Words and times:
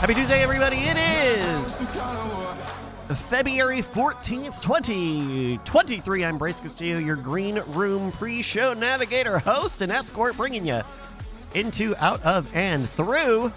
Happy 0.00 0.12
Tuesday, 0.12 0.42
everybody. 0.42 0.76
It 0.80 0.98
is 0.98 1.80
February 3.30 3.80
14th, 3.80 4.60
2023. 4.60 6.24
I'm 6.26 6.36
Bryce 6.36 6.60
Castillo, 6.60 6.98
your 6.98 7.16
Green 7.16 7.60
Room 7.68 8.12
pre 8.12 8.42
show 8.42 8.74
navigator, 8.74 9.38
host, 9.38 9.80
and 9.80 9.90
escort, 9.90 10.36
bringing 10.36 10.66
you 10.66 10.82
into, 11.54 11.96
out 11.96 12.22
of, 12.24 12.54
and 12.54 12.86
through 12.86 13.54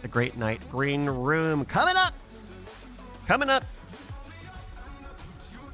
the 0.00 0.08
Great 0.08 0.38
Night 0.38 0.62
Green 0.70 1.04
Room. 1.04 1.66
Coming 1.66 1.96
up, 1.98 2.14
coming 3.26 3.50
up. 3.50 3.64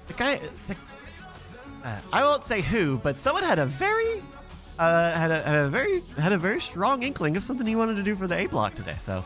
The 0.09 0.15
guy, 0.15 0.41
the, 0.67 0.77
uh, 1.85 2.01
I 2.13 2.23
won't 2.23 2.45
say 2.45 2.61
who, 2.61 2.99
but 2.99 3.21
someone 3.21 3.45
had 3.45 3.59
a 3.59 3.67
very 3.67 4.23
uh, 4.79 5.13
had 5.13 5.31
a 5.31 5.43
had 5.43 5.57
a 5.57 5.69
very 5.69 6.01
had 6.19 6.33
a 6.33 6.39
very 6.39 6.61
strong 6.61 7.03
inkling 7.03 7.37
of 7.37 7.45
something 7.45 7.67
he 7.67 7.77
wanted 7.77 7.97
to 7.97 8.03
do 8.03 8.17
for 8.17 8.27
the 8.27 8.37
A 8.37 8.47
block 8.47 8.75
today. 8.75 8.97
So 8.99 9.25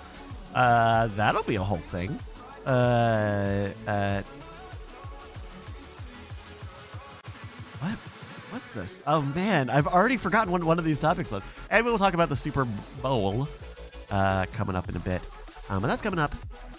uh, 0.54 1.06
that'll 1.08 1.42
be 1.44 1.56
a 1.56 1.62
whole 1.62 1.78
thing. 1.78 2.18
Uh, 2.66 3.70
uh, 3.86 4.22
what? 7.80 7.98
What's 8.50 8.72
this? 8.72 9.00
Oh 9.06 9.22
man, 9.22 9.70
I've 9.70 9.86
already 9.86 10.16
forgotten 10.16 10.52
what 10.52 10.62
one 10.62 10.78
of 10.78 10.84
these 10.84 10.98
topics 10.98 11.32
was. 11.32 11.42
And 11.70 11.84
we'll 11.84 11.98
talk 11.98 12.14
about 12.14 12.28
the 12.28 12.36
Super 12.36 12.66
Bowl 13.00 13.48
uh, 14.10 14.46
coming 14.52 14.76
up 14.76 14.88
in 14.88 14.96
a 14.96 15.00
bit. 15.00 15.22
Um, 15.68 15.82
and 15.82 15.90
that's 15.90 16.02
coming 16.02 16.18
up 16.18 16.34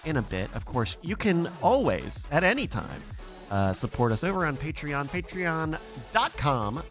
in 0.06 0.18
a 0.18 0.22
bit. 0.22 0.50
Of 0.56 0.66
course, 0.66 0.98
you 1.02 1.16
can 1.16 1.50
always, 1.62 2.28
at 2.32 2.44
any 2.44 2.68
time, 2.68 3.02
uh, 3.52 3.74
support 3.74 4.12
us 4.12 4.24
over 4.24 4.46
on 4.46 4.58
Patreon, 4.58 5.10
patreon.com 5.10 6.84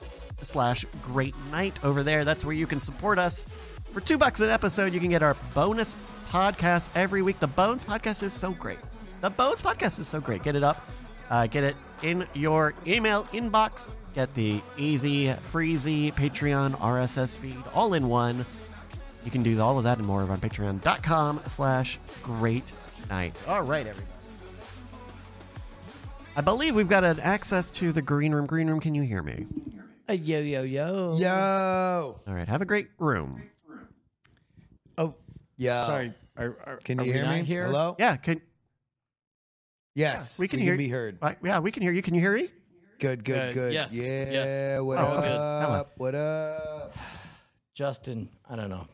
slash 0.43 0.85
great 1.03 1.35
night 1.51 1.79
over 1.85 2.03
there. 2.03 2.25
That's 2.25 2.45
where 2.45 2.55
you 2.55 2.67
can 2.67 2.81
support 2.81 3.19
us. 3.19 3.47
For 3.93 4.01
two 4.01 4.19
bucks 4.19 4.41
an 4.41 4.51
episode, 4.51 4.93
you 4.93 5.01
can 5.01 5.11
get 5.11 5.23
our 5.23 5.37
bonus 5.55 5.95
podcast 6.29 6.89
every 6.95 7.23
week. 7.23 7.39
The 7.41 7.47
Bones 7.47 7.85
podcast 7.85 8.23
is 8.23 8.33
so 8.33 8.53
great. 8.53 8.79
The 9.21 9.31
Bones 9.31 9.61
podcast 9.61 10.01
is 10.01 10.09
so 10.09 10.21
great. 10.21 10.43
Get 10.43 10.57
it 10.57 10.63
up. 10.65 10.89
Uh, 11.31 11.47
get 11.47 11.65
it 11.65 11.77
in 12.03 12.27
your 12.35 12.75
email 12.87 13.25
inbox. 13.25 13.95
Get 14.15 14.35
the 14.35 14.61
easy, 14.77 15.29
freezy 15.29 16.13
Patreon 16.13 16.73
RSS 16.73 17.39
feed 17.39 17.57
all 17.75 17.95
in 17.95 18.09
one. 18.09 18.45
You 19.25 19.31
can 19.31 19.43
do 19.43 19.61
all 19.61 19.79
of 19.79 19.85
that 19.85 19.99
and 19.99 20.07
more 20.07 20.23
over 20.23 20.33
on 20.33 20.41
patreon.com 20.41 21.41
slash 21.47 21.99
great 22.23 22.73
night. 23.09 23.35
All 23.47 23.63
right, 23.63 23.87
everybody. 23.87 24.12
I 26.35 26.41
believe 26.41 26.75
we've 26.75 26.89
got 26.89 27.05
an 27.05 27.21
access 27.21 27.71
to 27.73 27.93
the 27.93 28.01
green 28.03 28.35
room. 28.35 28.47
Green 28.47 28.67
room, 28.69 28.81
can 28.81 28.95
you 28.95 29.03
hear 29.03 29.23
me? 29.23 29.47
Uh, 30.09 30.15
yo 30.15 30.41
yo 30.41 30.63
yo. 30.63 31.17
Yo. 31.19 32.21
All 32.27 32.35
right, 32.35 32.49
have 32.49 32.63
a 32.63 32.65
great 32.65 32.89
room. 32.99 33.43
Oh, 34.99 35.15
yeah. 35.57 35.87
sorry. 35.87 36.15
Are, 36.37 36.57
are, 36.65 36.77
Can 36.79 36.99
are 37.01 37.05
you 37.05 37.13
we 37.13 37.19
hear 37.19 37.29
me? 37.29 37.43
Here? 37.43 37.67
Hello? 37.67 37.97
Yeah, 37.99 38.17
can 38.17 38.41
Yes. 39.95 40.39
we 40.39 40.49
can 40.49 40.59
hear 40.59 40.77
be 40.77 40.89
heard. 40.89 41.19
Right, 41.21 41.37
yeah, 41.45 41.59
we 41.59 41.71
can 41.71 41.83
hear 41.83 41.93
you. 41.93 42.01
Can 42.01 42.15
you 42.15 42.21
hear 42.21 42.35
me? 42.35 42.49
Good, 42.99 43.25
good, 43.25 43.51
Uh, 43.51 43.53
good. 43.53 43.75
yes, 43.75 43.93
Yeah. 43.95 44.31
yes. 44.31 44.81
What 44.81 44.99
Oh, 44.99 45.03
up? 45.03 45.25
good. 45.25 45.39
Hello. 45.67 45.87
What 45.99 46.15
up? 46.15 46.97
Justin. 47.75 48.29
I 48.49 48.57
don't 48.57 48.71
know. 48.71 48.87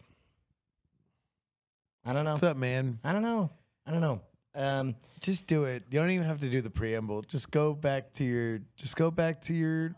I 2.05 2.12
don't 2.12 2.25
know. 2.25 2.33
What's 2.33 2.42
up, 2.42 2.56
man? 2.56 2.98
I 3.05 3.12
don't 3.12 3.22
know. 3.22 3.50
I 3.86 3.92
don't 3.92 4.00
know. 4.00 4.20
Um, 4.54 4.96
Just 5.20 5.46
do 5.46 5.64
it. 5.64 5.82
You 5.91 5.98
don't 5.98 6.10
even 6.10 6.27
have 6.27 6.41
to 6.41 6.48
do 6.48 6.60
the 6.60 6.70
preamble. 6.70 7.22
Just 7.22 7.50
go 7.50 7.74
back 7.74 8.12
to 8.14 8.24
your 8.24 8.60
just 8.77 8.96
go 8.96 9.10
back 9.10 9.41
to 9.42 9.54
your 9.54 9.94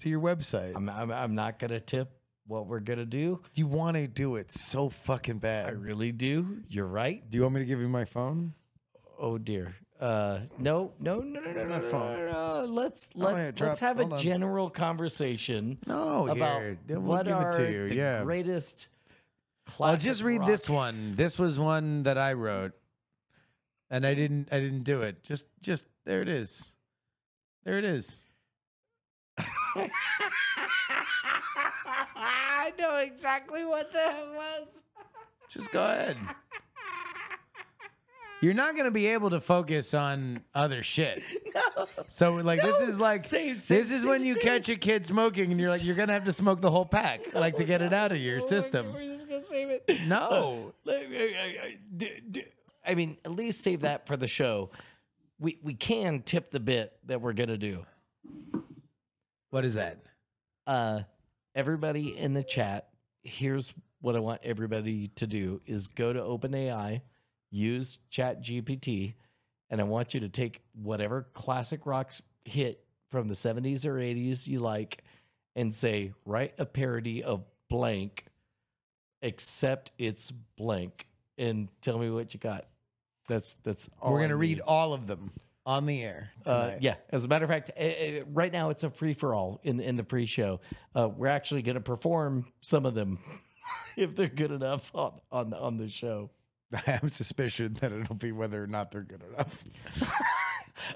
to 0.00 0.08
your 0.08 0.20
website. 0.20 0.74
I'm, 0.76 0.88
I'm 0.88 1.10
I'm 1.10 1.34
not 1.34 1.58
gonna 1.58 1.80
tip 1.80 2.10
what 2.46 2.66
we're 2.66 2.80
gonna 2.80 3.04
do. 3.04 3.40
you 3.54 3.66
want 3.66 3.96
to 3.96 4.06
do 4.06 4.36
it 4.36 4.50
so 4.50 4.88
fucking 4.88 5.38
bad. 5.38 5.66
I 5.66 5.70
really 5.70 6.12
do. 6.12 6.58
You're 6.68 6.86
right. 6.86 7.28
Do 7.30 7.36
you 7.36 7.42
want 7.42 7.54
me 7.54 7.60
to 7.60 7.66
give 7.66 7.80
you 7.80 7.88
my 7.88 8.04
phone? 8.04 8.52
Oh 9.18 9.38
dear. 9.38 9.74
Uh, 10.00 10.40
no, 10.58 10.92
no, 11.00 11.18
no, 11.18 11.40
no, 11.40 11.50
no, 11.50 11.64
no, 11.64 11.78
no, 11.80 11.90
phone. 11.90 12.16
no, 12.26 12.32
no. 12.60 12.64
Let's 12.66 13.08
Oh, 13.16 13.20
yeah, 13.20 13.34
let's 13.34 13.50
drop- 13.58 13.68
let's 13.70 13.80
have 13.80 13.96
hold 13.96 14.12
a 14.12 14.14
on. 14.14 14.20
general 14.20 14.70
conversation 14.70 15.76
No, 15.88 16.28
about 16.28 16.60
here. 16.60 16.78
We'll 16.88 17.00
what 17.00 17.26
give 17.26 17.34
are 17.36 17.50
it 17.50 17.56
to 17.56 17.72
you. 17.72 17.88
the 17.88 17.94
yeah. 17.96 18.22
greatest. 18.22 18.86
I'll 19.80 19.96
just 19.96 20.22
read 20.22 20.38
rock- 20.40 20.48
this 20.48 20.70
one. 20.70 21.14
This 21.16 21.36
was 21.38 21.58
one 21.58 22.04
that 22.04 22.16
I 22.16 22.34
wrote, 22.34 22.72
and 23.90 24.06
I 24.06 24.14
didn't. 24.14 24.48
I 24.52 24.60
didn't 24.60 24.84
do 24.84 25.02
it. 25.02 25.22
Just, 25.24 25.46
just 25.60 25.86
there 26.04 26.22
it 26.22 26.28
is. 26.28 26.72
There 27.64 27.78
it 27.78 27.84
is. 27.84 28.24
I 32.16 32.72
know 32.78 32.96
exactly 32.96 33.64
what 33.64 33.92
that 33.92 34.16
was. 34.34 34.66
Just 35.48 35.72
go 35.72 35.84
ahead. 35.84 36.16
You're 38.40 38.54
not 38.54 38.76
gonna 38.76 38.92
be 38.92 39.08
able 39.08 39.30
to 39.30 39.40
focus 39.40 39.94
on 39.94 40.44
other 40.54 40.82
shit. 40.84 41.20
No. 41.54 41.88
So 42.08 42.34
like 42.34 42.62
this 42.62 42.80
is 42.82 43.00
like 43.00 43.22
Save, 43.22 43.58
save, 43.58 43.78
this 43.78 43.90
is 43.90 44.02
save, 44.02 44.08
when 44.10 44.22
you 44.22 44.36
catch 44.36 44.68
a 44.68 44.76
kid 44.76 45.06
smoking 45.06 45.50
and 45.50 45.60
you're 45.60 45.70
like 45.70 45.82
you're 45.82 45.96
gonna 45.96 46.12
have 46.12 46.24
to 46.24 46.32
smoke 46.32 46.60
the 46.60 46.70
whole 46.70 46.86
pack 46.86 47.34
like 47.34 47.56
to 47.56 47.64
get 47.64 47.82
it 47.82 47.92
out 47.92 48.12
of 48.12 48.18
your 48.18 48.38
Oh 48.40 48.46
system. 48.46 48.92
We're 48.92 49.08
just 49.08 49.28
gonna 49.28 49.42
save 49.42 49.70
it. 49.70 49.90
No. 50.06 50.72
Like, 50.84 51.08
I- 52.88 52.90
I- 52.90 52.92
I- 52.92 52.94
d- 52.94 53.04
d- 53.04 53.06
I 53.06 53.06
mean, 53.06 53.18
at 53.24 53.32
least 53.32 53.60
save 53.60 53.80
that 53.80 54.06
for 54.06 54.16
the 54.16 54.26
show. 54.26 54.70
We 55.38 55.58
we 55.62 55.74
can 55.74 56.22
tip 56.22 56.50
the 56.50 56.60
bit 56.60 56.98
that 57.06 57.20
we're 57.20 57.32
gonna 57.32 57.58
do. 57.58 57.84
What 59.50 59.64
is 59.64 59.74
that? 59.74 60.02
Uh, 60.66 61.02
everybody 61.54 62.16
in 62.16 62.34
the 62.34 62.42
chat, 62.42 62.90
here's 63.22 63.72
what 64.00 64.16
I 64.16 64.20
want 64.20 64.40
everybody 64.44 65.08
to 65.08 65.26
do: 65.26 65.60
is 65.66 65.86
go 65.86 66.12
to 66.12 66.20
OpenAI, 66.20 67.02
use 67.50 67.98
Chat 68.10 68.42
GPT, 68.42 69.14
and 69.70 69.80
I 69.80 69.84
want 69.84 70.14
you 70.14 70.20
to 70.20 70.28
take 70.28 70.62
whatever 70.74 71.28
classic 71.34 71.86
rocks 71.86 72.22
hit 72.44 72.84
from 73.10 73.28
the 73.28 73.34
70s 73.34 73.86
or 73.86 73.94
80s 73.94 74.46
you 74.46 74.60
like, 74.60 75.02
and 75.56 75.74
say 75.74 76.12
write 76.26 76.54
a 76.58 76.66
parody 76.66 77.22
of 77.22 77.44
blank, 77.70 78.24
except 79.22 79.92
it's 79.98 80.30
blank, 80.30 81.06
and 81.38 81.68
tell 81.80 81.98
me 81.98 82.10
what 82.10 82.34
you 82.34 82.40
got. 82.40 82.66
That's 83.28 83.54
that's 83.62 83.88
all 84.00 84.12
We're 84.12 84.20
I 84.20 84.22
gonna 84.24 84.36
read 84.36 84.56
need. 84.58 84.60
all 84.62 84.92
of 84.92 85.06
them 85.06 85.30
on 85.66 85.84
the 85.86 86.02
air. 86.02 86.30
Uh, 86.46 86.72
yeah. 86.80 86.94
As 87.10 87.24
a 87.24 87.28
matter 87.28 87.44
of 87.44 87.50
fact, 87.50 87.70
uh, 87.78 87.82
uh, 87.82 88.24
right 88.32 88.50
now 88.50 88.70
it's 88.70 88.84
a 88.84 88.90
free 88.90 89.12
for 89.12 89.34
all 89.34 89.60
in 89.64 89.80
in 89.80 89.96
the 89.96 90.04
pre-show. 90.04 90.60
Uh, 90.94 91.08
we're 91.14 91.26
actually 91.26 91.60
going 91.62 91.74
to 91.74 91.80
perform 91.82 92.46
some 92.60 92.86
of 92.86 92.94
them 92.94 93.18
if 93.96 94.16
they're 94.16 94.28
good 94.28 94.50
enough 94.50 94.90
on 94.94 95.12
on 95.30 95.52
on 95.52 95.76
the 95.76 95.88
show. 95.88 96.30
I 96.72 96.78
have 96.90 97.10
suspicion 97.10 97.76
that 97.80 97.92
it'll 97.92 98.14
be 98.14 98.32
whether 98.32 98.62
or 98.62 98.66
not 98.66 98.90
they're 98.90 99.02
good 99.02 99.22
enough. 99.32 99.64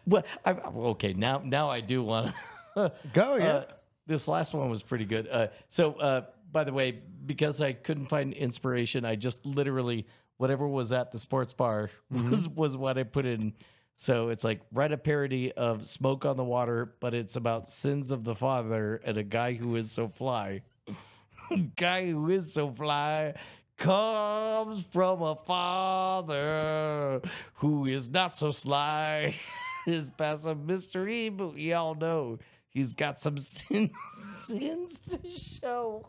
Well, 0.07 0.23
I, 0.45 0.53
okay, 0.53 1.13
now 1.13 1.43
now 1.45 1.69
I 1.69 1.81
do 1.81 2.05
want 2.05 2.35
to. 2.77 2.93
Go 3.13 3.35
yeah. 3.37 3.47
Uh, 3.47 3.65
this 4.07 4.29
last 4.29 4.55
one 4.55 4.71
was 4.71 4.83
pretty 4.83 5.05
good. 5.05 5.29
Uh, 5.29 5.49
so, 5.69 5.95
uh, 5.95 6.23
by 6.53 6.63
the 6.65 6.73
way, 6.73 7.01
because 7.27 7.61
I 7.61 7.73
couldn't 7.73 8.07
find 8.07 8.33
inspiration, 8.33 9.05
I 9.05 9.17
just 9.17 9.45
literally 9.45 10.07
whatever 10.37 10.67
was 10.67 10.93
at 10.93 11.13
the 11.13 11.19
sports 11.19 11.53
bar 11.53 11.91
mm-hmm. 12.13 12.31
was 12.31 12.49
was 12.49 12.77
what 12.77 12.99
I 12.99 13.05
put 13.05 13.27
in. 13.27 13.55
So 13.95 14.31
it's 14.31 14.43
like 14.43 14.61
write 14.73 14.93
a 14.93 14.99
parody 14.99 15.53
of 15.53 15.87
"Smoke 15.87 16.25
on 16.25 16.37
the 16.37 16.45
Water," 16.45 16.95
but 17.01 17.15
it's 17.15 17.37
about 17.37 17.69
sins 17.69 18.11
of 18.11 18.25
the 18.25 18.35
father 18.35 19.01
and 19.05 19.19
a 19.19 19.23
guy 19.23 19.53
who 19.53 19.77
is 19.77 19.93
so 19.93 20.09
fly. 20.09 20.63
guy 21.77 22.11
who 22.11 22.31
is 22.31 22.53
so 22.53 22.71
fly 22.71 23.35
comes 23.77 24.85
from 24.85 25.23
a 25.23 25.35
father 25.35 27.21
who 27.55 27.87
is 27.87 28.11
not 28.11 28.35
so 28.35 28.51
sly. 28.51 29.35
His 29.85 30.11
past 30.11 30.47
a 30.47 30.55
mystery, 30.55 31.29
but 31.29 31.55
we 31.55 31.73
all 31.73 31.97
know 31.97 32.39
he's 32.69 32.95
got 32.95 33.19
some 33.19 33.37
sins, 33.37 33.91
sins 34.17 35.01
to 35.01 35.19
show. 35.61 36.07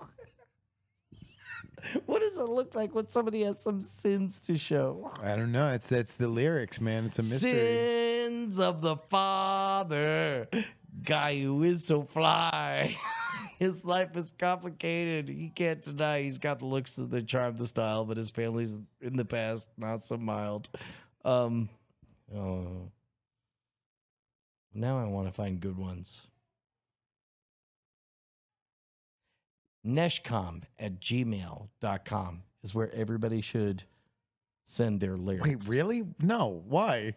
what 2.06 2.22
does 2.22 2.38
it 2.38 2.50
look 2.50 2.76
like 2.76 2.96
when 2.96 3.08
somebody 3.08 3.44
has 3.44 3.60
some 3.60 3.82
sins 3.82 4.40
to 4.42 4.58
show? 4.58 5.12
I 5.22 5.36
don't 5.36 5.52
know. 5.52 5.72
It's 5.74 5.92
it's 5.92 6.16
the 6.16 6.28
lyrics, 6.28 6.80
man. 6.80 7.06
It's 7.06 7.20
a 7.20 7.24
mystery. 7.24 7.52
Sins 7.52 8.60
of 8.60 8.82
the 8.82 8.98
father, 9.10 10.48
guy 11.04 11.40
who 11.40 11.64
is 11.64 11.86
so 11.86 12.04
fly. 12.04 12.96
his 13.60 13.84
life 13.84 14.16
is 14.16 14.32
complicated. 14.38 15.30
He 15.30 15.50
can't 15.50 15.82
deny 15.82 16.24
he's 16.24 16.38
got 16.38 16.60
the 16.60 16.66
looks, 16.66 16.96
the 16.96 17.22
charm, 17.22 17.58
the 17.58 17.68
style, 17.68 18.06
but 18.06 18.18
his 18.18 18.30
family's 18.30 18.78
in 19.02 19.16
the 19.16 19.26
past 19.26 19.70
not 19.78 20.04
so 20.04 20.18
mild. 20.18 20.70
Um, 21.26 21.70
oh. 22.36 22.90
Now 24.74 25.00
I 25.00 25.06
want 25.06 25.28
to 25.28 25.34
find 25.34 25.60
good 25.60 25.78
ones. 25.78 26.26
Neshcom 29.86 30.64
at 30.80 31.00
gmail.com 31.00 32.44
is 32.64 32.74
where 32.74 32.94
everybody 32.94 33.42
should 33.42 33.84
send 34.64 35.00
their 35.00 35.18
lyrics. 35.18 35.48
Wait, 35.48 35.68
really? 35.68 36.04
No. 36.22 36.64
Why? 36.68 37.16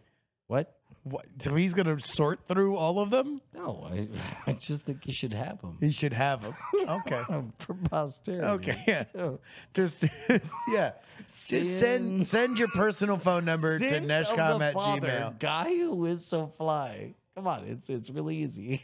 What? 0.48 0.72
What, 1.02 1.26
so 1.38 1.54
he's 1.54 1.72
gonna 1.72 2.00
sort 2.00 2.40
through 2.48 2.76
all 2.76 2.98
of 2.98 3.10
them. 3.10 3.40
No, 3.54 3.88
I, 3.88 4.08
I 4.50 4.54
just 4.54 4.82
think 4.82 5.06
you 5.06 5.12
should 5.12 5.32
have 5.32 5.60
them 5.60 5.78
He 5.80 5.92
should 5.92 6.12
have 6.12 6.42
them. 6.42 6.54
Okay. 6.74 7.22
for 7.58 7.74
posterity. 7.74 8.46
Okay. 8.46 8.84
Yeah. 8.88 9.04
Oh. 9.16 9.38
Just, 9.72 10.04
just 10.28 10.50
yeah. 10.68 10.92
Just 11.28 11.78
send 11.78 12.26
send 12.26 12.58
your 12.58 12.68
personal 12.68 13.18
phone 13.18 13.44
number 13.44 13.78
to 13.78 14.00
neshcom 14.00 14.60
at 14.60 14.74
father, 14.74 15.06
gmail. 15.06 15.38
Guy 15.38 15.76
who 15.76 16.06
is 16.06 16.26
so 16.26 16.52
fly. 16.58 17.14
Come 17.36 17.46
on, 17.46 17.64
it's 17.64 17.88
it's 17.88 18.10
really 18.10 18.36
easy. 18.38 18.82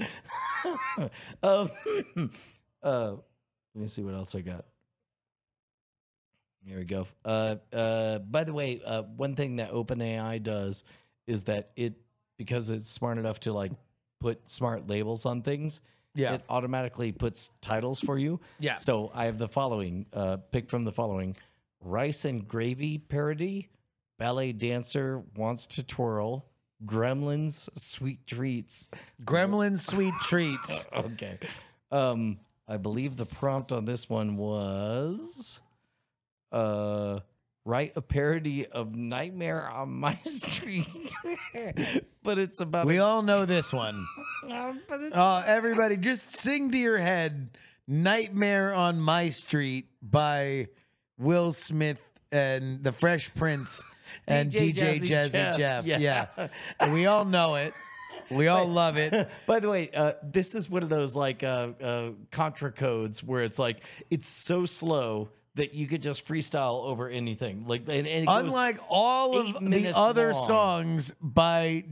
um, 1.42 1.70
uh, 2.82 3.12
let 3.74 3.80
me 3.82 3.86
see 3.86 4.02
what 4.02 4.14
else 4.14 4.34
I 4.34 4.40
got. 4.40 4.64
Here 6.66 6.78
we 6.78 6.84
go. 6.84 7.06
Uh, 7.24 7.56
uh, 7.72 8.18
by 8.18 8.44
the 8.44 8.52
way, 8.52 8.80
uh, 8.84 9.02
one 9.02 9.34
thing 9.34 9.56
that 9.56 9.72
OpenAI 9.72 10.42
does 10.42 10.84
is 11.26 11.44
that 11.44 11.70
it 11.76 11.94
because 12.36 12.70
it's 12.70 12.90
smart 12.90 13.18
enough 13.18 13.40
to 13.40 13.52
like 13.52 13.72
put 14.20 14.48
smart 14.48 14.88
labels 14.88 15.26
on 15.26 15.42
things. 15.42 15.80
Yeah. 16.14 16.34
it 16.34 16.42
automatically 16.48 17.12
puts 17.12 17.50
titles 17.60 18.00
for 18.00 18.18
you. 18.18 18.40
Yeah. 18.58 18.74
So 18.74 19.12
I 19.14 19.26
have 19.26 19.38
the 19.38 19.48
following, 19.48 20.06
uh, 20.12 20.38
picked 20.50 20.68
from 20.68 20.84
the 20.84 20.92
following: 20.92 21.36
rice 21.80 22.24
and 22.24 22.46
gravy 22.46 22.98
parody, 22.98 23.68
ballet 24.18 24.52
dancer 24.52 25.22
wants 25.36 25.66
to 25.68 25.82
twirl, 25.84 26.44
gremlins 26.84 27.68
sweet 27.78 28.26
treats. 28.26 28.90
Gremlins 29.24 29.80
sweet 29.80 30.14
treats. 30.22 30.86
Okay. 30.94 31.38
Um, 31.92 32.38
I 32.68 32.76
believe 32.76 33.16
the 33.16 33.26
prompt 33.26 33.72
on 33.72 33.84
this 33.84 34.08
one 34.08 34.36
was 34.36 35.60
uh 36.52 37.20
write 37.64 37.92
a 37.96 38.00
parody 38.00 38.66
of 38.66 38.94
Nightmare 38.94 39.68
on 39.68 39.90
My 39.90 40.18
Street. 40.24 41.12
but 42.22 42.38
it's 42.38 42.60
about 42.60 42.86
We 42.86 42.96
a, 42.96 43.04
all 43.04 43.22
know 43.22 43.44
this 43.44 43.72
one. 43.72 44.06
uh, 44.50 44.72
Oh, 45.12 45.42
everybody, 45.46 45.96
just 45.96 46.36
sing 46.36 46.70
to 46.72 46.78
your 46.78 46.98
head 46.98 47.50
"Nightmare 47.86 48.72
on 48.74 49.00
My 49.00 49.28
Street" 49.30 49.88
by 50.02 50.68
Will 51.18 51.52
Smith 51.52 51.98
and 52.32 52.82
the 52.82 52.92
Fresh 52.92 53.34
Prince 53.34 53.82
and 54.28 54.50
DJ, 54.50 55.00
Jazzy, 55.00 55.56
Jeff. 55.56 55.86
Yeah. 55.86 56.26
And 56.78 56.92
we 56.92 57.06
all 57.06 57.24
know 57.24 57.56
it. 57.56 57.74
We 58.30 58.46
all 58.46 58.66
love 58.66 58.96
it. 58.96 59.28
By 59.46 59.60
the 59.60 59.68
way, 59.68 59.90
uh, 59.94 60.12
this 60.22 60.54
is 60.54 60.70
one 60.70 60.82
of 60.82 60.88
those 60.88 61.16
like 61.16 61.42
uh, 61.42 61.68
uh, 61.82 62.10
contra 62.30 62.70
codes 62.70 63.24
where 63.24 63.42
it's 63.42 63.58
like 63.58 63.82
it's 64.10 64.28
so 64.28 64.64
slow 64.66 65.30
that 65.56 65.74
you 65.74 65.86
could 65.86 66.02
just 66.02 66.26
freestyle 66.26 66.84
over 66.84 67.08
anything. 67.08 67.66
Like, 67.66 67.82
and, 67.88 68.06
and 68.06 68.26
Unlike 68.28 68.78
all 68.88 69.36
of 69.36 69.70
the 69.70 69.92
other 69.94 70.32
long. 70.32 70.46
songs 70.46 71.12
by 71.20 71.84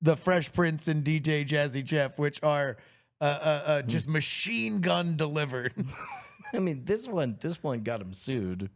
the 0.00 0.16
Fresh 0.16 0.52
Prince 0.52 0.88
and 0.88 1.04
DJ 1.04 1.46
Jazzy 1.46 1.84
Jeff, 1.84 2.18
which 2.18 2.40
are 2.42 2.76
uh, 3.20 3.24
uh, 3.24 3.62
uh, 3.66 3.82
just 3.82 4.08
machine 4.08 4.80
gun 4.80 5.16
delivered. 5.16 5.74
I 6.54 6.58
mean, 6.58 6.84
this 6.84 7.08
one, 7.08 7.38
this 7.40 7.62
one 7.62 7.82
got 7.82 8.00
him 8.00 8.12
sued 8.12 8.70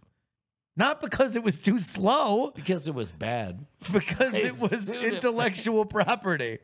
Not 0.76 1.00
because 1.00 1.36
it 1.36 1.42
was 1.42 1.56
too 1.56 1.78
slow, 1.78 2.50
because 2.54 2.86
it 2.86 2.94
was 2.94 3.10
bad. 3.10 3.64
because 3.92 4.32
They 4.32 4.42
it 4.44 4.58
was 4.60 4.88
sued 4.88 4.96
him. 5.02 5.14
intellectual 5.14 5.84
property. 5.86 6.58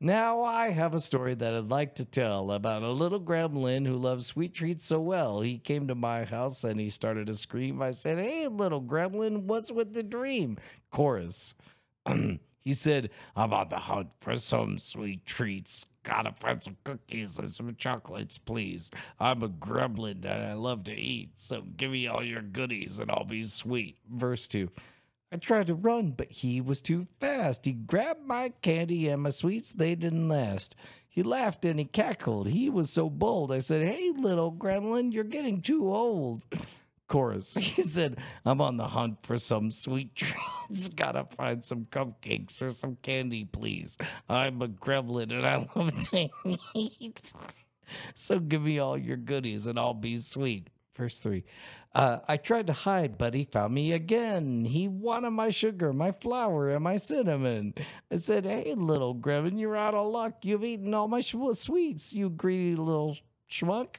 Now 0.00 0.42
I 0.42 0.70
have 0.70 0.94
a 0.94 1.00
story 1.00 1.34
that 1.36 1.54
I'd 1.54 1.70
like 1.70 1.94
to 1.94 2.04
tell 2.04 2.50
about 2.50 2.82
a 2.82 2.90
little 2.90 3.20
gremlin 3.20 3.86
who 3.86 3.96
loves 3.96 4.26
sweet 4.26 4.52
treats 4.52 4.84
so 4.84 5.00
well. 5.00 5.40
He 5.40 5.58
came 5.58 5.88
to 5.88 5.94
my 5.94 6.24
house 6.24 6.64
and 6.64 6.78
he 6.80 6.90
started 6.90 7.28
to 7.28 7.36
scream. 7.36 7.80
I 7.80 7.92
said, 7.92 8.18
Hey, 8.18 8.48
little 8.48 8.82
gremlin, 8.82 9.44
what's 9.44 9.70
with 9.72 9.94
the 9.94 10.02
dream? 10.02 10.58
Chorus. 10.90 11.54
he 12.62 12.74
said, 12.74 13.10
I'm 13.36 13.52
on 13.52 13.68
the 13.68 13.76
hunt 13.76 14.12
for 14.20 14.36
some 14.36 14.78
sweet 14.78 15.26
treats. 15.26 15.86
Gotta 16.04 16.32
find 16.32 16.62
some 16.62 16.76
cookies 16.84 17.38
and 17.38 17.48
some 17.48 17.74
chocolates, 17.76 18.38
please. 18.38 18.90
I'm 19.20 19.42
a 19.42 19.48
gremlin 19.48 20.24
and 20.24 20.44
I 20.44 20.52
love 20.54 20.84
to 20.84 20.94
eat, 20.94 21.30
so 21.34 21.62
give 21.76 21.90
me 21.90 22.06
all 22.06 22.24
your 22.24 22.42
goodies 22.42 22.98
and 22.98 23.10
I'll 23.10 23.24
be 23.24 23.44
sweet. 23.44 23.98
Verse 24.10 24.48
2. 24.48 24.68
I 25.32 25.36
tried 25.36 25.68
to 25.68 25.74
run, 25.74 26.10
but 26.10 26.30
he 26.30 26.60
was 26.60 26.82
too 26.82 27.06
fast. 27.18 27.64
He 27.64 27.72
grabbed 27.72 28.26
my 28.26 28.50
candy 28.62 29.08
and 29.08 29.22
my 29.22 29.30
sweets, 29.30 29.72
they 29.72 29.94
didn't 29.94 30.28
last. 30.28 30.76
He 31.08 31.22
laughed 31.22 31.64
and 31.64 31.78
he 31.78 31.84
cackled. 31.84 32.48
He 32.48 32.70
was 32.70 32.90
so 32.90 33.10
bold. 33.10 33.52
I 33.52 33.58
said, 33.58 33.82
Hey, 33.82 34.12
little 34.16 34.52
gremlin, 34.52 35.12
you're 35.12 35.24
getting 35.24 35.60
too 35.60 35.92
old. 35.92 36.44
Chorus. 37.12 37.52
He 37.58 37.82
said, 37.82 38.18
I'm 38.46 38.62
on 38.62 38.78
the 38.78 38.86
hunt 38.86 39.18
for 39.22 39.38
some 39.38 39.70
sweet 39.70 40.14
treats. 40.14 40.88
Gotta 40.96 41.26
find 41.36 41.62
some 41.62 41.86
cupcakes 41.90 42.62
or 42.62 42.70
some 42.70 42.96
candy, 43.02 43.44
please. 43.44 43.98
I'm 44.30 44.62
a 44.62 44.68
gremlin 44.68 45.30
and 45.30 45.46
I 45.46 45.68
love 45.76 46.08
to 46.10 46.30
eat. 46.74 47.34
So 48.14 48.38
give 48.38 48.62
me 48.62 48.78
all 48.78 48.96
your 48.96 49.18
goodies 49.18 49.66
and 49.66 49.78
I'll 49.78 49.92
be 49.92 50.16
sweet. 50.16 50.68
Verse 50.96 51.20
3. 51.20 51.44
Uh, 51.94 52.20
I 52.26 52.38
tried 52.38 52.68
to 52.68 52.72
hide, 52.72 53.18
but 53.18 53.34
he 53.34 53.44
found 53.44 53.74
me 53.74 53.92
again. 53.92 54.64
He 54.64 54.88
wanted 54.88 55.30
my 55.32 55.50
sugar, 55.50 55.92
my 55.92 56.12
flour, 56.12 56.70
and 56.70 56.82
my 56.82 56.96
cinnamon. 56.96 57.74
I 58.10 58.16
said, 58.16 58.46
Hey, 58.46 58.72
little 58.74 59.14
gremlin, 59.14 59.60
you're 59.60 59.76
out 59.76 59.94
of 59.94 60.10
luck. 60.10 60.36
You've 60.42 60.64
eaten 60.64 60.94
all 60.94 61.08
my 61.08 61.20
sh- 61.20 61.34
sweets, 61.54 62.14
you 62.14 62.30
greedy 62.30 62.76
little 62.76 63.18
schmuck. 63.50 63.96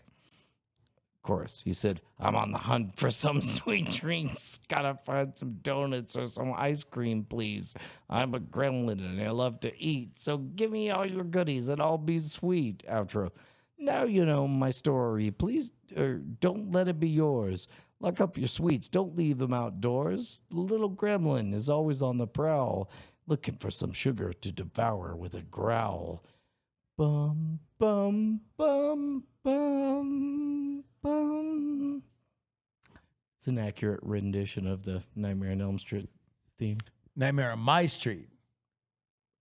Chorus. 1.23 1.63
He 1.65 1.73
said, 1.73 2.01
I'm 2.19 2.35
on 2.35 2.51
the 2.51 2.57
hunt 2.59 2.95
for 2.97 3.09
some 3.09 3.41
sweet 3.41 3.91
drinks. 3.91 4.59
Gotta 4.69 4.99
find 5.05 5.37
some 5.37 5.53
donuts 5.63 6.15
or 6.15 6.27
some 6.27 6.53
ice 6.55 6.83
cream, 6.83 7.25
please. 7.25 7.73
I'm 8.09 8.35
a 8.35 8.39
gremlin 8.39 8.99
and 8.99 9.21
I 9.21 9.31
love 9.31 9.59
to 9.61 9.83
eat. 9.83 10.19
So 10.19 10.37
give 10.37 10.71
me 10.71 10.91
all 10.91 11.05
your 11.05 11.23
goodies 11.23 11.69
and 11.69 11.81
I'll 11.81 11.97
be 11.97 12.19
sweet. 12.19 12.83
Outro. 12.89 13.31
Now 13.79 14.03
you 14.03 14.25
know 14.25 14.47
my 14.47 14.69
story. 14.69 15.31
Please 15.31 15.71
er, 15.97 16.21
don't 16.41 16.71
let 16.71 16.87
it 16.87 16.99
be 16.99 17.09
yours. 17.09 17.67
Lock 17.99 18.21
up 18.21 18.37
your 18.37 18.47
sweets. 18.49 18.89
Don't 18.89 19.15
leave 19.17 19.37
them 19.39 19.53
outdoors. 19.53 20.41
The 20.51 20.59
little 20.59 20.91
gremlin 20.91 21.53
is 21.53 21.69
always 21.69 22.01
on 22.01 22.17
the 22.17 22.27
prowl, 22.27 22.89
looking 23.27 23.55
for 23.57 23.71
some 23.71 23.93
sugar 23.93 24.33
to 24.33 24.51
devour 24.51 25.15
with 25.15 25.35
a 25.35 25.41
growl. 25.43 26.23
Bum, 26.97 27.59
bum, 27.79 28.41
bum, 28.55 29.23
bum, 29.43 30.83
bum. 31.01 32.03
It's 33.37 33.47
an 33.47 33.57
accurate 33.57 33.99
rendition 34.03 34.67
of 34.67 34.83
the 34.83 35.01
Nightmare 35.15 35.51
on 35.51 35.61
Elm 35.61 35.79
Street 35.79 36.07
theme. 36.59 36.77
Nightmare 37.15 37.51
on 37.51 37.59
My 37.59 37.87
Street, 37.87 38.29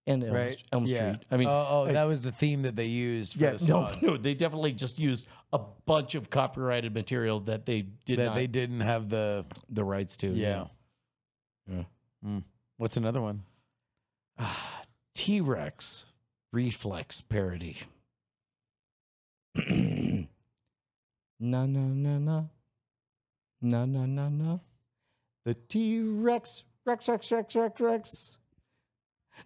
And 0.06 0.24
Elm, 0.24 0.34
right? 0.34 0.56
Elm 0.72 0.86
yeah. 0.86 1.16
I 1.30 1.36
mean, 1.36 1.46
oh, 1.46 1.66
oh, 1.68 1.84
I- 1.84 1.92
that 1.92 2.04
was 2.04 2.22
the 2.22 2.32
theme 2.32 2.62
that 2.62 2.74
they 2.74 2.86
used 2.86 3.34
for 3.34 3.44
yeah, 3.44 3.50
the 3.50 3.66
no, 3.66 3.86
song 3.86 3.98
no, 4.02 4.16
they 4.16 4.34
definitely 4.34 4.72
just 4.72 4.98
used 4.98 5.26
a 5.52 5.60
bunch 5.84 6.14
of 6.14 6.30
copyrighted 6.30 6.94
material 6.94 7.40
that 7.40 7.66
they 7.66 7.82
did 8.06 8.18
that 8.18 8.24
not 8.26 8.34
they 8.34 8.46
didn't 8.46 8.80
have 8.80 9.10
the. 9.10 9.44
the 9.68 9.84
rights 9.84 10.16
to. 10.18 10.28
Yeah. 10.28 10.64
Yeah. 11.70 11.84
Mm. 12.26 12.44
What's 12.78 12.96
another 12.96 13.20
one? 13.20 13.42
T 15.14 15.42
Rex 15.42 16.06
reflex 16.52 17.20
parody. 17.20 17.78
no, 19.56 20.26
no, 21.40 21.66
no, 21.66 22.18
no. 22.18 22.50
No, 23.60 23.84
no, 23.84 24.06
no, 24.06 24.28
no. 24.28 24.60
The 25.44 25.54
T 25.54 26.00
Rex, 26.00 26.64
Rex, 26.84 27.08
Rex, 27.08 27.30
Rex, 27.32 27.54
Rex, 27.56 27.80
Rex. 27.80 28.36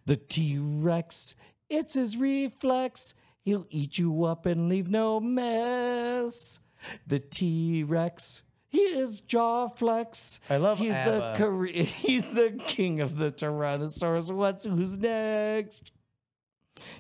The 0.05 0.17
T 0.17 0.59
Rex, 0.59 1.35
it's 1.69 1.95
his 1.95 2.17
reflex. 2.17 3.15
He'll 3.45 3.67
eat 3.71 3.99
you 3.99 4.25
up 4.25 4.47
and 4.47 4.69
leave 4.69 4.89
no 4.89 5.21
mess. 5.21 6.61
The 7.07 7.19
T 7.19 7.85
Rex, 7.85 8.43
his 8.69 9.21
jaw 9.21 9.69
flex. 9.69 10.41
I 10.51 10.57
love 10.57 10.79
He's 10.79 10.93
ABBA. 10.93 11.37
the 11.39 11.83
he's 11.83 12.31
the 12.33 12.51
king 12.67 13.01
of 13.01 13.17
the 13.17 13.31
Tyrannosaurus. 13.31 14.33
What's 14.35 14.65
who's 14.65 14.99
next? 14.99 15.93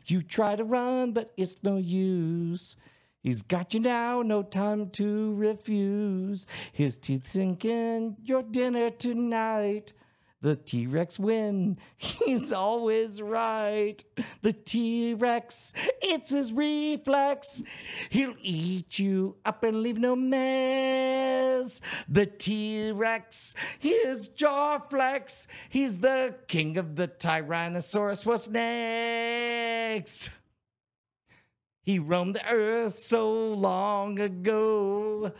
You 0.06 0.22
try 0.22 0.56
to 0.56 0.64
run, 0.64 1.12
but 1.12 1.32
it's 1.36 1.62
no 1.62 1.76
use. 1.76 2.76
He's 3.22 3.42
got 3.42 3.74
you 3.74 3.80
now, 3.80 4.22
no 4.22 4.42
time 4.42 4.90
to 4.90 5.34
refuse. 5.34 6.46
His 6.72 6.96
teeth 6.96 7.26
sink 7.26 7.64
in 7.64 8.16
your 8.22 8.42
dinner 8.42 8.90
tonight. 8.90 9.92
The 10.46 10.54
T 10.54 10.86
Rex 10.86 11.18
win. 11.18 11.76
He's 11.96 12.52
always 12.52 13.20
right. 13.20 13.96
The 14.42 14.52
T 14.52 15.14
Rex, 15.14 15.72
it's 16.00 16.30
his 16.30 16.52
reflex. 16.52 17.64
He'll 18.10 18.36
eat 18.40 18.96
you 18.96 19.38
up 19.44 19.64
and 19.64 19.82
leave 19.82 19.98
no 19.98 20.14
mess. 20.14 21.80
The 22.08 22.26
T 22.26 22.92
Rex, 22.92 23.56
his 23.80 24.28
jaw 24.28 24.78
flex. 24.78 25.48
He's 25.68 25.98
the 25.98 26.36
king 26.46 26.78
of 26.78 26.94
the 26.94 27.08
Tyrannosaurus. 27.08 28.24
What's 28.24 28.48
next? 28.48 30.30
He 31.82 31.98
roamed 31.98 32.36
the 32.36 32.48
earth 32.48 33.00
so 33.00 33.46
long 33.46 34.20
ago, 34.20 35.32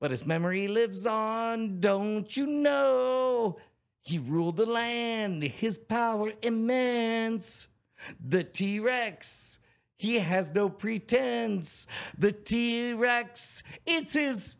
but 0.00 0.10
his 0.10 0.26
memory 0.26 0.66
lives 0.66 1.06
on, 1.06 1.78
don't 1.78 2.36
you 2.36 2.48
know? 2.48 3.56
He 4.02 4.18
ruled 4.18 4.56
the 4.56 4.66
land, 4.66 5.42
his 5.42 5.78
power 5.78 6.32
immense. 6.42 7.68
The 8.26 8.42
T 8.44 8.80
Rex, 8.80 9.58
he 9.98 10.18
has 10.18 10.54
no 10.54 10.70
pretense. 10.70 11.86
The 12.16 12.32
T 12.32 12.94
Rex, 12.94 13.62
it's 13.84 14.14
his 14.14 14.56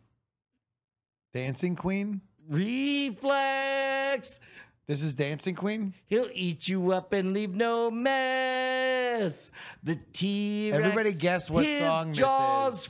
Dancing 1.33 1.75
Queen. 1.75 2.21
reflex. 2.47 4.39
This 4.87 5.01
is 5.03 5.13
Dancing 5.13 5.55
Queen. 5.55 5.93
He'll 6.07 6.29
eat 6.33 6.67
you 6.67 6.91
up 6.91 7.13
and 7.13 7.33
leave 7.33 7.55
no 7.55 7.89
mess. 7.89 9.51
The 9.83 9.97
T 10.13 10.69
Rex. 10.71 10.83
Everybody 10.83 11.13
guess 11.13 11.49
what 11.49 11.65
his 11.65 11.79
song 11.79 12.09
this 12.09 12.17
jaws 12.17 12.83
is. 12.83 12.89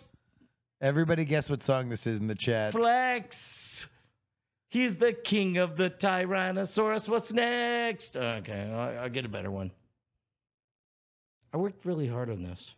Everybody 0.81 1.25
guess 1.25 1.49
what 1.49 1.61
song 1.63 1.89
this 1.89 2.07
is 2.07 2.19
in 2.19 2.27
the 2.27 2.35
chat. 2.35 2.71
flex. 2.73 3.87
He's 4.71 4.95
the 4.95 5.11
king 5.11 5.57
of 5.57 5.75
the 5.75 5.89
Tyrannosaurus. 5.89 7.09
What's 7.09 7.33
next? 7.33 8.15
Okay, 8.15 8.71
I'll, 8.73 8.99
I'll 8.99 9.09
get 9.09 9.25
a 9.25 9.29
better 9.29 9.51
one. 9.51 9.69
I 11.53 11.57
worked 11.57 11.85
really 11.85 12.07
hard 12.07 12.29
on 12.29 12.41
this. 12.41 12.73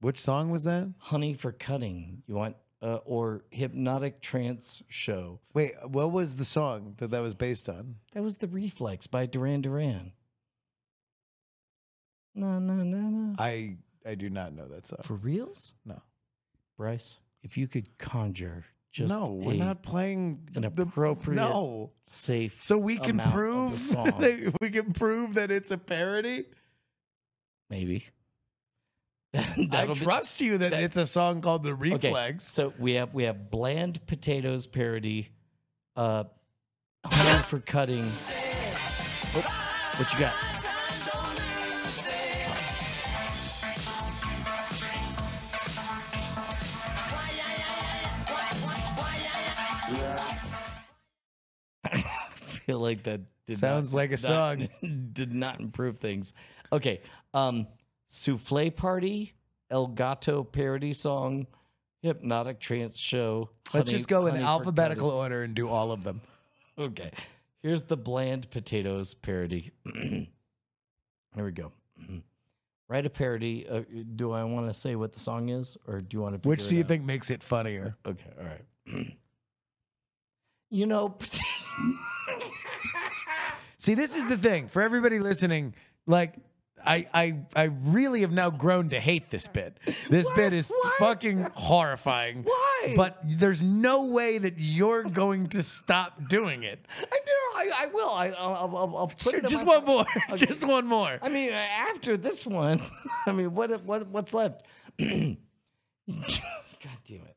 Which 0.00 0.20
song 0.20 0.52
was 0.52 0.62
that? 0.62 0.88
Honey 0.98 1.34
for 1.34 1.50
cutting. 1.50 2.22
You 2.28 2.36
want 2.36 2.54
uh, 2.80 3.00
or 3.04 3.42
hypnotic 3.50 4.20
trance 4.20 4.84
show? 4.86 5.40
Wait, 5.52 5.72
what 5.84 6.12
was 6.12 6.36
the 6.36 6.44
song 6.44 6.94
that 6.98 7.10
that 7.10 7.22
was 7.22 7.34
based 7.34 7.68
on? 7.68 7.96
That 8.12 8.22
was 8.22 8.36
the 8.36 8.46
Reflex 8.46 9.08
by 9.08 9.26
Duran 9.26 9.62
Duran. 9.62 10.12
No, 12.36 12.60
no, 12.60 12.74
no, 12.74 12.98
no. 12.98 13.34
I 13.36 13.78
I 14.06 14.14
do 14.14 14.30
not 14.30 14.52
know 14.52 14.68
that 14.68 14.86
song. 14.86 15.00
For 15.02 15.14
reals? 15.14 15.74
No. 15.84 16.00
Bryce, 16.76 17.18
if 17.42 17.56
you 17.56 17.66
could 17.66 17.98
conjure 17.98 18.64
just 18.92 19.08
no, 19.14 19.24
we're 19.24 19.54
a 19.54 19.56
not 19.56 19.82
playing 19.82 20.48
an 20.54 20.62
the- 20.62 20.82
appropriate- 20.82 21.36
No, 21.36 21.90
safe. 22.06 22.62
so 22.62 22.76
we 22.78 22.98
can 22.98 23.16
the 23.16 23.22
prove 23.24 23.88
that 23.90 24.54
we 24.60 24.70
can 24.70 24.92
prove 24.92 25.34
that 25.34 25.50
it's 25.50 25.70
a 25.70 25.78
parody. 25.78 26.44
maybe. 27.70 28.04
I 29.34 29.66
That'll 29.70 29.94
be- 29.94 30.00
trust 30.02 30.40
you 30.42 30.58
that, 30.58 30.72
that- 30.72 30.82
it's 30.82 30.96
a 30.98 31.06
song 31.06 31.40
called 31.40 31.62
"The 31.62 31.70
Okay, 31.72 32.08
Reflex." 32.08 32.44
so 32.44 32.74
we 32.78 32.92
have 32.94 33.14
we 33.14 33.22
have 33.24 33.50
bland 33.50 34.06
potatoes 34.06 34.66
parody, 34.66 35.30
uh, 35.96 36.24
for 37.46 37.60
cutting. 37.60 38.04
What, 39.32 39.44
what 39.96 40.12
you 40.12 40.18
got? 40.18 40.34
I 51.84 52.04
feel 52.66 52.78
like 52.78 53.02
that 53.04 53.20
did 53.46 53.58
Sounds 53.58 53.92
not- 53.92 53.96
like 53.98 54.08
a 54.10 54.12
not- 54.12 54.20
song. 54.20 54.68
did 55.12 55.32
not 55.34 55.60
improve 55.60 55.98
things. 55.98 56.34
Okay, 56.72 57.00
um, 57.34 57.66
souffle 58.06 58.70
party, 58.70 59.34
El 59.70 59.88
Gato 59.88 60.44
parody 60.44 60.92
song, 60.92 61.46
hypnotic 62.02 62.60
trance 62.60 62.96
show. 62.96 63.50
Let's 63.74 63.88
Honey- 63.88 63.98
just 63.98 64.08
go 64.08 64.26
in 64.26 64.36
alphabetical 64.36 65.10
order 65.10 65.42
and 65.42 65.54
do 65.54 65.68
all 65.68 65.92
of 65.92 66.04
them. 66.04 66.20
Okay, 66.78 67.10
here's 67.62 67.82
the 67.82 67.98
bland 67.98 68.50
potatoes 68.50 69.12
parody. 69.12 69.72
Here 69.94 70.26
we 71.36 71.50
go. 71.52 71.70
Write 72.88 73.04
a 73.04 73.10
parody. 73.10 73.68
Uh, 73.68 73.82
do 74.16 74.32
I 74.32 74.42
want 74.44 74.68
to 74.68 74.72
say 74.72 74.96
what 74.96 75.12
the 75.12 75.18
song 75.20 75.50
is, 75.50 75.76
or 75.86 76.00
do 76.00 76.16
you 76.16 76.22
want 76.22 76.42
to? 76.42 76.48
Which 76.48 76.66
do 76.68 76.74
you 76.76 76.82
think 76.82 77.04
makes 77.04 77.28
it 77.28 77.42
funnier? 77.42 77.94
Okay, 78.06 78.24
all 78.40 78.46
right. 78.46 79.06
you 80.72 80.86
know, 80.86 81.14
See, 83.78 83.94
this 83.94 84.16
is 84.16 84.26
the 84.26 84.36
thing 84.36 84.68
for 84.68 84.80
everybody 84.80 85.18
listening. 85.18 85.74
Like, 86.06 86.34
I, 86.84 87.06
I, 87.12 87.38
I 87.54 87.62
really 87.64 88.20
have 88.22 88.30
now 88.32 88.48
grown 88.50 88.88
to 88.90 88.98
hate 89.00 89.28
this 89.30 89.46
bit. 89.48 89.78
This 90.08 90.28
bit 90.30 90.52
is 90.52 90.68
Why? 90.70 90.92
fucking 90.98 91.48
horrifying. 91.54 92.42
Why? 92.44 92.94
But 92.96 93.18
there's 93.24 93.60
no 93.60 94.04
way 94.06 94.38
that 94.38 94.54
you're 94.58 95.02
going 95.04 95.48
to 95.50 95.62
stop 95.62 96.28
doing 96.28 96.62
it. 96.62 96.84
I 97.00 97.18
do. 97.26 97.32
I, 97.54 97.70
I 97.82 97.86
will. 97.86 98.10
I, 98.10 98.28
I'll, 98.30 98.76
I'll, 98.76 98.96
I'll 98.96 99.08
put 99.08 99.20
Sure, 99.22 99.34
it 99.36 99.44
in 99.44 99.48
just 99.50 99.66
my- 99.66 99.76
one 99.78 99.84
more. 99.84 100.06
Okay. 100.30 100.46
Just 100.46 100.64
one 100.66 100.86
more. 100.86 101.18
I 101.20 101.28
mean, 101.28 101.50
uh, 101.50 101.56
after 101.56 102.16
this 102.16 102.46
one, 102.46 102.80
I 103.26 103.32
mean, 103.32 103.54
what 103.54 103.70
what 103.84 104.06
what's 104.08 104.32
left? 104.32 104.62
God 104.98 105.36
damn 106.08 107.20
it. 107.26 107.36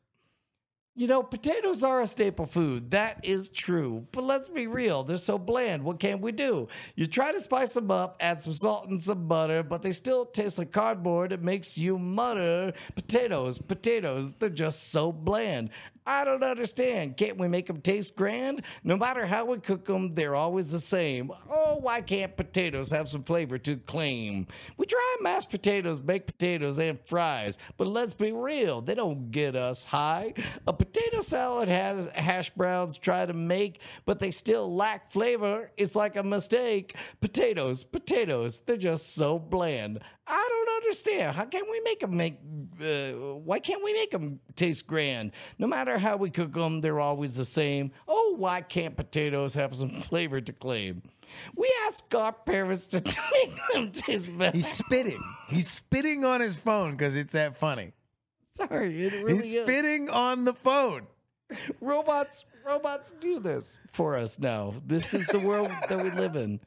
You 0.97 1.07
know, 1.07 1.21
potatoes 1.21 1.83
are 1.83 1.99
a 1.99 2.07
staple 2.07 2.45
food. 2.45 2.91
That 2.91 3.19
is 3.21 3.49
true. 3.49 4.07
But 4.13 4.23
let's 4.23 4.47
be 4.47 4.67
real, 4.67 5.03
they're 5.03 5.17
so 5.17 5.37
bland. 5.37 5.83
What 5.83 5.99
can 5.99 6.21
we 6.21 6.31
do? 6.31 6.69
You 6.95 7.05
try 7.05 7.33
to 7.33 7.41
spice 7.41 7.73
them 7.73 7.91
up, 7.91 8.15
add 8.21 8.39
some 8.39 8.53
salt 8.53 8.87
and 8.87 9.01
some 9.01 9.27
butter, 9.27 9.61
but 9.61 9.81
they 9.81 9.91
still 9.91 10.25
taste 10.25 10.57
like 10.57 10.71
cardboard. 10.71 11.33
It 11.33 11.43
makes 11.43 11.77
you 11.77 11.99
mutter. 11.99 12.71
Potatoes, 12.95 13.59
potatoes, 13.59 14.35
they're 14.39 14.49
just 14.49 14.91
so 14.91 15.11
bland. 15.11 15.69
I 16.07 16.23
don't 16.23 16.43
understand. 16.43 17.17
Can't 17.17 17.39
we 17.39 17.47
make 17.47 17.65
them 17.65 17.81
taste 17.81 18.15
grand? 18.15 18.61
No 18.83 18.95
matter 18.95 19.25
how 19.25 19.45
we 19.45 19.57
cook 19.57 19.85
them, 19.85 20.13
they're 20.13 20.35
always 20.35 20.71
the 20.71 20.79
same. 20.79 21.31
Oh, 21.49 21.77
why 21.79 22.01
can't 22.01 22.37
potatoes 22.37 22.91
have 22.91 23.09
some 23.09 23.23
flavor 23.23 23.57
to 23.59 23.77
claim? 23.77 24.45
We 24.77 24.85
try 24.85 25.15
mashed 25.21 25.49
potatoes, 25.49 25.99
baked 25.99 26.27
potatoes, 26.27 26.77
and 26.77 26.99
fries, 27.05 27.57
but 27.77 27.87
let's 27.87 28.13
be 28.13 28.31
real, 28.31 28.81
they 28.81 28.93
don't 28.93 29.31
get 29.31 29.55
us 29.55 29.83
high. 29.83 30.33
A 30.67 30.73
potato 30.73 31.21
salad 31.21 31.69
has 31.69 32.07
hash 32.13 32.51
browns 32.51 32.97
try 32.97 33.25
to 33.25 33.33
make, 33.33 33.79
but 34.05 34.19
they 34.19 34.31
still 34.31 34.75
lack 34.75 35.11
flavor. 35.11 35.71
It's 35.75 35.95
like 35.95 36.17
a 36.17 36.23
mistake. 36.23 36.95
Potatoes, 37.19 37.83
potatoes, 37.83 38.61
they're 38.65 38.77
just 38.77 39.15
so 39.15 39.39
bland. 39.39 39.99
I 40.27 40.47
don't 40.49 40.83
understand. 40.83 41.35
How 41.35 41.45
can 41.45 41.63
we 41.71 41.79
make 41.81 41.99
them 41.99 42.17
make? 42.17 42.39
Uh, 42.81 43.11
why 43.37 43.59
can't 43.59 43.83
we 43.83 43.93
make 43.93 44.11
them 44.11 44.39
taste 44.55 44.87
grand? 44.87 45.31
No 45.59 45.67
matter 45.67 45.97
how 45.99 46.17
we 46.17 46.29
cook 46.31 46.53
them, 46.53 46.81
they're 46.81 46.99
always 46.99 47.35
the 47.35 47.45
same. 47.45 47.91
Oh, 48.07 48.35
why 48.37 48.61
can't 48.61 48.97
potatoes 48.97 49.53
have 49.53 49.75
some 49.75 49.89
flavor 50.01 50.41
to 50.41 50.51
claim? 50.53 51.03
We 51.55 51.71
ask 51.85 52.13
our 52.15 52.31
parents 52.31 52.87
to 52.87 53.03
make 53.33 53.55
them 53.73 53.91
taste 53.91 54.35
better. 54.37 54.55
He's 54.55 54.71
spitting. 54.71 55.21
He's 55.47 55.69
spitting 55.69 56.23
on 56.25 56.41
his 56.41 56.55
phone 56.55 56.91
because 56.91 57.15
it's 57.15 57.33
that 57.33 57.57
funny. 57.57 57.93
Sorry, 58.55 59.05
it 59.05 59.13
really 59.13 59.35
He's 59.43 59.53
is. 59.53 59.63
spitting 59.63 60.09
on 60.09 60.45
the 60.45 60.53
phone. 60.53 61.07
Robots, 61.81 62.45
robots 62.65 63.13
do 63.19 63.39
this 63.39 63.79
for 63.91 64.15
us 64.15 64.39
now. 64.39 64.73
This 64.87 65.13
is 65.13 65.27
the 65.27 65.39
world 65.39 65.69
that 65.89 66.01
we 66.01 66.09
live 66.11 66.35
in. 66.35 66.59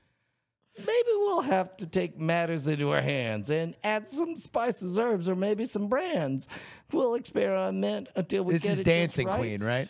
Maybe 0.76 1.08
we'll 1.16 1.40
have 1.40 1.76
to 1.78 1.86
take 1.86 2.18
matters 2.18 2.68
into 2.68 2.90
our 2.90 3.00
hands 3.00 3.50
and 3.50 3.74
add 3.82 4.08
some 4.08 4.36
spices, 4.36 4.98
herbs, 4.98 5.28
or 5.28 5.34
maybe 5.34 5.64
some 5.64 5.88
brands. 5.88 6.48
We'll 6.92 7.14
experiment 7.14 8.08
until 8.14 8.44
we 8.44 8.54
This 8.54 8.62
get 8.62 8.68
it. 8.68 8.70
This 8.70 8.78
is 8.80 8.84
Dancing 8.84 9.26
just 9.26 9.38
Queen, 9.38 9.60
right? 9.62 9.88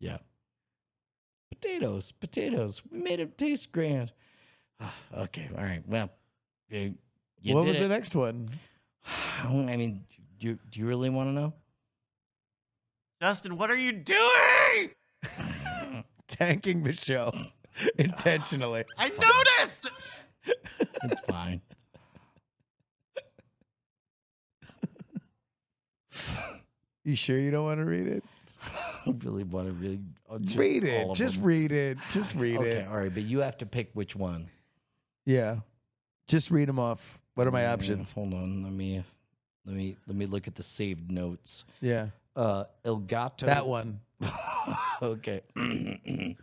Yeah. 0.00 0.18
Potatoes, 1.50 2.12
potatoes. 2.12 2.82
We 2.90 2.98
made 2.98 3.20
it 3.20 3.36
taste 3.36 3.72
grand. 3.72 4.12
Ah, 4.80 4.94
okay, 5.18 5.48
all 5.56 5.64
right. 5.64 5.82
Well, 5.86 6.10
you, 6.70 6.94
you 7.40 7.54
what 7.54 7.62
did 7.62 7.68
was 7.68 7.76
it. 7.78 7.80
the 7.80 7.88
next 7.88 8.14
one? 8.14 8.48
I 9.42 9.48
mean, 9.48 10.04
do 10.38 10.48
you, 10.48 10.58
do 10.70 10.80
you 10.80 10.86
really 10.86 11.10
want 11.10 11.28
to 11.28 11.32
know? 11.32 11.52
Justin, 13.20 13.56
what 13.56 13.70
are 13.70 13.76
you 13.76 13.92
doing? 13.92 14.90
Tanking 16.28 16.82
the 16.82 16.92
show 16.92 17.32
intentionally. 17.98 18.84
I 18.98 19.08
noticed. 19.08 19.90
It's 21.04 21.20
fine. 21.20 21.60
You 27.06 27.16
sure 27.16 27.38
you 27.38 27.50
don't 27.50 27.64
want 27.66 27.80
to 27.80 27.84
read 27.84 28.06
it? 28.06 28.24
I 29.06 29.12
really 29.22 29.44
want 29.44 29.66
to 29.68 29.74
really 29.74 30.00
oh, 30.30 30.38
just 30.38 30.56
read 30.56 30.84
all 30.84 30.88
it. 30.88 31.10
of 31.10 31.16
Just 31.18 31.34
them. 31.36 31.44
read 31.44 31.70
it. 31.70 31.98
Just 32.12 32.34
read 32.34 32.56
okay, 32.56 32.70
it. 32.78 32.88
all 32.88 32.96
right, 32.96 33.12
but 33.12 33.24
you 33.24 33.40
have 33.40 33.58
to 33.58 33.66
pick 33.66 33.90
which 33.92 34.16
one. 34.16 34.48
Yeah. 35.26 35.56
Just 36.28 36.50
read 36.50 36.66
them 36.66 36.78
off. 36.78 37.18
What 37.34 37.46
are 37.46 37.50
my 37.50 37.66
Uh, 37.66 37.74
options? 37.74 38.12
Hold 38.12 38.32
on, 38.32 38.62
let 38.62 38.72
me 38.72 39.04
let 39.66 39.76
me 39.76 39.96
let 40.06 40.16
me 40.16 40.24
look 40.24 40.48
at 40.48 40.54
the 40.54 40.62
saved 40.62 41.10
notes. 41.10 41.66
Yeah. 41.82 42.08
Uh, 42.34 42.64
El 42.86 42.96
Gato. 42.96 43.44
That 43.44 43.66
one. 43.66 44.00
okay. 45.02 45.42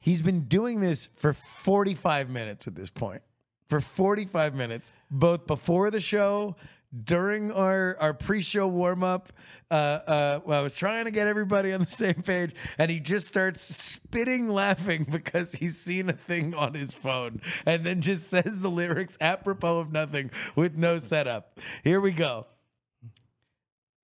He's 0.00 0.22
been 0.22 0.42
doing 0.42 0.80
this 0.80 1.08
for 1.16 1.32
45 1.32 2.28
minutes 2.28 2.66
at 2.66 2.74
this 2.74 2.90
point. 2.90 3.22
For 3.68 3.80
45 3.80 4.54
minutes, 4.54 4.92
both 5.10 5.46
before 5.46 5.90
the 5.90 6.00
show, 6.00 6.56
during 7.04 7.50
our, 7.52 7.96
our 7.98 8.14
pre-show 8.14 8.66
warm-up. 8.68 9.32
Uh, 9.70 9.74
uh, 9.74 10.40
well, 10.44 10.60
I 10.60 10.62
was 10.62 10.74
trying 10.74 11.06
to 11.06 11.10
get 11.10 11.26
everybody 11.26 11.72
on 11.72 11.80
the 11.80 11.86
same 11.90 12.22
page, 12.22 12.54
and 12.78 12.90
he 12.90 13.00
just 13.00 13.26
starts 13.28 13.62
spitting 13.62 14.48
laughing 14.48 15.06
because 15.10 15.52
he's 15.52 15.78
seen 15.78 16.10
a 16.10 16.12
thing 16.12 16.54
on 16.54 16.74
his 16.74 16.92
phone, 16.92 17.40
and 17.64 17.84
then 17.84 18.00
just 18.00 18.28
says 18.28 18.60
the 18.60 18.70
lyrics 18.70 19.16
apropos 19.20 19.80
of 19.80 19.92
nothing 19.92 20.30
with 20.54 20.76
no 20.76 20.98
setup. 20.98 21.58
Here 21.82 22.00
we 22.00 22.12
go. 22.12 22.46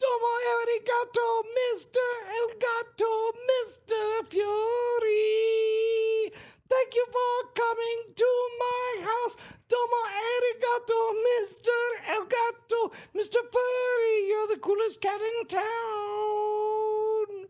Domo 0.00 0.33
arigato, 0.55 1.26
Mr. 1.59 2.07
El 2.38 2.49
Gato, 2.64 3.12
Mr. 3.50 4.02
Fury. 4.31 6.33
Thank 6.71 6.90
you 6.95 7.07
for 7.11 7.35
coming 7.55 7.99
to 8.14 8.31
my 8.61 9.02
house. 9.02 9.37
Domo 9.69 10.00
arigato, 10.28 10.99
Mr. 11.26 11.78
El 12.09 12.25
Gato, 12.26 12.93
Mr. 13.17 13.38
Furry. 13.52 14.28
You're 14.28 14.47
the 14.49 14.59
coolest 14.61 15.00
cat 15.00 15.21
in 15.21 15.47
town. 15.49 17.47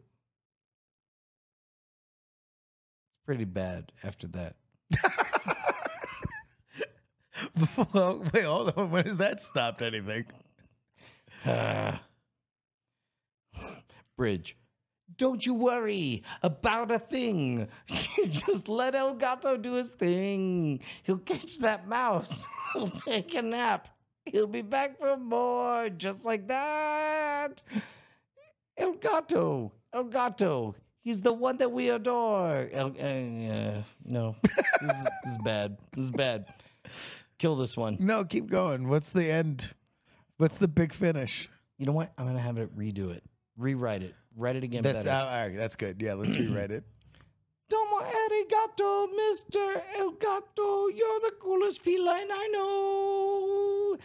It's 3.11 3.21
pretty 3.27 3.45
bad 3.45 3.93
after 4.03 4.27
that. 4.29 4.57
well, 7.93 8.25
wait, 8.33 8.45
hold 8.45 8.73
on. 8.75 8.91
When 8.91 9.05
has 9.05 9.19
that 9.19 9.43
stopped 9.43 9.83
anything? 9.83 10.25
Ah. 11.45 12.01
Bridge. 14.19 14.57
Don't 15.17 15.47
you 15.47 15.55
worry 15.55 16.23
about 16.43 16.91
a 16.91 16.99
thing. 16.99 17.67
Just 18.29 18.69
let 18.69 18.95
El 18.95 19.15
Gato 19.15 19.57
do 19.57 19.73
his 19.75 19.93
thing. 19.93 20.81
He'll 21.05 21.17
catch 21.19 21.59
that 21.61 21.89
mouse. 21.89 22.47
He'll 22.75 22.91
take 22.91 23.35
a 23.35 23.41
nap. 23.41 23.89
He'll 24.27 24.47
be 24.47 24.61
back 24.61 24.99
for 24.99 25.17
more, 25.17 25.89
just 25.89 26.27
like 26.27 26.47
that. 26.49 27.63
El 28.77 28.93
Gato. 28.93 29.73
El 29.95 30.05
Gato. 30.05 30.75
He's 31.01 31.23
the 31.23 31.33
one 31.33 31.57
that 31.57 31.73
we 31.73 31.89
adore. 31.89 32.69
El, 32.71 32.89
uh, 32.89 33.03
uh, 33.03 33.83
no, 34.05 34.37
this 34.43 34.97
is, 34.97 35.03
this 35.25 35.33
is 35.33 35.39
bad. 35.39 35.79
This 35.95 36.05
is 36.05 36.11
bad. 36.11 36.45
Kill 37.39 37.57
this 37.57 37.75
one. 37.75 37.97
No, 37.99 38.25
keep 38.25 38.51
going. 38.51 38.89
What's 38.89 39.13
the 39.13 39.31
end? 39.31 39.73
What's 40.37 40.59
the 40.59 40.69
big 40.69 40.93
finish? 40.93 41.49
You 41.79 41.87
know 41.87 41.93
what? 41.93 42.13
I'm 42.19 42.27
gonna 42.27 42.41
have 42.41 42.59
it 42.59 42.77
redo 42.77 43.11
it, 43.11 43.23
rewrite 43.59 44.03
it, 44.03 44.15
write 44.37 44.57
it 44.57 44.65
again. 44.65 44.83
That's 44.83 45.05
better. 45.05 45.11
all 45.11 45.27
right. 45.27 45.57
That's 45.57 45.77
good. 45.77 46.01
Yeah, 46.01 46.15
let's 46.15 46.37
rewrite 46.41 46.71
it. 46.71 46.85
Domo 47.69 48.01
arigato, 48.01 49.09
Mr. 49.13 49.83
El 49.99 50.13
Gato. 50.13 50.89
You're 50.89 51.21
the 51.21 51.33
coolest 51.39 51.83
feline 51.83 52.31
I 52.33 52.49
know. 52.51 53.99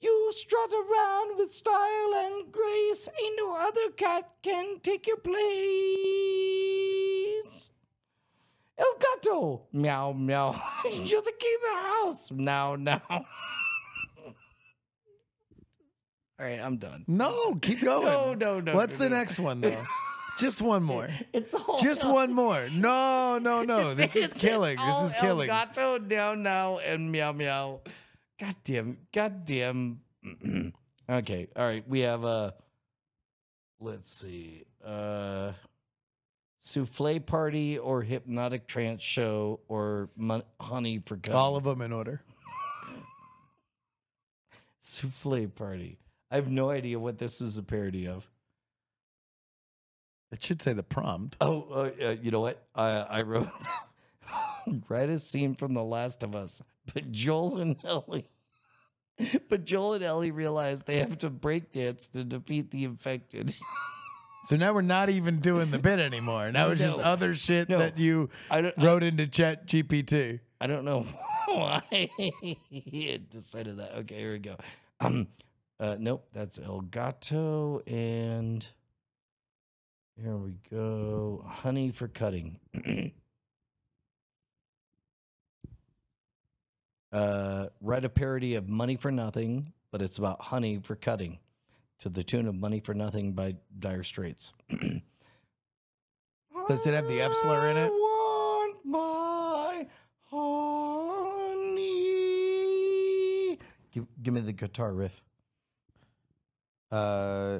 You 0.00 0.30
strut 0.36 0.70
around 0.72 1.38
with 1.38 1.54
style 1.54 2.14
and 2.14 2.52
grace. 2.52 3.08
Ain't 3.22 3.36
no 3.38 3.54
other 3.56 3.90
cat 3.96 4.30
can 4.42 4.80
take 4.82 5.06
your 5.06 5.16
place. 5.16 5.36
El 8.76 8.94
Gato. 9.00 9.62
Meow, 9.72 10.12
meow. 10.12 10.60
You're 10.84 11.22
the 11.22 11.32
king 11.32 11.56
of 11.56 11.62
the 11.62 11.78
house. 11.88 12.30
Now, 12.30 12.76
now. 12.76 13.00
All 16.38 16.46
right, 16.46 16.60
I'm 16.60 16.76
done. 16.76 17.04
No, 17.06 17.54
keep 17.56 17.80
going. 17.82 18.04
No, 18.06 18.34
no, 18.34 18.60
no. 18.60 18.74
What's 18.74 18.98
no, 18.98 19.04
the 19.04 19.10
no. 19.10 19.16
next 19.16 19.38
one 19.38 19.60
though? 19.60 19.84
Just 20.38 20.60
one 20.60 20.82
more. 20.82 21.08
It's 21.32 21.54
all 21.54 21.78
Just 21.80 22.06
one 22.06 22.30
more. 22.34 22.68
No, 22.70 23.38
no, 23.42 23.62
no. 23.62 23.92
It's- 23.92 23.96
This 23.96 24.16
is 24.16 24.24
it's- 24.24 24.40
killing. 24.40 24.76
This 24.84 25.00
is 25.02 25.14
killing. 25.14 25.46
Gato, 25.46 25.96
now, 25.96 26.34
now, 26.34 26.78
and 26.78 27.10
meow, 27.10 27.32
meow. 27.32 27.80
God 28.38 28.54
damn, 28.64 28.98
god 29.14 29.46
damn. 29.46 30.00
okay, 31.10 31.48
all 31.56 31.64
right. 31.64 31.88
We 31.88 32.00
have 32.00 32.24
a. 32.24 32.52
Let's 33.80 34.12
see. 34.12 34.64
Uh, 34.84 35.52
souffle 36.58 37.18
party 37.20 37.78
or 37.78 38.02
hypnotic 38.02 38.66
trance 38.66 39.02
show 39.02 39.60
or 39.68 40.10
mon- 40.16 40.42
honey 40.60 41.00
for 41.06 41.16
cutting. 41.16 41.34
All 41.34 41.56
of 41.56 41.64
them 41.64 41.80
in 41.80 41.92
order. 41.94 42.20
souffle 44.80 45.48
party. 45.48 45.98
I 46.30 46.36
have 46.36 46.50
no 46.50 46.70
idea 46.70 46.98
what 46.98 47.18
this 47.18 47.40
is 47.40 47.58
a 47.58 47.62
parody 47.62 48.06
of. 48.08 48.28
It 50.32 50.42
should 50.42 50.60
say 50.60 50.72
the 50.72 50.82
prompt. 50.82 51.36
Oh, 51.40 51.62
uh, 51.70 51.90
uh, 52.04 52.16
you 52.20 52.30
know 52.30 52.40
what? 52.40 52.66
I 52.74 52.88
I 52.90 53.22
wrote 53.22 53.46
write 54.88 55.08
a 55.08 55.18
scene 55.18 55.54
from 55.54 55.72
The 55.74 55.84
Last 55.84 56.22
of 56.24 56.34
Us, 56.34 56.60
but 56.92 57.12
Joel 57.12 57.58
and 57.58 57.76
Ellie. 57.84 58.28
But 59.48 59.64
Joel 59.64 59.94
and 59.94 60.04
Ellie 60.04 60.32
realize 60.32 60.82
they 60.82 60.98
have 60.98 61.18
to 61.20 61.30
break 61.30 61.72
dance 61.72 62.08
to 62.08 62.24
defeat 62.24 62.70
the 62.70 62.84
infected. 62.84 63.54
So 64.44 64.54
now 64.54 64.72
we're 64.74 64.82
not 64.82 65.10
even 65.10 65.40
doing 65.40 65.72
the 65.72 65.78
bit 65.80 65.98
anymore. 65.98 66.52
Now 66.52 66.70
it's 66.70 66.80
just 66.80 66.98
No. 66.98 67.02
other 67.02 67.34
shit 67.34 67.68
No. 67.68 67.80
that 67.80 67.98
you 67.98 68.30
I 68.48 68.60
don't. 68.60 68.78
I, 68.78 68.84
wrote 68.84 69.02
into 69.02 69.26
Chat 69.26 69.66
GPT. 69.66 70.38
I 70.60 70.68
don't 70.68 70.84
know 70.84 71.04
why 71.48 71.82
he 71.90 73.20
decided 73.28 73.78
that. 73.78 73.96
Okay, 73.96 74.14
here 74.14 74.32
we 74.34 74.38
go. 74.38 74.54
Um, 75.00 75.26
uh, 75.78 75.96
nope, 75.98 76.26
that's 76.32 76.58
El 76.58 76.80
Gato, 76.80 77.82
and 77.86 78.66
here 80.22 80.36
we 80.36 80.56
go. 80.70 81.44
Honey 81.46 81.90
for 81.90 82.08
cutting. 82.08 82.58
uh, 87.12 87.66
write 87.82 88.04
a 88.06 88.08
parody 88.08 88.54
of 88.54 88.68
Money 88.68 88.96
for 88.96 89.10
Nothing, 89.10 89.74
but 89.90 90.00
it's 90.00 90.16
about 90.16 90.40
honey 90.40 90.78
for 90.82 90.96
cutting, 90.96 91.38
to 91.98 92.08
the 92.08 92.24
tune 92.24 92.48
of 92.48 92.54
Money 92.54 92.80
for 92.80 92.94
Nothing 92.94 93.32
by 93.32 93.56
Dire 93.78 94.02
Straits. 94.02 94.54
Does 96.68 96.86
it 96.86 96.94
have 96.94 97.06
the 97.06 97.20
F 97.20 97.34
slur 97.34 97.68
in 97.68 97.76
it? 97.76 97.90
Want 97.92 98.76
my 98.84 99.86
honey. 100.30 101.66
Give, 103.92 104.06
give 104.22 104.32
me 104.32 104.40
the 104.40 104.52
guitar 104.52 104.92
riff. 104.94 105.22
Uh, 106.90 107.58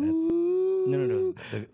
That's 0.00 0.28
no, 0.86 0.98
no, 0.98 1.06
no. 1.06 1.34
The, 1.50 1.66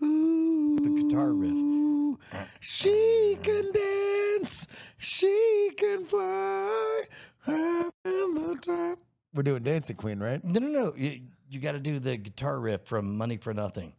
the 0.83 1.03
guitar 1.03 1.31
riff. 1.31 2.17
She 2.59 3.37
can 3.43 3.71
dance, 3.71 4.67
she 4.97 5.71
can 5.77 6.05
fly. 6.05 7.03
up 7.47 7.93
in 8.05 8.33
the 8.35 8.57
top. 8.61 8.99
We're 9.33 9.43
doing 9.43 9.63
Dancing 9.63 9.95
Queen, 9.95 10.19
right? 10.19 10.43
No, 10.43 10.59
no, 10.59 10.67
no. 10.67 10.93
You, 10.95 11.21
you 11.49 11.59
got 11.59 11.73
to 11.73 11.79
do 11.79 11.99
the 11.99 12.17
guitar 12.17 12.59
riff 12.59 12.81
from 12.85 13.17
Money 13.17 13.37
for 13.37 13.53
Nothing. 13.53 13.93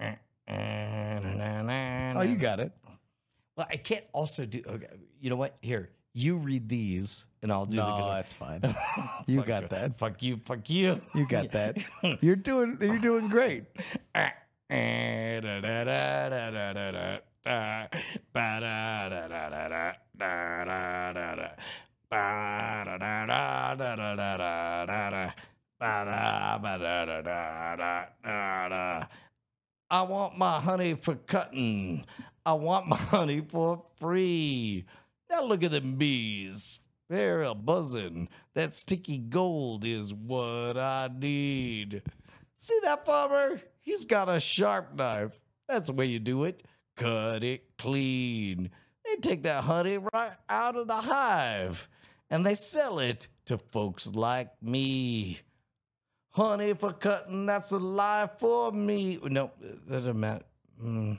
Oh, 0.00 0.14
Oh, 0.48 2.22
you 2.22 2.36
got 2.36 2.60
it. 2.60 2.72
Well, 3.56 3.66
I 3.70 3.76
can't 3.76 4.04
also 4.12 4.44
do. 4.46 4.62
Okay, 4.66 4.86
you 5.20 5.30
know 5.30 5.36
what? 5.36 5.56
Here, 5.60 5.90
you 6.16 6.36
read 6.36 6.68
these, 6.68 7.26
and 7.42 7.52
I'll 7.52 7.66
do 7.66 7.76
the 7.76 7.82
No, 7.82 7.96
guitar. 7.96 8.14
that's 8.16 8.34
fine. 8.34 8.60
You 9.26 9.38
Fuck 9.38 9.46
got 9.46 9.70
that. 9.70 9.98
Fuck 9.98 10.22
you. 10.22 10.38
Fuck 10.44 10.70
you. 10.70 11.00
You 11.14 11.26
got 11.26 11.52
that. 11.52 11.78
You're 12.20 12.36
doing. 12.36 12.78
You're 12.80 12.98
doing 12.98 13.28
great. 13.28 13.64
I 29.88 30.02
want 30.02 30.36
my 30.38 30.60
honey 30.60 30.94
for 30.94 31.14
cutting. 31.26 32.04
I 32.44 32.52
want 32.54 32.86
my 32.88 32.96
honey 32.96 33.40
for 33.48 33.82
free. 34.00 34.84
Now 35.30 35.42
look 35.42 35.62
at 35.62 35.72
them 35.72 35.96
bees. 35.96 36.80
They're 37.08 37.42
a 37.42 37.54
buzzing. 37.54 38.28
That 38.54 38.74
sticky 38.74 39.18
gold 39.18 39.84
is 39.84 40.12
what 40.12 40.76
I 40.76 41.08
need. 41.16 42.02
See 42.56 42.78
that 42.82 43.04
farmer? 43.04 43.60
He's 43.80 44.04
got 44.04 44.28
a 44.28 44.40
sharp 44.40 44.94
knife. 44.94 45.38
That's 45.68 45.86
the 45.88 45.92
way 45.92 46.06
you 46.06 46.18
do 46.18 46.44
it. 46.44 46.62
Cut 46.96 47.44
it 47.44 47.64
clean. 47.78 48.70
They 49.04 49.16
take 49.16 49.42
that 49.44 49.64
honey 49.64 49.98
right 49.98 50.32
out 50.48 50.76
of 50.76 50.88
the 50.88 50.96
hive 50.96 51.88
and 52.30 52.44
they 52.44 52.54
sell 52.54 52.98
it 52.98 53.28
to 53.46 53.58
folks 53.58 54.08
like 54.08 54.50
me. 54.62 55.40
Honey 56.30 56.74
for 56.74 56.92
cutting, 56.92 57.46
that's 57.46 57.72
a 57.72 57.78
lie 57.78 58.28
for 58.38 58.72
me. 58.72 59.18
No, 59.22 59.50
that 59.60 59.88
doesn't 59.88 60.18
matter. 60.18 60.44
Mm. 60.82 61.18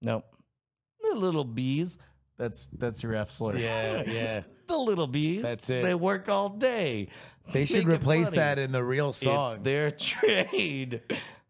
No. 0.00 0.24
The 1.02 1.14
little 1.14 1.44
bees. 1.44 1.98
That's 2.42 2.68
that's 2.76 3.04
your 3.04 3.14
F 3.14 3.30
slur. 3.30 3.56
Yeah, 3.56 4.02
yeah. 4.06 4.42
the 4.66 4.76
little 4.76 5.06
bees. 5.06 5.42
That's 5.42 5.70
it. 5.70 5.84
They 5.84 5.94
work 5.94 6.28
all 6.28 6.48
day. 6.48 7.06
They 7.52 7.64
should 7.64 7.86
making 7.86 7.92
replace 7.92 8.24
money. 8.26 8.36
that 8.38 8.58
in 8.58 8.72
the 8.72 8.82
real 8.82 9.12
song. 9.12 9.52
It's 9.52 9.62
their 9.62 9.90
trade. 9.92 11.02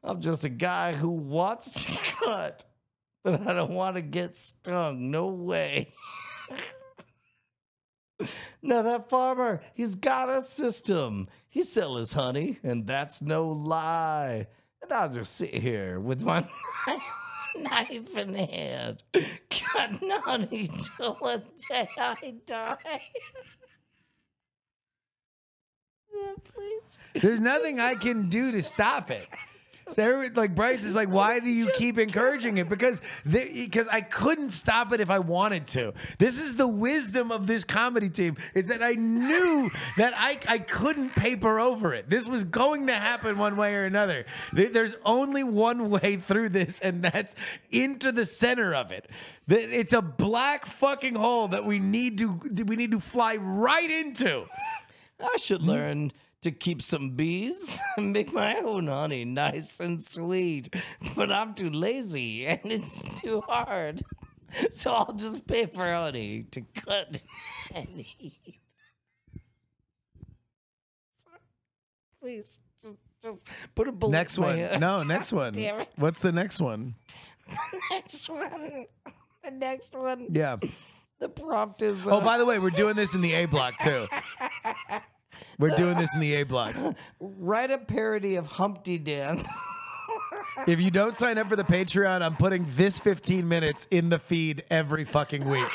I'm 0.04 0.20
just 0.20 0.44
a 0.44 0.50
guy 0.50 0.92
who 0.92 1.08
wants 1.08 1.70
to 1.84 1.92
cut, 2.24 2.66
but 3.24 3.40
I 3.48 3.54
don't 3.54 3.72
want 3.72 3.96
to 3.96 4.02
get 4.02 4.36
stung. 4.36 5.10
No 5.10 5.28
way. 5.28 5.94
now 8.62 8.82
that 8.82 9.08
farmer, 9.08 9.62
he's 9.72 9.94
got 9.94 10.28
a 10.28 10.42
system. 10.42 11.26
He 11.48 11.62
sell 11.62 11.96
his 11.96 12.12
honey, 12.12 12.58
and 12.62 12.86
that's 12.86 13.22
no 13.22 13.46
lie. 13.46 14.46
And 14.82 14.92
I'll 14.92 15.08
just 15.08 15.36
sit 15.36 15.54
here 15.54 16.00
with 16.00 16.20
my 16.20 16.46
knife 17.58 18.16
in 18.16 18.34
hand, 18.34 19.02
cutting 19.50 20.10
honey 20.10 20.70
till 20.96 21.14
the 21.14 21.42
day 21.68 21.88
I 21.96 22.34
die. 22.46 22.76
Please. 26.44 26.98
There's 27.14 27.40
nothing 27.40 27.80
I 27.80 27.94
can 27.94 28.28
do 28.28 28.52
to 28.52 28.62
stop 28.62 29.10
it. 29.10 29.26
So 29.92 30.02
every- 30.02 30.30
like 30.30 30.54
Bryce 30.54 30.84
is 30.84 30.94
like, 30.94 31.08
why 31.12 31.40
do 31.40 31.50
you 31.50 31.70
keep 31.76 31.98
encouraging 31.98 32.58
it? 32.58 32.68
Because 32.68 33.00
because 33.30 33.88
I 33.88 34.00
couldn't 34.00 34.50
stop 34.50 34.92
it 34.92 35.00
if 35.00 35.10
I 35.10 35.18
wanted 35.18 35.66
to. 35.68 35.92
This 36.18 36.40
is 36.40 36.54
the 36.56 36.66
wisdom 36.66 37.30
of 37.32 37.46
this 37.46 37.64
comedy 37.64 38.08
team 38.08 38.36
is 38.54 38.66
that 38.66 38.82
I 38.82 38.92
knew 38.92 39.70
that 39.96 40.14
I 40.16 40.38
I 40.46 40.58
couldn't 40.58 41.10
paper 41.10 41.58
over 41.60 41.94
it. 41.94 42.08
This 42.08 42.28
was 42.28 42.44
going 42.44 42.86
to 42.86 42.94
happen 42.94 43.38
one 43.38 43.56
way 43.56 43.74
or 43.74 43.84
another. 43.84 44.24
There's 44.52 44.94
only 45.04 45.42
one 45.44 45.90
way 45.90 46.16
through 46.16 46.50
this, 46.50 46.80
and 46.80 47.02
that's 47.02 47.34
into 47.70 48.12
the 48.12 48.24
center 48.24 48.74
of 48.74 48.92
it. 48.92 49.08
That 49.48 49.76
It's 49.76 49.92
a 49.92 50.02
black 50.02 50.66
fucking 50.66 51.14
hole 51.14 51.48
that 51.48 51.64
we 51.64 51.78
need 51.78 52.18
to 52.18 52.28
we 52.64 52.76
need 52.76 52.92
to 52.92 53.00
fly 53.00 53.36
right 53.36 53.90
into. 53.90 54.46
I 55.20 55.36
should 55.36 55.62
learn 55.62 56.10
to 56.42 56.50
keep 56.50 56.82
some 56.82 57.10
bees 57.10 57.80
and 57.96 58.12
make 58.12 58.32
my 58.32 58.56
own 58.58 58.88
honey 58.88 59.24
nice 59.24 59.80
and 59.80 60.02
sweet. 60.02 60.74
But 61.16 61.32
I'm 61.32 61.54
too 61.54 61.70
lazy 61.70 62.46
and 62.46 62.60
it's 62.64 63.02
too 63.20 63.40
hard. 63.42 64.02
So 64.70 64.92
I'll 64.92 65.14
just 65.14 65.46
pay 65.46 65.64
for 65.64 65.90
honey 65.90 66.44
to 66.50 66.60
cut 66.74 67.22
and 67.74 67.88
eat. 68.18 68.58
Please, 72.20 72.60
just, 72.82 72.96
just 73.22 73.46
put 73.74 73.88
a 73.88 73.92
bullet 73.92 74.12
Next 74.12 74.36
one. 74.38 74.58
head. 74.58 74.78
No, 74.78 75.02
next 75.02 75.32
one. 75.32 75.54
Damn 75.54 75.80
it. 75.80 75.88
What's 75.96 76.20
the 76.20 76.32
next 76.32 76.60
one? 76.60 76.94
The 77.48 77.80
next 77.90 78.28
one. 78.28 78.86
The 79.42 79.50
next 79.50 79.94
one. 79.94 80.26
Yeah. 80.30 80.56
The 81.18 81.30
prompt 81.30 81.80
is. 81.80 82.06
Oh, 82.06 82.18
uh, 82.18 82.20
by 82.20 82.36
the 82.36 82.44
way, 82.44 82.58
we're 82.58 82.68
doing 82.68 82.94
this 82.94 83.14
in 83.14 83.22
the 83.22 83.32
A 83.32 83.46
block 83.46 83.72
too. 83.78 84.06
We're 85.58 85.76
doing 85.76 85.98
this 85.98 86.10
in 86.14 86.20
the 86.20 86.34
A 86.34 86.42
block. 86.44 86.74
write 87.20 87.70
a 87.70 87.78
parody 87.78 88.36
of 88.36 88.46
Humpty 88.46 88.98
Dance. 88.98 89.48
If 90.66 90.80
you 90.80 90.90
don't 90.90 91.16
sign 91.16 91.38
up 91.38 91.48
for 91.48 91.56
the 91.56 91.64
Patreon, 91.64 92.20
I'm 92.20 92.36
putting 92.36 92.66
this 92.76 92.98
15 92.98 93.48
minutes 93.48 93.86
in 93.90 94.10
the 94.10 94.18
feed 94.18 94.62
every 94.70 95.04
fucking 95.04 95.48
week. 95.48 95.66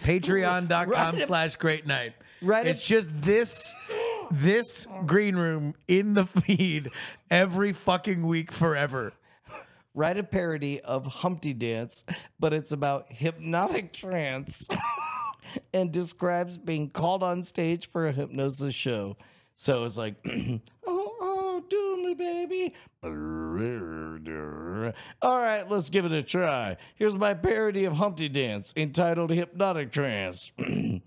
Patreon.com 0.00 1.16
Right. 1.16 1.26
slash 1.26 1.56
great 1.56 1.86
night. 1.86 2.14
Right. 2.42 2.66
It's 2.66 2.86
just 2.86 3.08
this 3.22 3.74
this 4.30 4.86
green 5.06 5.36
room 5.36 5.74
in 5.88 6.14
the 6.14 6.26
feed 6.26 6.90
every 7.30 7.72
fucking 7.72 8.26
week 8.26 8.52
forever. 8.52 9.12
write 9.94 10.18
a 10.18 10.22
parody 10.22 10.80
of 10.80 11.04
Humpty 11.06 11.52
Dance, 11.52 12.04
but 12.38 12.52
it's 12.52 12.72
about 12.72 13.06
hypnotic 13.08 13.92
trance 13.92 14.68
and 15.72 15.92
describes 15.92 16.56
being 16.56 16.90
called 16.90 17.22
on 17.22 17.42
stage 17.42 17.90
for 17.90 18.06
a 18.06 18.12
hypnosis 18.12 18.74
show. 18.74 19.16
So 19.56 19.84
it's 19.84 19.98
like, 19.98 20.14
oh, 20.26 20.60
oh, 20.86 21.64
do 21.68 22.02
me, 22.02 22.14
baby. 22.14 22.74
All 25.22 25.38
right, 25.38 25.68
let's 25.70 25.90
give 25.90 26.04
it 26.04 26.12
a 26.12 26.22
try. 26.22 26.76
Here's 26.96 27.14
my 27.14 27.34
parody 27.34 27.84
of 27.84 27.92
Humpty 27.94 28.28
Dance 28.28 28.72
entitled 28.76 29.30
Hypnotic 29.30 29.92
Trance. 29.92 30.52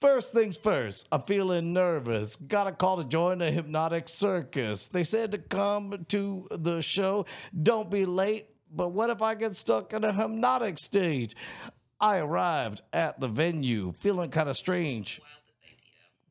First 0.00 0.32
things 0.32 0.58
first, 0.58 1.08
I'm 1.10 1.22
feeling 1.22 1.72
nervous. 1.72 2.36
Got 2.36 2.66
a 2.66 2.72
call 2.72 2.98
to 2.98 3.04
join 3.04 3.38
the 3.38 3.50
hypnotic 3.50 4.10
circus. 4.10 4.88
They 4.88 5.04
said 5.04 5.32
to 5.32 5.38
come 5.38 6.04
to 6.08 6.46
the 6.50 6.82
show. 6.82 7.24
Don't 7.62 7.90
be 7.90 8.04
late. 8.04 8.50
But 8.70 8.90
what 8.90 9.08
if 9.08 9.22
I 9.22 9.34
get 9.34 9.56
stuck 9.56 9.94
in 9.94 10.04
a 10.04 10.12
hypnotic 10.12 10.78
state? 10.78 11.34
I 12.00 12.18
arrived 12.18 12.82
at 12.92 13.20
the 13.20 13.28
venue 13.28 13.92
feeling 13.98 14.30
kind 14.30 14.48
of 14.48 14.56
strange. 14.56 15.20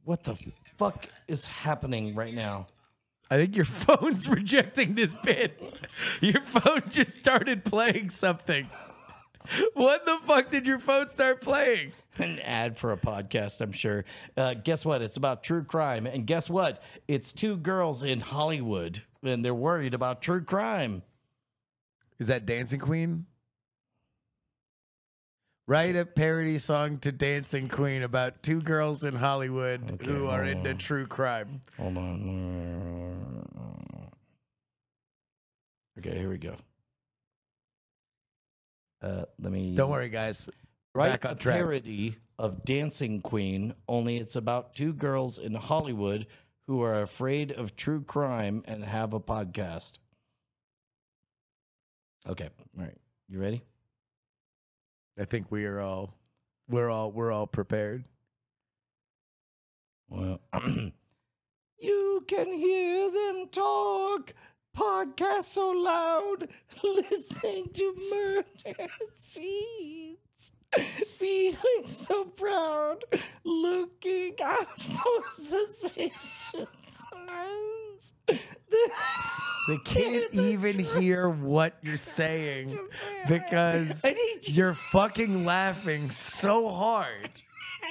What 0.04 0.24
the 0.24 0.38
fuck 0.78 1.08
is 1.28 1.48
happening 1.48 2.14
right 2.14 2.34
now? 2.34 2.68
I 3.32 3.38
think 3.38 3.56
your 3.56 3.66
phone's 3.66 4.28
rejecting 4.28 4.96
this 4.96 5.14
bit. 5.24 5.62
Your 6.22 6.42
phone 6.42 6.84
just 6.90 7.16
started 7.16 7.64
playing 7.64 8.12
something. 8.12 8.70
What 9.74 10.06
the 10.06 10.18
fuck 10.26 10.52
did 10.52 10.68
your 10.68 10.80
phone 10.80 11.10
start 11.10 11.42
playing? 11.42 11.94
An 12.18 12.40
ad 12.40 12.78
for 12.78 12.92
a 12.92 12.98
podcast, 12.98 13.62
I'm 13.62 13.72
sure. 13.72 14.06
Uh, 14.38 14.54
guess 14.54 14.86
what? 14.86 15.02
It's 15.02 15.18
about 15.18 15.44
true 15.44 15.64
crime. 15.64 16.08
And 16.08 16.26
guess 16.26 16.50
what? 16.50 16.82
It's 17.08 17.34
two 17.34 17.58
girls 17.58 18.04
in 18.04 18.22
Hollywood, 18.22 19.02
and 19.22 19.44
they're 19.44 19.54
worried 19.54 19.94
about 19.94 20.22
true 20.22 20.44
crime. 20.44 21.04
Is 22.20 22.28
that 22.28 22.46
Dancing 22.46 22.80
Queen? 22.80 23.26
Write 25.68 25.96
a 25.96 26.06
parody 26.06 26.60
song 26.60 27.00
to 27.00 27.12
Dancing 27.12 27.68
Queen 27.68 28.04
about 28.04 28.44
two 28.44 28.62
girls 28.62 29.04
in 29.04 29.16
Hollywood 29.16 29.94
Okay, 29.94 30.06
who 30.06 30.28
are 30.28 30.44
into 30.44 30.70
on. 30.72 30.78
true 30.78 31.08
crime. 31.08 31.62
Hold 31.78 31.98
on. 31.98 33.52
Okay, 35.98 36.16
here 36.20 36.30
we 36.30 36.38
go. 36.38 36.56
Uh, 39.02 39.26
let 39.40 39.52
me 39.52 39.74
Don't 39.76 39.90
worry, 39.90 40.10
guys. 40.10 40.50
write 40.94 41.16
a 41.16 41.18
track. 41.36 41.40
parody 41.58 42.16
of 42.38 42.64
Dancing 42.64 43.22
Queen. 43.22 43.74
Only 43.88 44.18
it's 44.18 44.36
about 44.36 44.76
two 44.76 44.94
girls 44.94 45.40
in 45.40 45.56
Hollywood 45.56 46.28
who 46.68 46.82
are 46.82 47.02
afraid 47.02 47.52
of 47.54 47.76
true 47.76 48.02
crime 48.04 48.62
and 48.66 48.84
have 48.84 49.14
a 49.14 49.20
podcast. 49.20 49.94
Okay, 52.28 52.50
all 52.78 52.84
right. 52.84 52.98
You 53.30 53.40
ready? 53.40 53.64
I 55.18 55.26
think 55.26 55.50
we 55.50 55.66
are 55.66 55.80
all 55.80 56.14
we're 56.68 56.90
all 56.90 57.12
we're 57.12 57.32
all 57.32 57.48
prepared. 57.48 58.04
Well, 60.10 60.42
you 61.80 62.26
can 62.28 62.52
hear 62.52 63.10
them 63.12 63.48
talk. 63.52 64.34
Podcast 64.76 65.44
so 65.44 65.70
loud, 65.70 66.50
listening 66.84 67.70
to 67.74 67.96
murder 68.12 68.88
scenes. 69.14 70.52
Feeling 71.18 71.86
so 71.86 72.26
proud, 72.26 73.06
looking 73.46 74.36
out 74.44 74.82
for 74.82 75.24
suspicious 75.32 76.12
signs. 76.54 77.85
They 79.68 79.78
can't 79.80 80.32
even 80.32 80.78
hear 80.78 81.28
what 81.28 81.78
you're 81.82 81.98
saying 81.98 82.78
because 83.28 84.06
I 84.06 84.12
need 84.12 84.48
you. 84.48 84.54
you're 84.54 84.74
fucking 84.92 85.44
laughing 85.44 86.12
so 86.12 86.70
hard. 86.70 87.32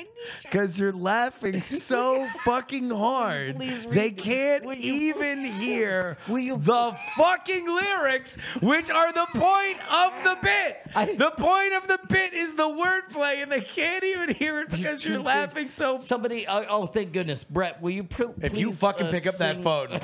You. 0.01 0.07
Because 0.43 0.79
you're 0.79 0.93
laughing 0.93 1.61
so 1.63 2.29
fucking 2.45 2.91
hard. 2.91 3.59
They 3.59 4.11
can't 4.11 4.65
you 4.65 4.73
even 4.95 5.45
hear 5.61 6.17
you- 6.29 6.59
the 6.59 6.97
fucking 7.17 7.67
lyrics, 7.67 8.37
which 8.61 8.91
are 8.91 9.13
the 9.13 9.27
point 9.35 9.79
of 9.91 10.13
the 10.25 10.39
bit. 10.43 10.79
I- 10.95 11.15
the 11.15 11.31
point 11.33 11.73
of 11.75 11.87
the 11.89 11.99
bit 12.09 12.33
is 12.35 12.55
the 12.55 12.65
wordplay, 12.69 13.43
and 13.43 13.51
they 13.51 13.61
can't 13.61 14.05
even 14.05 14.35
hear 14.35 14.61
it 14.61 14.71
because 14.71 15.05
you're 15.05 15.19
too 15.19 15.23
laughing 15.23 15.71
so. 15.71 15.97
Somebody, 15.99 16.47
oh, 16.49 16.65
oh, 16.69 16.87
thank 16.87 17.13
goodness, 17.13 17.45
Brett. 17.45 17.81
Will 17.83 17.91
you? 17.91 18.05
Pr- 18.05 18.25
If 18.43 18.57
you 18.57 18.69
please, 18.69 18.79
fucking 18.81 19.07
uh, 19.07 19.11
pick 19.11 19.27
up 19.27 19.37
that 19.37 19.57
sing- 19.57 19.63
phone, 19.63 20.01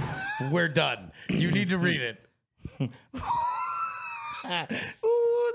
we're 0.51 0.69
done. 0.69 1.13
You 1.29 1.51
need 1.51 1.69
to 1.71 1.79
read 1.79 2.01
it. 2.01 2.19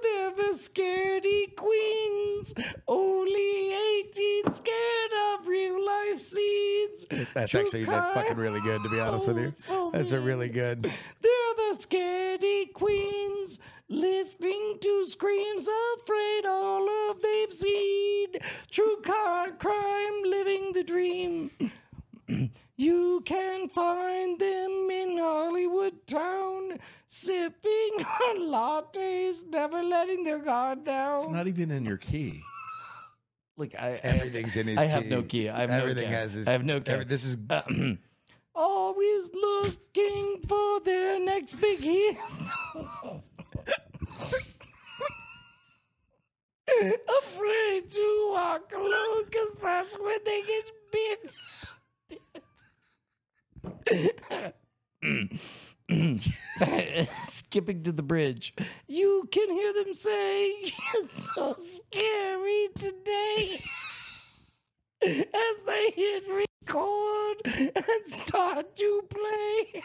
They're 0.03 0.31
the 0.31 0.53
scaredy 0.53 1.55
queens. 1.55 2.53
Only 2.87 3.73
18 4.07 4.51
scared 4.51 5.11
of 5.33 5.47
real 5.47 5.83
life 5.85 6.21
scenes. 6.21 7.05
That's 7.33 7.51
True 7.51 7.61
actually 7.61 7.85
that's 7.85 8.13
fucking 8.13 8.37
really 8.37 8.61
good, 8.61 8.83
to 8.83 8.89
be 8.89 8.99
honest 8.99 9.27
with 9.27 9.39
you. 9.39 9.51
So 9.51 9.91
That's 9.93 10.11
a 10.11 10.19
really 10.19 10.49
good. 10.49 10.83
They're 10.83 11.55
the 11.57 11.75
scaredy 11.75 12.73
queens. 12.73 13.59
Listening 13.87 14.77
to 14.81 15.05
screams, 15.05 15.69
afraid 16.01 16.45
all 16.47 16.89
of 17.11 17.21
they've 17.21 17.53
seen. 17.53 18.29
True 18.71 18.97
car 19.03 19.51
crime, 19.51 20.23
living 20.23 20.73
the 20.73 20.83
dream. 20.83 21.51
You 22.77 23.21
can 23.25 23.69
find 23.69 24.37
them 24.37 24.89
in 24.91 25.17
Hollywood 25.17 26.05
town, 26.07 26.77
sipping 27.07 27.91
on 27.99 28.39
lattes, 28.41 29.47
never 29.47 29.81
letting 29.81 30.25
their 30.25 30.39
guard 30.39 30.83
down. 30.83 31.19
It's 31.19 31.29
not 31.29 31.47
even 31.47 31.71
in 31.71 31.85
your 31.85 31.97
key. 31.97 32.41
Look, 33.57 33.73
I, 33.75 33.91
I, 33.91 33.99
Everything's 34.03 34.57
in 34.57 34.67
his. 34.67 34.77
I 34.77 34.85
have 34.87 35.05
no 35.05 35.23
key. 35.23 35.47
I 35.47 35.61
have 35.61 35.69
no 35.69 35.93
key. 35.93 36.03
has 36.03 36.33
his. 36.33 36.47
I 36.49 36.51
have 36.51 36.65
no 36.65 36.81
key. 36.81 36.91
every- 36.91 37.05
this 37.05 37.23
is 37.23 37.37
uh, 37.49 37.61
Always 38.57 39.29
looking 39.33 40.41
for 40.47 40.79
their 40.81 41.19
next 41.19 41.53
big 41.55 41.79
hit. 41.79 42.17
Afraid 47.19 47.89
to 47.91 48.29
walk 48.31 48.73
alone 48.75 49.25
because 49.25 49.53
that's 49.61 49.97
when 49.99 50.17
they 50.25 50.41
get 50.41 50.71
bit. 50.91 51.39
Skipping 57.27 57.83
to 57.83 57.91
the 57.91 58.03
bridge. 58.03 58.53
You 58.87 59.27
can 59.31 59.49
hear 59.51 59.73
them 59.73 59.93
say, 59.93 60.51
It's 60.95 61.33
so 61.33 61.55
scary 61.57 62.69
today. 62.77 63.61
as 65.03 65.61
they 65.67 65.91
hit 65.91 66.23
record 66.27 67.37
and 67.75 68.07
start 68.07 68.75
to 68.75 69.01
play. 69.09 69.83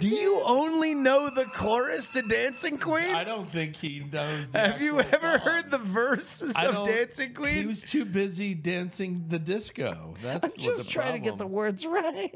Do 0.00 0.08
you 0.08 0.40
only 0.44 0.92
know 0.94 1.30
the 1.30 1.44
chorus 1.44 2.06
to 2.08 2.22
Dancing 2.22 2.78
Queen? 2.78 3.14
I 3.14 3.22
don't 3.24 3.46
think 3.46 3.76
he 3.76 4.00
knows. 4.00 4.48
The 4.48 4.58
Have 4.58 4.80
you 4.80 4.98
ever 5.00 5.18
song. 5.18 5.38
heard 5.38 5.70
the 5.70 5.78
verses 5.78 6.54
of 6.56 6.86
Dancing 6.86 7.32
Queen? 7.32 7.54
He 7.54 7.66
was 7.66 7.82
too 7.82 8.04
busy 8.04 8.54
dancing 8.54 9.26
the 9.28 9.38
disco. 9.38 10.14
That's 10.22 10.58
I'm 10.58 10.64
what 10.64 10.76
just 10.76 10.84
the 10.88 10.90
trying 10.92 11.12
to 11.12 11.18
get 11.20 11.38
the 11.38 11.46
words 11.46 11.86
right. 11.86 12.34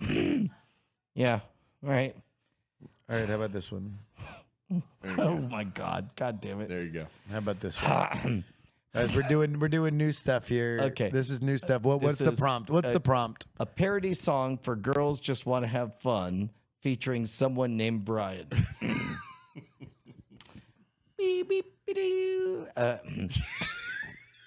yeah, 1.14 1.40
right. 1.82 2.14
All 3.08 3.16
right, 3.16 3.28
how 3.28 3.34
about 3.36 3.52
this 3.52 3.70
one? 3.72 3.98
There 4.70 4.82
you 5.04 5.12
Oh 5.22 5.36
go. 5.36 5.48
my 5.50 5.64
God. 5.64 6.10
God 6.16 6.40
damn 6.40 6.60
it. 6.60 6.68
There 6.68 6.82
you 6.82 6.90
go. 6.90 7.06
How 7.30 7.38
about 7.38 7.60
this 7.60 7.76
one? 7.76 8.44
Guys, 8.94 9.14
we're 9.16 9.22
doing 9.22 9.58
we're 9.58 9.66
doing 9.66 9.96
new 9.96 10.12
stuff 10.12 10.46
here. 10.46 10.78
Okay. 10.82 11.10
This 11.10 11.28
is 11.28 11.42
new 11.42 11.58
stuff. 11.58 11.82
What, 11.82 12.00
what's 12.00 12.18
This 12.18 12.26
the 12.26 12.32
is, 12.32 12.38
prompt? 12.38 12.70
What's 12.70 12.86
uh, 12.86 12.92
the 12.92 13.00
prompt? 13.00 13.44
A 13.58 13.66
parody 13.66 14.14
song 14.14 14.56
for 14.56 14.76
girls 14.76 15.18
just 15.18 15.46
want 15.46 15.64
to 15.64 15.66
have 15.66 15.98
fun 15.98 16.48
featuring 16.80 17.26
someone 17.26 17.76
named 17.76 18.04
Brian. 18.04 18.46
Beep, 21.16 21.48
beep, 21.48 21.72
beep-doo. 21.86 22.66
uh, 22.76 22.96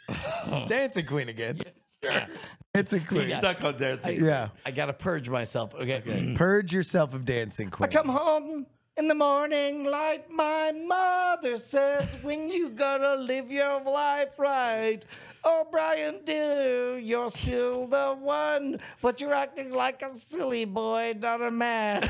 Dancing 0.67 1.05
Queen 1.07 1.29
again. 1.29 1.59
sure. 2.03 2.27
Dancing 2.73 3.05
Queen. 3.05 3.21
He's 3.21 3.35
stuck 3.35 3.63
on 3.63 3.77
dancing. 3.77 4.23
Yeah. 4.23 4.49
I 4.63 4.71
got 4.71 4.87
to 4.87 4.93
purge 4.93 5.27
myself. 5.27 5.73
Okay. 5.73 6.33
Purge 6.35 6.71
yourself 6.73 7.15
of 7.15 7.25
Dancing 7.25 7.71
Queen. 7.71 7.89
I 7.89 7.91
come 7.91 8.09
home 8.09 8.67
in 8.97 9.07
the 9.07 9.15
morning 9.15 9.83
like 9.83 10.29
my 10.31 10.71
mother 10.71 11.57
says 11.57 12.17
when 12.23 12.49
you 12.49 12.69
gonna 12.69 13.15
live 13.15 13.51
your 13.51 13.79
life 13.81 14.39
right. 14.39 15.05
Oh, 15.43 15.67
Brian, 15.71 16.21
dear, 16.25 16.97
you're 16.97 17.29
still 17.29 17.87
the 17.87 18.15
one, 18.19 18.79
but 19.01 19.21
you're 19.21 19.35
acting 19.35 19.71
like 19.71 20.01
a 20.01 20.13
silly 20.13 20.65
boy, 20.65 21.15
not 21.19 21.41
a 21.41 21.51
man. 21.51 22.09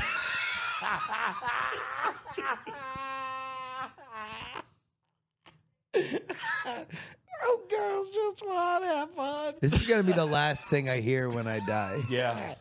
oh, 7.42 7.60
girls 7.68 8.10
just 8.10 8.46
want 8.46 8.84
to 8.84 8.88
have 8.88 9.10
fun. 9.10 9.54
This 9.60 9.74
is 9.74 9.86
gonna 9.86 10.02
be 10.02 10.12
the 10.12 10.24
last 10.24 10.70
thing 10.70 10.88
I 10.88 11.00
hear 11.00 11.28
when 11.28 11.46
I 11.46 11.60
die. 11.60 12.02
Yeah. 12.08 12.54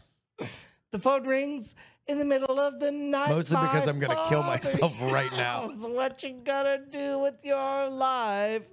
The 0.92 1.00
phone 1.00 1.26
rings 1.26 1.76
in 2.08 2.18
the 2.18 2.26
middle 2.26 2.60
of 2.60 2.80
the 2.80 2.92
night. 2.92 3.30
Mostly 3.30 3.58
because 3.58 3.88
I'm 3.88 4.00
gonna 4.00 4.26
kill 4.30 4.44
myself 4.44 4.94
right 5.02 5.32
now. 5.32 5.68
yells, 5.68 5.86
What 5.88 6.24
you 6.24 6.40
gonna 6.44 6.80
do 6.90 7.20
with 7.20 7.44
your 7.44 7.90
life? 7.90 8.64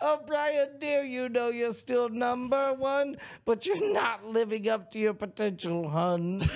Oh, 0.00 0.20
Brian, 0.26 0.78
dear, 0.78 1.02
you 1.02 1.28
know 1.28 1.48
you're 1.48 1.72
still 1.72 2.08
number 2.08 2.72
one, 2.74 3.16
but 3.44 3.66
you're 3.66 3.92
not 3.92 4.24
living 4.26 4.68
up 4.68 4.90
to 4.92 4.98
your 4.98 5.14
potential, 5.14 5.88
hun. 5.88 6.42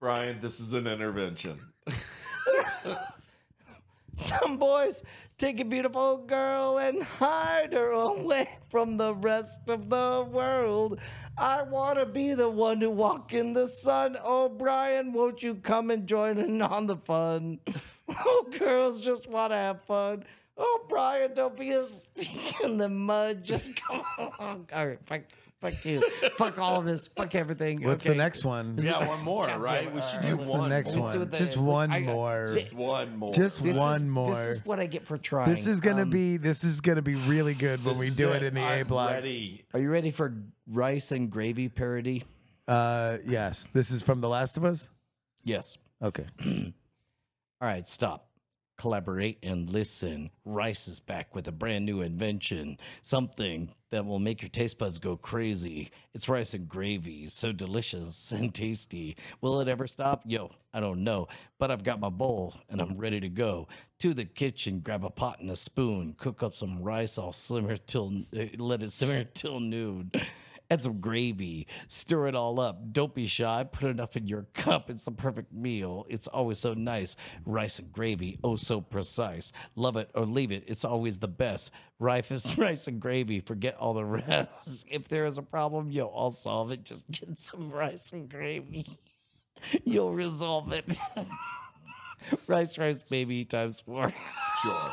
Brian, 0.00 0.40
this 0.40 0.60
is 0.60 0.72
an 0.72 0.86
intervention. 0.86 1.60
Some 4.16 4.58
boys 4.58 5.02
take 5.38 5.58
a 5.58 5.64
beautiful 5.64 6.18
girl 6.18 6.78
and 6.78 7.02
hide 7.02 7.72
her 7.72 7.90
away 7.90 8.48
from 8.68 8.96
the 8.96 9.12
rest 9.16 9.68
of 9.68 9.90
the 9.90 10.24
world. 10.30 11.00
I 11.36 11.62
want 11.62 11.98
to 11.98 12.06
be 12.06 12.32
the 12.34 12.48
one 12.48 12.78
to 12.80 12.90
walk 12.90 13.32
in 13.34 13.52
the 13.52 13.66
sun. 13.66 14.16
Oh, 14.22 14.48
Brian, 14.48 15.12
won't 15.12 15.42
you 15.42 15.56
come 15.56 15.90
and 15.90 16.06
join 16.06 16.38
in 16.38 16.62
on 16.62 16.86
the 16.86 16.96
fun? 16.96 17.58
Oh, 18.06 18.46
girls 18.58 19.00
just 19.00 19.30
want 19.30 19.50
to 19.52 19.56
have 19.56 19.82
fun. 19.84 20.24
Oh, 20.58 20.84
Brian, 20.90 21.32
don't 21.32 21.56
be 21.56 21.70
a 21.72 21.84
stick 21.86 22.60
in 22.62 22.76
the 22.76 22.88
mud. 22.88 23.42
Just 23.42 23.74
come 23.76 24.02
on. 24.38 24.66
All 24.74 24.86
right, 24.86 24.98
fuck, 25.06 25.22
fuck 25.70 25.84
you. 25.84 26.02
fuck 26.36 26.58
all 26.58 26.78
of 26.78 26.84
this. 26.84 27.08
Fuck 27.08 27.34
everything. 27.34 27.82
What's 27.82 28.04
okay? 28.04 28.10
the 28.10 28.14
next 28.18 28.44
one? 28.44 28.76
Yeah, 28.80 29.06
one 29.06 29.20
more, 29.22 29.46
God 29.46 29.60
right? 29.60 29.84
damn 29.84 29.94
We 29.94 30.02
should 30.02 30.20
do 30.22 30.28
right. 30.28 30.36
What's 30.36 30.48
one. 30.50 30.62
the 30.62 30.68
next 30.76 30.90
Let 30.90 30.96
me 30.96 31.00
see 31.02 31.06
one? 31.08 31.18
what 31.20 31.30
the- 31.32 31.38
Just 31.38 31.56
one 31.56 31.90
got- 31.90 32.02
more. 32.02 32.52
Just 32.54 32.72
one 32.74 33.16
more. 33.16 33.32
Just 33.34 33.62
This 33.62 33.76
one 33.76 34.02
is, 34.02 34.08
more. 34.08 34.28
This 34.34 34.48
is 34.56 34.64
what 34.64 34.80
I 34.80 34.86
get 34.86 35.06
for 35.06 35.18
trying. 35.18 35.48
This 35.50 35.66
is 35.66 35.80
gonna 35.80 36.02
Um, 36.02 36.10
be 36.10 36.36
this 36.36 36.64
is 36.64 36.80
gonna 36.80 37.02
be 37.02 37.14
really 37.14 37.54
good 37.54 37.84
when 37.84 37.94
This 37.94 38.00
we 38.00 38.08
is 38.08 38.16
do 38.16 38.30
it 38.32 38.42
in 38.42 38.54
the 38.54 38.60
A 38.60 38.80
I'm 38.80 38.86
block. 38.86 39.10
Ready. 39.10 39.64
Are 39.74 39.80
you 39.80 39.90
ready 39.90 40.10
for 40.10 40.34
rice 40.70 41.12
and 41.12 41.30
gravy 41.30 41.68
parody? 41.68 42.24
Uh, 42.68 43.18
yes, 43.26 43.68
this 43.72 43.90
is 43.90 44.02
from 44.02 44.20
The 44.20 44.28
Last 44.28 44.56
of 44.56 44.64
Us. 44.64 44.88
Yes. 45.44 45.76
Okay. 46.02 46.24
All 47.60 47.68
right, 47.68 47.86
stop. 47.88 48.26
Collaborate 48.76 49.38
and 49.42 49.70
listen. 49.70 50.30
Rice 50.44 50.88
is 50.88 50.98
back 50.98 51.34
with 51.34 51.46
a 51.48 51.52
brand 51.52 51.86
new 51.86 52.02
invention, 52.02 52.78
something 53.02 53.70
that 53.90 54.04
will 54.04 54.18
make 54.18 54.42
your 54.42 54.48
taste 54.48 54.78
buds 54.78 54.98
go 54.98 55.16
crazy. 55.16 55.90
It's 56.14 56.28
rice 56.28 56.54
and 56.54 56.68
gravy, 56.68 57.28
so 57.28 57.52
delicious 57.52 58.32
and 58.36 58.52
tasty. 58.52 59.16
Will 59.40 59.60
it 59.60 59.68
ever 59.68 59.86
stop? 59.86 60.22
Yo, 60.26 60.50
I 60.72 60.80
don't 60.80 61.04
know, 61.04 61.28
but 61.58 61.70
I've 61.70 61.84
got 61.84 62.00
my 62.00 62.08
bowl 62.08 62.54
and 62.68 62.80
I'm 62.80 62.98
ready 62.98 63.20
to 63.20 63.28
go 63.28 63.68
to 64.00 64.12
the 64.12 64.24
kitchen. 64.24 64.80
Grab 64.80 65.04
a 65.04 65.10
pot 65.10 65.38
and 65.40 65.50
a 65.50 65.56
spoon, 65.56 66.16
cook 66.18 66.42
up 66.42 66.56
some 66.56 66.82
rice. 66.82 67.16
I'll 67.16 67.32
simmer 67.32 67.76
till 67.76 68.24
uh, 68.36 68.46
let 68.58 68.82
it 68.82 68.90
simmer 68.90 69.22
till 69.34 69.60
noon. 69.60 70.10
Add 70.74 70.82
some 70.82 70.98
gravy, 70.98 71.68
stir 71.86 72.26
it 72.26 72.34
all 72.34 72.58
up. 72.58 72.92
Don't 72.92 73.14
be 73.14 73.28
shy. 73.28 73.62
Put 73.62 73.90
enough 73.90 74.16
in 74.16 74.26
your 74.26 74.48
cup. 74.54 74.90
It's 74.90 75.04
the 75.04 75.12
perfect 75.12 75.52
meal. 75.52 76.04
It's 76.08 76.26
always 76.26 76.58
so 76.58 76.74
nice. 76.74 77.14
Rice 77.46 77.78
and 77.78 77.92
gravy, 77.92 78.40
oh 78.42 78.56
so 78.56 78.80
precise. 78.80 79.52
Love 79.76 79.96
it 79.96 80.10
or 80.16 80.26
leave 80.26 80.50
it. 80.50 80.64
It's 80.66 80.84
always 80.84 81.20
the 81.20 81.28
best. 81.28 81.70
Rice 82.00 82.28
is 82.32 82.58
rice 82.58 82.88
and 82.88 82.98
gravy. 82.98 83.38
Forget 83.38 83.76
all 83.76 83.94
the 83.94 84.04
rest. 84.04 84.84
If 84.90 85.06
there 85.06 85.26
is 85.26 85.38
a 85.38 85.42
problem, 85.42 85.92
yo, 85.92 86.08
I'll 86.08 86.32
solve 86.32 86.72
it. 86.72 86.82
Just 86.82 87.08
get 87.08 87.38
some 87.38 87.70
rice 87.70 88.12
and 88.12 88.28
gravy. 88.28 88.98
You'll 89.84 90.12
resolve 90.12 90.72
it. 90.72 90.98
rice, 92.48 92.78
rice, 92.78 93.04
baby 93.04 93.44
times 93.44 93.78
four. 93.78 94.12
Sure. 94.60 94.90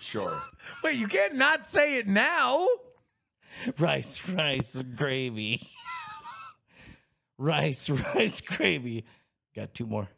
Sure. 0.00 0.42
Wait, 0.82 0.96
you 0.96 1.06
can't 1.06 1.34
not 1.34 1.66
say 1.66 1.98
it 1.98 2.08
now. 2.08 2.66
rice, 3.78 4.26
rice, 4.28 4.76
gravy. 4.96 5.68
rice, 7.38 7.88
rice, 7.90 8.40
gravy. 8.40 9.04
Got 9.54 9.74
two 9.74 9.86
more. 9.86 10.08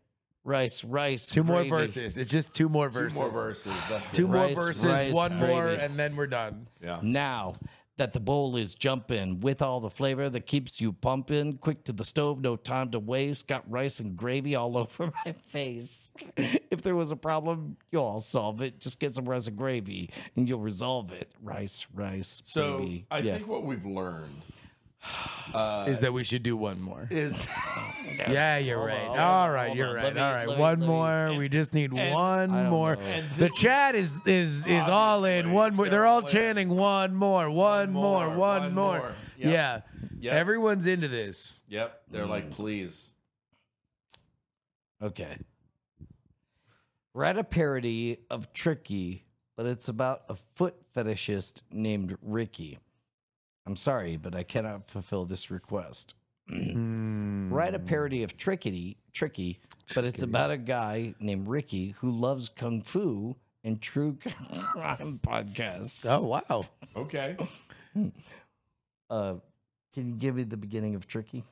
Rice, 0.45 0.85
rice. 0.85 1.29
Two 1.29 1.45
more 1.45 1.59
gravy. 1.59 1.71
verses. 1.71 2.17
It's 2.17 2.31
just 2.31 2.55
two 2.55 2.69
more 2.69 2.89
verses. 2.89 3.19
Two 3.19 3.31
verses. 3.31 3.67
more 3.67 3.75
verses. 3.75 3.89
That's 3.91 4.13
Two 4.13 4.25
it. 4.25 4.29
more 4.29 4.37
Rice, 4.37 4.57
verses. 4.57 4.85
rice, 4.87 5.13
one 5.13 5.37
more, 5.37 5.63
gravy. 5.65 5.83
and 5.83 5.99
then 5.99 6.17
we're 6.17 6.27
done. 6.27 6.67
Yeah. 6.83 7.01
Now 7.03 7.55
that 8.01 8.15
the 8.15 8.19
bowl 8.21 8.57
is 8.57 8.73
jumping 8.73 9.41
with 9.41 9.61
all 9.61 9.79
the 9.79 9.91
flavor 9.91 10.31
that 10.31 10.47
keeps 10.47 10.81
you 10.81 10.91
pumping, 10.91 11.59
quick 11.59 11.85
to 11.85 11.93
the 11.93 12.03
stove, 12.03 12.41
no 12.41 12.57
time 12.57 12.91
to 12.91 12.99
waste. 12.99 13.47
Got 13.47 13.71
rice 13.71 14.01
and 14.01 14.17
gravy 14.17 14.55
all 14.55 14.79
over 14.79 15.13
my 15.27 15.33
face. 15.33 16.11
if 16.39 16.81
there 16.81 16.97
was 16.97 17.11
a 17.11 17.17
problem, 17.17 17.77
you'll 17.93 18.05
all 18.05 18.21
solve 18.21 18.63
it. 18.63 18.81
Just 18.81 19.01
get 19.01 19.15
some 19.15 19.29
rice 19.29 19.49
and 19.49 19.57
gravy 19.59 20.09
and 20.35 20.49
you'll 20.49 20.61
resolve 20.61 21.13
it. 21.13 21.31
Rice, 21.43 21.87
rice, 21.93 22.41
So 22.47 22.79
gravy. 22.79 23.05
I 23.11 23.19
yeah. 23.19 23.35
think 23.35 23.49
what 23.49 23.65
we've 23.65 23.85
learned 23.85 24.41
uh, 25.55 25.87
Is 25.89 26.01
that 26.01 26.13
we 26.13 26.23
should 26.25 26.43
do 26.43 26.57
one 26.57 26.81
more? 26.81 27.07
is 27.11 27.47
Yeah, 28.29 28.59
you're 28.59 28.85
right. 28.85 29.01
on, 29.01 29.07
hold 29.07 29.19
All 29.19 29.45
on, 29.45 29.51
right, 29.51 29.67
hold 29.69 29.79
you're 29.79 29.89
on. 29.89 29.95
right. 29.95 30.05
Let 30.05 30.15
me- 30.15 30.21
All 30.21 30.33
right, 30.35 30.49
let 30.49 30.57
me- 30.57 30.61
one 30.61 30.71
let 30.71 30.79
me- 30.81 30.87
more. 30.87 31.35
we 31.39 31.49
just 31.49 31.73
need 31.75 31.93
and- 31.93 32.15
one 32.15 32.51
I 32.51 32.63
don't 32.63 32.71
more. 32.71 32.97
know. 32.97 33.03
And 33.03 33.31
The 33.37 33.47
this- 33.49 33.55
chat 33.57 33.95
is 33.95 34.19
is 34.27 34.67
is 34.67 34.89
all 34.89 35.25
in. 35.25 35.31
Obviously, 35.47 35.53
One 35.53 35.75
more. 35.77 35.89
They're 35.89 36.05
all 36.07 36.21
they're 36.23 36.25
all 36.25 36.43
in. 36.47 36.55
chanting 36.57 36.69
one 36.71 37.15
more, 37.15 37.51
one 37.51 37.91
more, 37.93 38.27
more, 38.27 38.37
one 38.37 38.63
one 38.63 38.75
more. 38.75 38.99
more. 38.99 39.15
Yep. 39.39 39.53
Yeah, 39.53 39.81
Yep. 40.21 40.33
everyone's 40.35 40.87
into 40.87 41.09
this. 41.09 41.61
Yep. 41.69 42.03
They're 42.11 42.27
Mm. 42.27 42.29
like, 42.31 42.51
please. 42.51 43.13
Okay. 45.03 45.39
Write 47.15 47.39
a 47.39 47.45
parody 47.45 48.19
of 48.29 48.53
Tricky, 48.53 49.25
but 49.57 49.65
it's 49.67 49.89
about 49.89 50.23
a 50.29 50.37
foot 50.37 50.77
fetishist 50.95 51.63
named 51.73 52.17
Ricky. 52.23 52.79
I'm 53.71 53.77
sorry, 53.77 54.17
but 54.17 54.35
I 54.35 54.43
cannot 54.43 54.91
fulfill 54.91 55.25
this 55.25 55.49
request. 55.49 56.15
Mm. 56.51 57.53
Write 57.53 57.77
a 57.77 57.79
parody 57.79 58.25
of 58.25 58.37
Trickety, 58.37 58.97
Tricky, 59.13 59.61
but 59.95 60.05
it's 60.05 60.25
about 60.25 60.51
a 60.51 60.57
guy 60.57 61.15
named 61.21 61.47
Ricky 61.47 61.95
who 62.01 62.11
loves 62.11 62.49
kung 62.49 62.83
fu 62.83 63.37
and 63.63 63.81
true 63.81 64.19
crime 64.73 65.21
podcasts. 65.23 66.05
Oh 66.05 66.23
wow. 66.23 66.65
Okay. 66.97 67.37
Uh, 69.09 69.35
can 69.95 70.09
you 70.09 70.15
give 70.17 70.35
me 70.35 70.43
the 70.43 70.57
beginning 70.57 70.97
of 70.97 71.07
Tricky? 71.07 71.45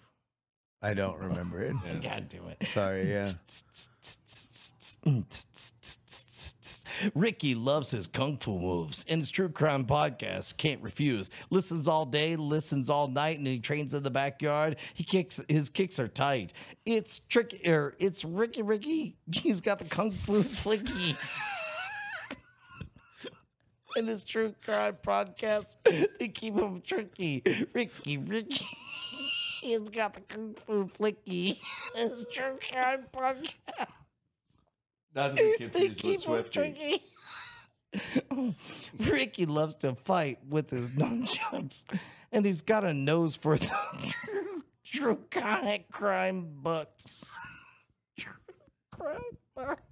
I 0.81 0.95
don't 0.95 1.19
remember 1.19 1.61
it. 1.61 1.75
God 2.03 2.29
do 2.29 2.39
it. 2.49 2.69
Sorry, 2.69 3.11
yeah. 3.11 3.31
Ricky 7.15 7.55
loves 7.57 7.91
his 7.91 8.07
kung 8.07 8.37
fu 8.37 8.57
moves 8.59 9.05
and 9.09 9.21
his 9.21 9.29
true 9.31 9.49
crime 9.49 9.85
podcast. 9.85 10.57
Can't 10.57 10.81
refuse. 10.81 11.33
Listens 11.51 11.89
all 11.89 12.07
day, 12.07 12.37
listens 12.37 12.89
all 12.89 13.09
night, 13.09 13.39
and 13.39 13.47
he 13.47 13.59
trains 13.59 13.95
in 13.95 14.05
the 14.05 14.11
backyard. 14.11 14.77
He 14.95 15.03
kicks. 15.03 15.41
His 15.49 15.69
kicks 15.69 15.99
are 15.99 16.07
tight. 16.07 16.53
It's 16.87 17.21
tricky. 17.29 17.61
Er, 17.69 17.97
it's 17.99 18.25
Ricky. 18.25 18.63
Ricky. 18.63 19.17
He's 19.33 19.61
got 19.61 19.81
the 19.81 19.85
kung 19.85 20.13
fu 20.13 20.43
flicky. 20.45 21.17
and 23.97 24.07
his 24.07 24.23
true 24.23 24.55
crime 24.65 24.97
podcast. 25.05 25.77
They 26.21 26.29
keep 26.29 26.55
him 26.55 26.83
tricky. 26.83 27.43
Ricky. 27.75 28.19
Ricky. 28.19 28.67
He's 29.69 29.89
got 29.91 30.15
the 30.15 30.21
kung 30.23 30.55
fu 30.55 30.87
flicky. 30.87 31.59
His 31.95 32.25
true 32.33 32.59
crime 32.73 33.05
podcast. 33.13 33.53
Not 35.15 35.37
to 35.37 35.57
be 35.59 35.67
They 35.67 35.87
confused 35.89 36.27
with 36.27 36.51
Swifty. 36.53 37.03
tricky. 38.33 38.57
Ricky 39.11 39.45
loves 39.47 39.77
to 39.77 39.95
fight 40.05 40.39
with 40.49 40.71
his 40.71 40.91
nunchucks, 40.99 41.85
and 42.33 42.45
he's 42.45 42.61
got 42.63 42.85
a 42.85 42.93
nose 42.95 43.35
for 43.37 43.57
the 43.59 43.67
true, 44.09 44.63
true 44.85 45.19
crime 45.91 46.49
books. 46.63 47.35
True 48.19 48.33
crime 48.93 49.21
books. 49.55 49.83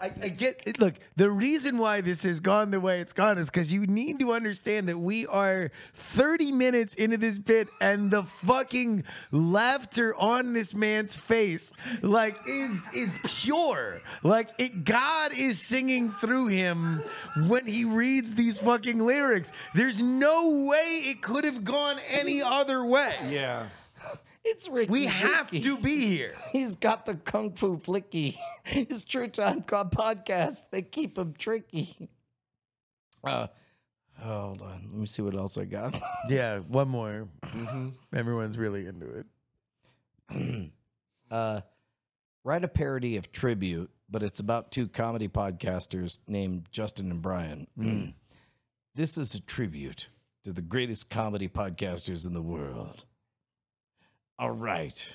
I, 0.00 0.06
I 0.22 0.28
get 0.28 0.78
look 0.78 0.94
the 1.16 1.30
reason 1.30 1.78
why 1.78 2.00
this 2.00 2.22
has 2.24 2.40
gone 2.40 2.70
the 2.70 2.80
way 2.80 3.00
it's 3.00 3.12
gone 3.12 3.38
is 3.38 3.50
because 3.50 3.72
you 3.72 3.86
need 3.86 4.18
to 4.20 4.32
understand 4.32 4.88
that 4.88 4.98
we 4.98 5.26
are 5.26 5.70
30 5.94 6.52
minutes 6.52 6.94
into 6.94 7.16
this 7.16 7.38
bit 7.38 7.68
and 7.80 8.10
the 8.10 8.24
fucking 8.24 9.04
laughter 9.32 10.14
on 10.16 10.52
this 10.52 10.74
man's 10.74 11.16
face 11.16 11.72
like 12.02 12.38
is 12.46 12.80
is 12.92 13.10
pure. 13.24 14.00
Like 14.22 14.50
it 14.58 14.84
god 14.84 15.32
is 15.32 15.60
singing 15.60 16.12
through 16.12 16.48
him 16.48 17.02
when 17.46 17.66
he 17.66 17.84
reads 17.84 18.34
these 18.34 18.58
fucking 18.58 18.98
lyrics. 18.98 19.52
There's 19.74 20.02
no 20.02 20.64
way 20.64 21.02
it 21.06 21.22
could 21.22 21.44
have 21.44 21.64
gone 21.64 21.98
any 22.08 22.42
other 22.42 22.84
way. 22.84 23.14
Yeah. 23.28 23.66
It's 24.48 24.68
Ricky. 24.68 24.90
we 24.92 25.06
have 25.06 25.46
Ricky. 25.46 25.62
to 25.64 25.76
be 25.76 26.06
here 26.06 26.34
He's 26.52 26.76
got 26.76 27.04
the 27.04 27.16
kung 27.16 27.52
fu 27.52 27.78
flicky. 27.78 28.36
His 28.64 29.02
true 29.02 29.26
time 29.26 29.62
podcast. 29.62 30.62
They 30.70 30.82
keep 30.82 31.18
him 31.18 31.34
tricky. 31.36 32.08
Uh, 33.24 33.48
hold 34.20 34.62
on. 34.62 34.88
Let 34.92 35.00
me 35.00 35.06
see 35.06 35.22
what 35.22 35.34
else 35.34 35.58
I 35.58 35.64
got. 35.64 36.00
yeah 36.28 36.60
one 36.60 36.88
more 36.88 37.26
everyone's 38.14 38.56
really 38.56 38.86
into 38.86 39.24
it 40.30 40.70
uh, 41.30 41.60
write 42.44 42.62
a 42.64 42.68
parody 42.68 43.16
of 43.16 43.32
Tribute, 43.32 43.90
but 44.08 44.22
it's 44.22 44.38
about 44.40 44.70
two 44.70 44.86
comedy 44.86 45.26
podcasters 45.28 46.20
named 46.28 46.68
Justin 46.70 47.10
and 47.10 47.20
Brian. 47.20 47.66
this 48.94 49.18
is 49.18 49.34
a 49.34 49.40
tribute 49.40 50.08
to 50.44 50.52
the 50.52 50.62
greatest 50.62 51.10
comedy 51.10 51.48
podcasters 51.48 52.26
in 52.26 52.32
the 52.32 52.42
world. 52.42 53.04
All 54.38 54.50
right. 54.50 55.12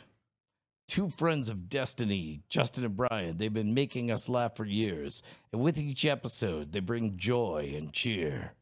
Two 0.87 1.09
friends 1.09 1.47
of 1.47 1.69
destiny, 1.69 2.41
Justin 2.49 2.83
and 2.83 2.97
Brian, 2.97 3.37
they've 3.37 3.53
been 3.53 3.73
making 3.73 4.11
us 4.11 4.27
laugh 4.27 4.55
for 4.55 4.65
years, 4.65 5.21
and 5.51 5.61
with 5.61 5.77
each 5.77 6.05
episode, 6.05 6.71
they 6.71 6.79
bring 6.79 7.17
joy 7.17 7.73
and 7.77 7.93
cheer. 7.93 8.53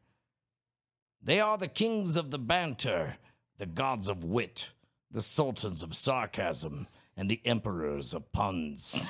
They 1.23 1.39
are 1.39 1.57
the 1.57 1.67
kings 1.67 2.15
of 2.15 2.29
the 2.29 2.37
banter, 2.37 3.15
the 3.57 3.65
gods 3.65 4.07
of 4.07 4.23
wit, 4.23 4.71
the 5.09 5.21
sultans 5.21 5.81
of 5.81 5.95
sarcasm, 5.95 6.87
and 7.15 7.29
the 7.29 7.41
emperors 7.45 8.13
of 8.13 8.31
puns. 8.31 9.07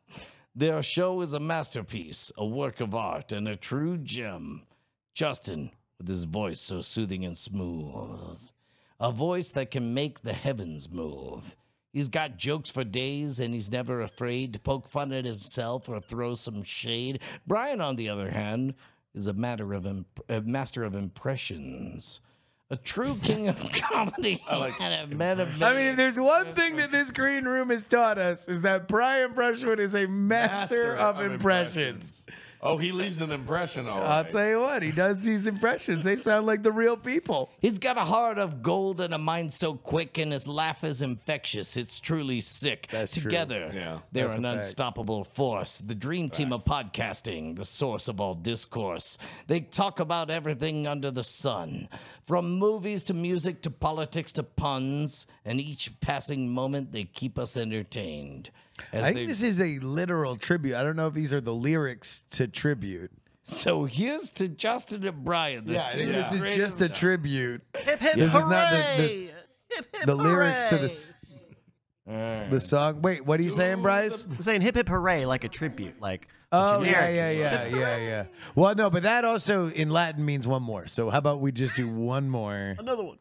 Their 0.54 0.82
show 0.82 1.20
is 1.20 1.34
a 1.34 1.40
masterpiece, 1.40 2.30
a 2.36 2.46
work 2.46 2.80
of 2.80 2.94
art, 2.94 3.32
and 3.32 3.48
a 3.48 3.56
true 3.56 3.98
gem. 3.98 4.62
Justin, 5.14 5.72
with 5.98 6.08
his 6.08 6.24
voice 6.24 6.60
so 6.60 6.80
soothing 6.80 7.24
and 7.24 7.36
smooth, 7.36 8.38
a 9.02 9.10
voice 9.10 9.50
that 9.50 9.72
can 9.72 9.92
make 9.92 10.22
the 10.22 10.32
heavens 10.32 10.88
move. 10.88 11.56
He's 11.92 12.08
got 12.08 12.38
jokes 12.38 12.70
for 12.70 12.84
days, 12.84 13.40
and 13.40 13.52
he's 13.52 13.70
never 13.70 14.00
afraid 14.00 14.54
to 14.54 14.60
poke 14.60 14.88
fun 14.88 15.12
at 15.12 15.26
himself 15.26 15.88
or 15.88 16.00
throw 16.00 16.34
some 16.34 16.62
shade. 16.62 17.20
Brian, 17.46 17.80
on 17.80 17.96
the 17.96 18.08
other 18.08 18.30
hand, 18.30 18.74
is 19.12 19.26
a 19.26 19.32
matter 19.32 19.74
of 19.74 19.84
imp- 19.84 20.24
a 20.28 20.40
master 20.40 20.84
of 20.84 20.94
impressions, 20.94 22.20
a 22.70 22.76
true 22.76 23.18
king 23.22 23.48
of 23.48 23.58
comedy, 23.72 24.42
and 24.48 25.12
a 25.12 25.14
man 25.14 25.40
of 25.40 25.62
I 25.62 25.74
mean, 25.74 25.86
if 25.86 25.96
there's 25.96 26.18
one 26.18 26.54
thing 26.54 26.76
that 26.76 26.92
this 26.92 27.10
green 27.10 27.44
room 27.44 27.68
has 27.70 27.84
taught 27.84 28.16
us 28.16 28.48
is 28.48 28.62
that 28.62 28.88
Brian 28.88 29.34
Brushwood 29.34 29.80
is 29.80 29.94
a 29.94 30.06
master, 30.06 30.96
of, 30.96 31.20
impressions. 31.20 32.24
Oh, 32.64 32.76
he 32.78 32.92
leaves 32.92 33.20
an 33.20 33.32
impression. 33.32 33.88
All 33.88 34.00
I'll 34.00 34.24
tell 34.24 34.48
you 34.48 34.60
what, 34.60 34.84
he 34.84 34.92
does 34.92 35.20
these 35.20 35.48
impressions. 35.48 36.04
They 36.04 36.14
sound 36.14 36.46
like 36.46 36.62
the 36.62 36.70
real 36.70 36.96
people. 36.96 37.50
He's 37.60 37.80
got 37.80 37.98
a 37.98 38.04
heart 38.04 38.38
of 38.38 38.62
gold 38.62 39.00
and 39.00 39.12
a 39.12 39.18
mind 39.18 39.52
so 39.52 39.74
quick, 39.74 40.16
and 40.18 40.30
his 40.32 40.46
laugh 40.46 40.84
is 40.84 41.02
infectious. 41.02 41.76
It's 41.76 41.98
truly 41.98 42.40
sick. 42.40 42.86
That's 42.92 43.12
true. 43.14 43.22
Together, 43.30 43.72
Yeah. 43.74 43.98
they're 44.12 44.26
That's 44.28 44.38
an 44.38 44.44
a 44.44 44.52
fact. 44.54 44.64
unstoppable 44.66 45.24
force, 45.24 45.78
the 45.78 45.96
dream 45.96 46.30
team 46.30 46.52
of 46.52 46.62
podcasting, 46.64 47.56
the 47.56 47.64
source 47.64 48.06
of 48.06 48.20
all 48.20 48.36
discourse. 48.36 49.18
They 49.48 49.60
talk 49.62 49.98
about 49.98 50.30
everything 50.30 50.86
under 50.86 51.10
the 51.10 51.24
sun, 51.24 51.88
from 52.26 52.60
movies 52.60 53.02
to 53.04 53.14
music 53.14 53.62
to 53.62 53.70
politics 53.70 54.30
to 54.32 54.44
puns, 54.44 55.26
and 55.44 55.60
each 55.60 55.98
passing 56.00 56.48
moment 56.48 56.92
they 56.92 57.04
keep 57.04 57.40
us 57.40 57.56
entertained. 57.56 58.50
As 58.92 59.04
I 59.04 59.08
they- 59.08 59.14
think 59.14 59.28
this 59.28 59.42
is 59.42 59.60
a 59.60 59.78
literal 59.80 60.36
tribute. 60.36 60.74
I 60.76 60.82
don't 60.82 60.96
know 60.96 61.06
if 61.06 61.14
these 61.14 61.32
are 61.32 61.40
the 61.40 61.54
lyrics 61.54 62.24
to 62.30 62.46
tribute. 62.48 63.10
so 63.42 63.84
here's 63.84 64.30
to 64.30 64.48
Justin 64.48 65.06
and 65.06 65.24
Brian. 65.24 65.66
the 65.66 65.74
Yeah, 65.74 65.82
I 65.88 65.92
two 65.92 65.98
think 66.04 66.12
this 66.12 66.32
is 66.32 66.40
greatest- 66.42 66.78
just 66.78 66.80
a 66.80 66.88
tribute. 66.88 67.62
Hip 67.76 68.00
hip 68.00 68.14
This 68.14 68.28
is 68.28 68.44
not 68.46 68.70
the- 68.70 69.02
the- 69.02 69.30
hip, 69.76 69.86
hip, 69.96 70.06
The 70.06 70.14
lyrics 70.14 70.68
to 70.70 70.76
hooray! 70.76 70.88
the 70.88 71.12
the 72.50 72.60
song. 72.60 73.00
Wait, 73.02 73.24
what 73.24 73.38
are 73.38 73.42
you 73.42 73.50
saying, 73.50 73.80
Bryce? 73.82 74.24
I'm 74.24 74.42
saying 74.42 74.60
hip 74.62 74.74
hip 74.74 74.88
hooray 74.88 75.24
like 75.24 75.44
a 75.44 75.48
tribute, 75.48 76.00
like 76.00 76.26
a 76.50 76.56
Oh 76.56 76.82
yeah, 76.82 76.92
generic 77.06 77.38
yeah, 77.38 77.56
tribute. 77.62 77.80
yeah, 77.80 77.96
yeah, 77.96 78.06
yeah. 78.06 78.24
Well, 78.54 78.74
no, 78.74 78.90
but 78.90 79.04
that 79.04 79.24
also 79.24 79.68
in 79.68 79.88
Latin 79.90 80.24
means 80.24 80.46
one 80.46 80.62
more. 80.62 80.86
So 80.88 81.10
how 81.10 81.18
about 81.18 81.40
we 81.40 81.52
just 81.52 81.76
do 81.76 81.88
one 81.88 82.28
more, 82.28 82.74
Another 82.78 83.04
one. 83.04 83.18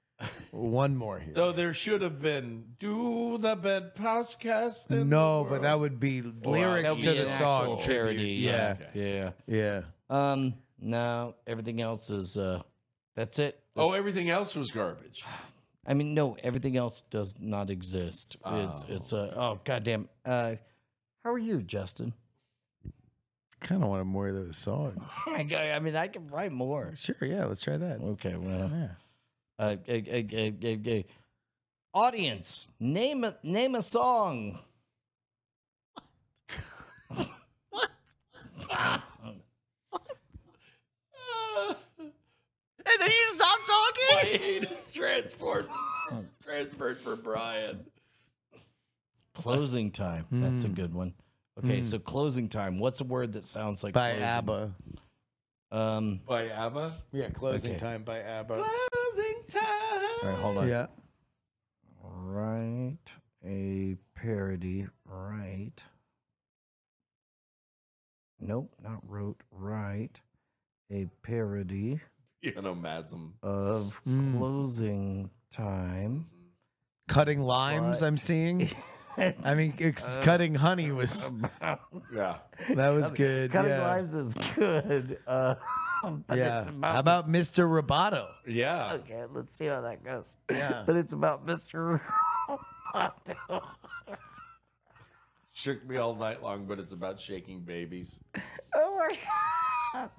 One 0.52 0.96
more 0.96 1.20
here? 1.20 1.34
Though 1.34 1.52
there 1.52 1.74
should 1.74 2.02
have 2.02 2.22
been 2.22 2.66
do 2.80 3.38
the 3.38 3.56
bed 3.56 3.96
podcast. 3.96 4.90
in 4.92 5.10
No, 5.10 5.44
the 5.44 5.50
but 5.52 5.62
that 5.62 5.70
world." 5.72 5.82
would 5.82 6.00
be 6.00 6.22
lyrics 6.22 6.90
would 6.90 6.98
be 6.98 7.04
to 7.04 7.14
the 7.14 7.26
song. 7.28 7.80
Charity. 7.80 8.18
parody. 8.18 8.32
Yeah. 8.34 8.76
yeah. 8.94 9.32
Yeah. 9.48 9.82
Um, 10.10 10.56
no, 10.80 11.36
everything 11.48 11.80
else 11.82 12.10
is 12.10 12.38
uh 12.38 12.62
that's 13.16 13.40
it. 13.40 13.60
Oh, 13.76 13.88
That's- 13.92 14.00
everything 14.00 14.30
else 14.30 14.56
was 14.56 14.72
garbage. 14.72 15.24
I 15.88 15.94
mean, 15.94 16.14
no, 16.14 16.38
everything 16.44 16.78
else 16.78 17.02
does 17.10 17.36
not 17.40 17.70
exist. 17.70 18.36
It's 18.46 18.84
Oh. 18.84 18.94
it's 18.94 19.14
uh 19.14 19.34
oh 19.36 19.60
goddamn. 19.64 20.10
Uh 20.26 20.56
how 21.24 21.32
are 21.32 21.38
you, 21.38 21.62
Justin? 21.62 22.14
Kind 23.60 23.84
of 23.84 23.90
want 23.90 24.06
more 24.08 24.28
of 24.30 24.34
those 24.36 24.58
songs. 24.58 24.98
I, 25.28 25.72
I 25.76 25.80
mean, 25.80 25.96
I 25.96 26.08
can 26.08 26.28
write 26.30 26.52
more. 26.52 26.94
Sure, 26.96 27.16
yeah, 27.22 27.46
let's 27.46 27.62
try 27.64 27.78
that. 27.78 28.02
Okay, 28.02 28.36
well, 28.36 28.72
Yeah. 28.74 28.88
Uh, 29.62 29.76
audience, 31.93 32.67
name 32.80 33.24
a 33.24 33.36
name 33.43 33.76
a 33.76 33.82
song. 33.82 34.58
What? 37.10 37.28
What? 37.69 37.89
What? 41.56 41.78
And 41.97 43.00
then 43.00 43.10
you 43.10 43.38
stop 43.38 43.60
talking. 43.67 44.04
My 44.12 44.21
talking. 44.21 44.39
hate 44.39 44.63
is 44.63 44.91
transferred, 44.93 45.67
transferred 46.43 46.97
for 46.97 47.15
Brian. 47.15 47.86
Closing 49.36 49.91
time. 49.91 50.26
That's 50.32 50.63
a 50.65 50.69
good 50.69 50.93
one. 50.93 51.13
Okay, 51.63 51.84
so 51.84 52.00
closing 52.00 52.50
time. 52.50 52.80
What's 52.80 53.02
a 53.02 53.04
word 53.04 53.34
that 53.34 53.43
sounds 53.43 53.84
like 53.84 53.93
By 53.93 54.12
closing? 54.12 54.24
ABBA. 54.26 54.76
Um, 55.71 56.19
By 56.26 56.50
ABBA. 56.50 56.93
Yeah, 57.13 57.30
closing 57.30 57.71
Okay. 57.71 57.80
time 57.80 58.04
by 58.04 58.19
ABBA. 58.19 58.56
Closing 58.56 58.63
time. 58.93 59.01
All 60.24 60.30
right, 60.30 60.38
hold 60.40 60.58
on. 60.60 60.68
Yeah. 60.68 60.88
Write 62.04 62.98
a 63.46 63.96
parody. 64.16 64.88
Right. 65.06 65.74
Nope, 68.39 68.72
not 68.82 69.00
wrote. 69.08 69.41
Write 69.52 70.20
a 70.91 71.08
parody 71.24 72.00
Ionomasm. 72.45 73.34
of 73.43 74.00
Mm. 74.08 74.38
closing 74.38 75.30
time. 75.52 76.26
Cutting 77.08 77.41
limes, 77.41 78.00
But- 78.00 78.08
I'm 78.08 78.18
seeing. 78.18 78.70
I 79.43 79.56
mean, 79.56 79.74
it's 79.78 80.16
cutting 80.18 80.56
honey 80.56 80.91
was 80.93 81.30
Yeah. 82.14 82.38
that 82.70 82.89
was 82.89 83.12
good. 83.12 83.52
Cutting 83.52 83.72
yeah. 83.72 83.86
lives 83.86 84.14
is 84.14 84.34
good. 84.56 85.20
Uh, 85.28 85.56
but 86.28 86.38
Yeah. 86.38 86.60
it's 86.60 86.68
about 86.68 86.93
How 86.93 86.99
about 86.99 87.30
Mr. 87.30 87.66
Roboto? 87.68 88.28
Yeah. 88.47 88.93
Okay, 88.93 89.24
let's 89.34 89.58
see 89.58 89.66
how 89.68 89.82
that 89.82 90.04
goes. 90.04 90.36
Yeah. 90.49 90.84
But 90.86 90.95
it's 90.97 91.14
about 91.14 91.45
Mr. 91.45 92.02
Roboto. 92.93 93.62
Shook 95.54 95.86
me 95.88 95.97
all 95.97 96.16
night 96.16 96.41
long, 96.41 96.66
but 96.66 96.80
it's 96.80 96.93
about 96.93 97.20
shaking 97.20 97.60
babies. 97.62 98.20
Oh 98.74 98.97
my 98.97 99.16
god. 99.93 100.10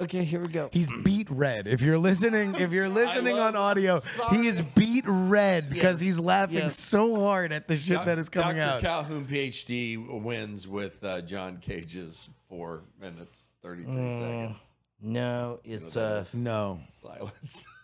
Okay, 0.00 0.22
here 0.24 0.40
we 0.40 0.46
go. 0.46 0.70
He's 0.72 0.88
beat 1.02 1.28
red. 1.28 1.66
If 1.66 1.80
you're 1.80 1.98
listening, 1.98 2.54
if 2.54 2.72
you're 2.72 2.88
listening 2.88 3.36
on 3.36 3.56
audio, 3.56 4.00
he 4.30 4.46
is 4.46 4.60
beat 4.60 5.04
red 5.08 5.68
because 5.68 6.00
he's 6.00 6.20
laughing 6.20 6.58
Yes. 6.58 6.78
so 6.78 7.16
hard 7.20 7.52
at 7.52 7.66
the 7.66 7.76
shit 7.76 7.96
Doc- 7.96 8.06
that 8.06 8.16
is 8.18 8.28
coming 8.28 8.56
Dr. 8.58 8.76
out. 8.76 8.80
Calhoun, 8.80 9.26
PhD, 9.26 10.22
wins 10.22 10.68
with 10.68 11.02
uh, 11.02 11.20
John 11.22 11.56
Cage's 11.60 12.30
four 12.48 12.84
minutes, 13.00 13.47
33 13.62 13.92
Mm. 13.92 14.18
seconds. 14.20 14.56
No, 15.00 15.60
it's 15.64 15.94
that 15.94 16.00
uh 16.02 16.24
no. 16.34 16.80
Silence. 16.90 17.64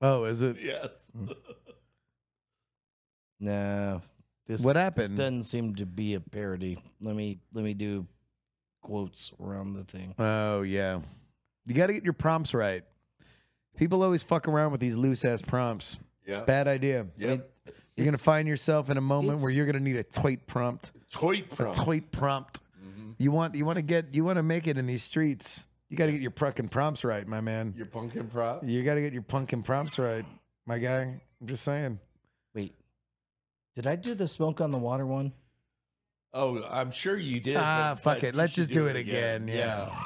Oh, 0.00 0.24
is 0.24 0.42
it? 0.42 0.56
yes. 0.62 0.96
no. 3.40 4.00
This 4.46 4.62
What 4.62 4.74
This 4.74 4.82
happened? 4.82 5.16
doesn't 5.16 5.42
seem 5.42 5.74
to 5.76 5.86
be 5.86 6.14
a 6.14 6.20
parody. 6.20 6.78
Let 7.00 7.14
me 7.16 7.38
let 7.52 7.64
me 7.64 7.74
do 7.74 8.06
quotes 8.82 9.32
around 9.40 9.74
the 9.74 9.84
thing. 9.84 10.14
Oh 10.18 10.62
yeah. 10.62 11.00
You 11.66 11.74
got 11.74 11.88
to 11.88 11.92
get 11.92 12.04
your 12.04 12.12
prompts 12.14 12.54
right. 12.54 12.82
People 13.76 14.02
always 14.02 14.22
fuck 14.22 14.48
around 14.48 14.72
with 14.72 14.80
these 14.80 14.96
loose 14.96 15.24
ass 15.24 15.42
prompts. 15.42 15.98
Yeah. 16.26 16.44
Bad 16.44 16.66
idea. 16.68 17.06
Yep. 17.18 17.50
You're 17.96 18.04
gonna 18.04 18.16
find 18.18 18.46
yourself 18.48 18.90
in 18.90 18.96
a 18.96 19.00
moment 19.02 19.30
it's- 19.34 19.42
where 19.42 19.50
you're 19.52 19.66
gonna 19.66 19.80
need 19.80 19.96
a 19.96 20.04
tweet 20.04 20.46
prompt. 20.46 20.92
Toy 21.10 21.38
A 21.38 21.42
prompt. 21.56 21.76
tweet 21.82 22.10
prompt. 22.12 22.60
You 23.18 23.32
want 23.32 23.54
you 23.54 23.64
want 23.64 23.76
to 23.76 23.82
get 23.82 24.14
you 24.14 24.24
want 24.24 24.36
to 24.36 24.42
make 24.42 24.66
it 24.66 24.78
in 24.78 24.86
these 24.86 25.02
streets. 25.02 25.66
You 25.88 25.96
got 25.96 26.06
to 26.06 26.12
get 26.12 26.20
your 26.20 26.30
fucking 26.32 26.68
prompts 26.68 27.02
right, 27.02 27.26
my 27.26 27.40
man. 27.40 27.74
Your 27.76 27.86
pumpkin 27.86 28.28
props. 28.28 28.66
You 28.66 28.82
got 28.84 28.94
to 28.94 29.00
get 29.00 29.12
your 29.12 29.22
pumpkin 29.22 29.62
prompts 29.62 29.98
right, 29.98 30.24
my 30.66 30.78
guy. 30.78 31.20
I'm 31.40 31.46
just 31.46 31.64
saying. 31.64 31.98
Wait. 32.54 32.74
Did 33.74 33.86
I 33.86 33.96
do 33.96 34.14
the 34.14 34.28
smoke 34.28 34.60
on 34.60 34.70
the 34.70 34.78
water 34.78 35.06
one? 35.06 35.32
Oh, 36.34 36.62
I'm 36.68 36.90
sure 36.90 37.16
you 37.16 37.40
did. 37.40 37.56
Ah, 37.56 37.92
but- 37.94 38.02
fuck 38.02 38.16
but 38.20 38.24
it. 38.28 38.34
Let's 38.34 38.54
just 38.54 38.70
do 38.70 38.86
it 38.86 38.96
again, 38.96 39.48
yeah. 39.48 39.88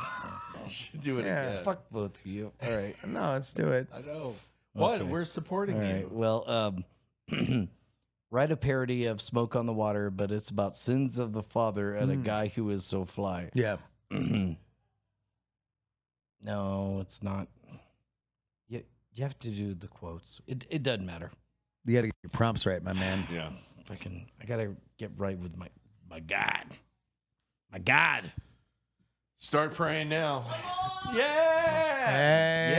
You 0.64 0.70
should 0.70 1.00
do 1.00 1.18
it 1.18 1.26
Yeah, 1.26 1.42
again. 1.42 1.64
Fuck 1.64 1.90
both 1.90 2.20
of 2.20 2.24
you. 2.24 2.52
All 2.62 2.70
right. 2.72 2.94
No, 3.04 3.32
let's 3.32 3.52
do 3.52 3.72
it. 3.72 3.88
I 3.92 4.00
know. 4.00 4.36
What? 4.74 5.00
Okay. 5.00 5.10
We're 5.10 5.24
supporting 5.24 5.76
All 5.76 5.84
you. 5.84 6.08
Well, 6.08 6.48
um, 6.48 7.68
write 8.32 8.50
a 8.50 8.56
parody 8.56 9.04
of 9.04 9.20
Smoke 9.20 9.54
on 9.54 9.66
the 9.66 9.72
Water, 9.74 10.10
but 10.10 10.32
it's 10.32 10.48
about 10.48 10.74
sins 10.74 11.18
of 11.18 11.32
the 11.34 11.42
father 11.42 11.94
and 11.94 12.10
a 12.10 12.16
Mm. 12.16 12.24
guy 12.24 12.48
who 12.48 12.70
is 12.70 12.84
so 12.84 13.04
fly. 13.04 13.50
Yeah. 13.52 13.76
no, 14.10 14.56
it's 17.00 17.22
not. 17.22 17.46
You, 18.68 18.82
you 19.14 19.22
have 19.22 19.38
to 19.40 19.50
do 19.50 19.74
the 19.74 19.86
quotes. 19.88 20.40
It, 20.46 20.66
it 20.70 20.82
doesn't 20.82 21.04
matter. 21.06 21.30
You 21.84 21.94
got 21.94 22.00
to 22.02 22.06
get 22.08 22.16
your 22.22 22.30
prompts 22.30 22.64
right, 22.66 22.82
my 22.82 22.92
man. 22.94 23.26
Yeah. 23.30 23.50
Fucking, 23.84 24.26
I 24.40 24.44
gotta 24.46 24.70
get 24.96 25.10
right 25.16 25.36
with 25.36 25.56
my 25.58 25.68
my 26.08 26.20
God, 26.20 26.64
my 27.72 27.80
God. 27.80 28.30
Start 29.38 29.74
praying 29.74 30.08
now. 30.08 30.42
Hey. 31.12 32.78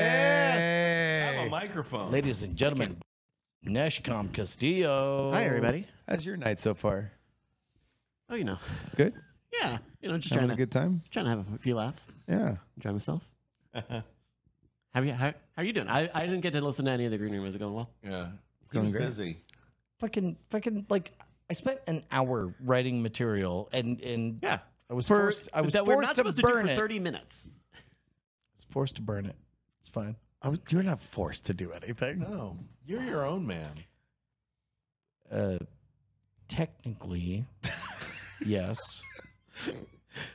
I 1.29 1.33
have 1.35 1.47
a 1.47 1.49
microphone. 1.49 2.09
Ladies 2.09 2.41
and 2.41 2.55
gentlemen, 2.55 2.95
Neshcom 3.65 4.31
Castillo. 4.33 5.31
Hi, 5.31 5.45
everybody. 5.45 5.87
How's 6.07 6.25
your 6.25 6.37
night 6.37 6.59
so 6.59 6.73
far? 6.73 7.11
Oh, 8.29 8.35
you 8.35 8.43
know. 8.43 8.57
Good. 8.95 9.13
Yeah. 9.53 9.77
You 10.01 10.09
know, 10.09 10.17
just 10.17 10.33
Having 10.33 10.47
trying 10.47 10.47
to, 10.47 10.51
have 10.51 10.57
a 10.57 10.61
good 10.61 10.71
time. 10.71 11.01
trying 11.11 11.25
to 11.25 11.29
have 11.29 11.45
a 11.53 11.57
few 11.59 11.75
laughs. 11.75 12.05
Yeah. 12.27 12.55
Enjoy 12.77 12.91
myself. 12.91 13.23
Uh-huh. 13.73 14.01
How 14.93 15.01
you 15.01 15.13
how, 15.13 15.33
how 15.55 15.63
you 15.63 15.73
doing? 15.73 15.87
I, 15.87 16.09
I 16.13 16.25
didn't 16.25 16.41
get 16.41 16.53
to 16.53 16.61
listen 16.61 16.85
to 16.85 16.91
any 16.91 17.05
of 17.05 17.11
the 17.11 17.17
green 17.17 17.33
room. 17.33 17.45
Is 17.45 17.55
it 17.55 17.59
going 17.59 17.73
well? 17.73 17.89
Yeah. 18.03 18.27
He 18.63 18.69
going 18.73 18.85
was 18.85 18.91
great. 18.91 19.05
busy. 19.05 19.37
Fucking, 19.99 20.37
fucking, 20.49 20.85
like 20.89 21.11
I 21.49 21.53
spent 21.53 21.79
an 21.87 22.03
hour 22.11 22.53
writing 22.63 23.01
material, 23.01 23.69
and 23.71 23.99
and 24.01 24.39
Yeah. 24.43 24.59
I 24.89 24.93
was 24.93 25.07
For 25.07 25.21
forced. 25.31 25.49
I 25.53 25.61
was 25.61 25.73
that 25.73 25.85
we're 25.85 25.93
forced 25.95 26.07
not 26.09 26.15
to 26.15 26.19
supposed 26.19 26.37
to 26.37 26.41
do 26.43 26.47
burn 26.53 26.65
for 26.65 26.71
it. 26.73 26.75
30 26.75 26.99
minutes. 26.99 27.49
I 27.73 27.77
was 28.55 28.65
forced 28.69 28.95
to 28.97 29.01
burn 29.01 29.25
it. 29.25 29.35
It's 29.79 29.89
fine. 29.89 30.15
I 30.43 30.49
was, 30.49 30.59
you're 30.69 30.83
not 30.83 30.99
forced 31.01 31.45
to 31.45 31.53
do 31.53 31.71
anything. 31.71 32.19
No, 32.19 32.57
you're 32.85 33.03
your 33.03 33.25
own 33.25 33.47
man. 33.47 33.71
Uh, 35.31 35.57
technically, 36.47 37.45
yes. 38.45 39.01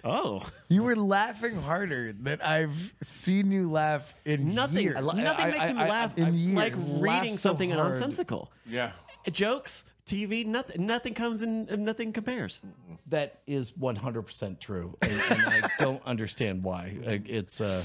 Oh. 0.03 0.43
You 0.69 0.83
were 0.83 0.97
laughing 0.97 1.55
harder 1.55 2.13
than 2.13 2.41
I've 2.41 2.73
seen 3.03 3.53
you 3.53 3.71
laugh 3.71 4.13
in 4.25 4.55
Nothing. 4.55 4.83
years. 4.85 4.97
li- 5.03 5.23
nothing 5.23 5.45
I- 5.45 5.51
makes 5.51 5.65
I- 5.65 5.69
him 5.69 5.79
I- 5.79 5.89
laugh 5.89 6.19
in 6.19 6.35
years. 6.35 6.57
like 6.57 6.75
reading 6.77 7.37
so 7.37 7.51
something 7.51 7.71
hard. 7.71 7.91
nonsensical. 7.93 8.51
Yeah. 8.67 8.93
Jokes, 9.31 9.85
TV, 10.07 10.45
nothing. 10.47 10.87
Nothing 10.87 11.13
comes 11.15 11.43
in. 11.43 11.67
Nothing 11.85 12.13
compares. 12.13 12.61
That 13.09 13.41
is 13.47 13.73
100% 13.73 14.59
true. 14.59 14.97
And, 15.03 15.13
and 15.13 15.43
I 15.47 15.71
don't 15.79 16.03
understand 16.07 16.65
why. 16.65 16.97
It's 17.27 17.61
uh 17.61 17.85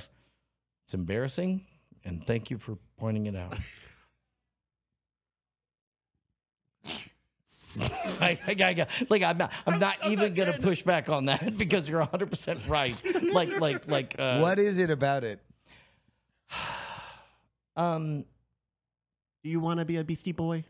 it's 0.86 0.94
embarrassing 0.94 1.66
and 2.06 2.26
thank 2.26 2.50
you 2.50 2.58
for 2.58 2.78
pointing 2.98 3.26
it 3.26 3.36
out. 3.36 3.58
I, 8.22 8.38
I, 8.46 8.56
I, 8.60 8.88
like 9.10 9.24
I'm 9.24 9.38
not 9.38 9.52
I'm 9.66 9.80
not 9.80 9.96
even 10.06 10.34
gonna 10.36 10.60
push 10.60 10.84
back 10.84 11.10
on 11.10 11.26
that 11.26 11.58
because 11.58 11.90
you're 11.90 12.00
100 12.00 12.30
percent 12.30 12.60
right. 12.68 13.02
Like 13.24 13.60
like 13.60 13.88
like 13.88 14.16
uh, 14.20 14.40
what 14.40 14.60
is 14.60 14.78
it 14.78 14.90
about 14.90 15.24
it? 15.24 15.40
Um, 17.76 18.24
Do 19.44 19.50
you 19.50 19.60
want 19.60 19.80
to 19.80 19.86
be 19.86 19.98
a 19.98 20.04
Beastie 20.04 20.32
Boy? 20.32 20.64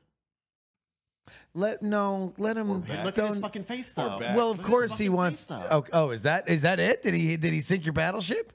Let 1.54 1.84
no, 1.84 2.34
let 2.38 2.56
him. 2.56 2.80
bad. 2.80 3.06
Look 3.06 3.20
at 3.20 3.28
his 3.28 3.38
fucking 3.40 3.64
face, 3.64 3.92
though. 3.92 4.20
Well, 4.20 4.52
of 4.52 4.60
at 4.60 4.66
his 4.66 4.66
course 4.66 4.98
he 4.98 5.10
wants. 5.10 5.44
face. 5.44 5.58
Oh, 5.70 5.84
oh, 5.92 6.12
is 6.12 6.22
that 6.22 6.48
is 6.48 6.62
that 6.62 6.80
it? 6.80 7.04
Did 7.04 7.14
he 7.14 7.36
did 7.36 7.52
he 7.52 7.60
sink 7.60 7.86
your 7.86 7.92
battleship? 7.92 8.54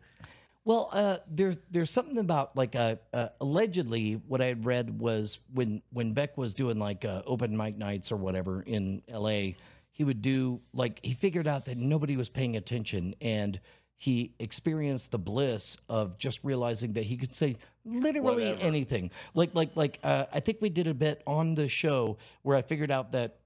Well, 0.69 0.91
uh, 0.93 1.17
there, 1.31 1.55
there's 1.71 1.91
something 1.91 2.19
about 2.19 2.55
like 2.55 2.77
uh, 2.77 2.97
uh, 3.15 3.29
allegedly 3.41 4.21
what 4.29 4.43
I 4.43 4.49
had 4.49 4.67
read 4.67 5.01
was 5.01 5.39
when 5.55 5.81
when 5.95 6.13
Beck 6.13 6.37
was 6.37 6.53
doing 6.53 6.79
like 6.79 7.07
uh, 7.07 7.23
open 7.25 7.57
mic 7.57 7.79
nights 7.79 8.13
or 8.13 8.17
whatever 8.17 8.61
in 8.61 9.01
L.A. 9.09 9.57
He 9.93 10.05
would 10.05 10.21
do 10.21 10.61
like 10.75 11.01
he 11.03 11.15
figured 11.15 11.49
out 11.49 11.65
that 11.65 11.79
nobody 11.79 12.19
was 12.19 12.29
paying 12.29 12.55
attention 12.55 13.15
and 13.23 13.59
he 13.97 14.35
experienced 14.41 15.11
the 15.11 15.19
bliss 15.19 15.79
of 15.89 16.19
just 16.19 16.39
realizing 16.43 16.93
that 16.93 17.05
he 17.05 17.17
could 17.17 17.35
say 17.35 17.57
literally 17.87 18.51
Whatever. 18.51 18.61
anything. 18.61 19.11
Like 19.33 19.55
like 19.55 19.71
like 19.75 19.99
uh, 20.05 20.27
I 20.31 20.41
think 20.41 20.59
we 20.61 20.69
did 20.69 20.87
a 20.87 20.93
bit 20.93 21.23
on 21.27 21.55
the 21.55 21.71
show 21.71 22.19
where 22.43 22.59
I 22.59 22.61
figured 22.61 22.91
out 22.91 23.13
that 23.13 23.39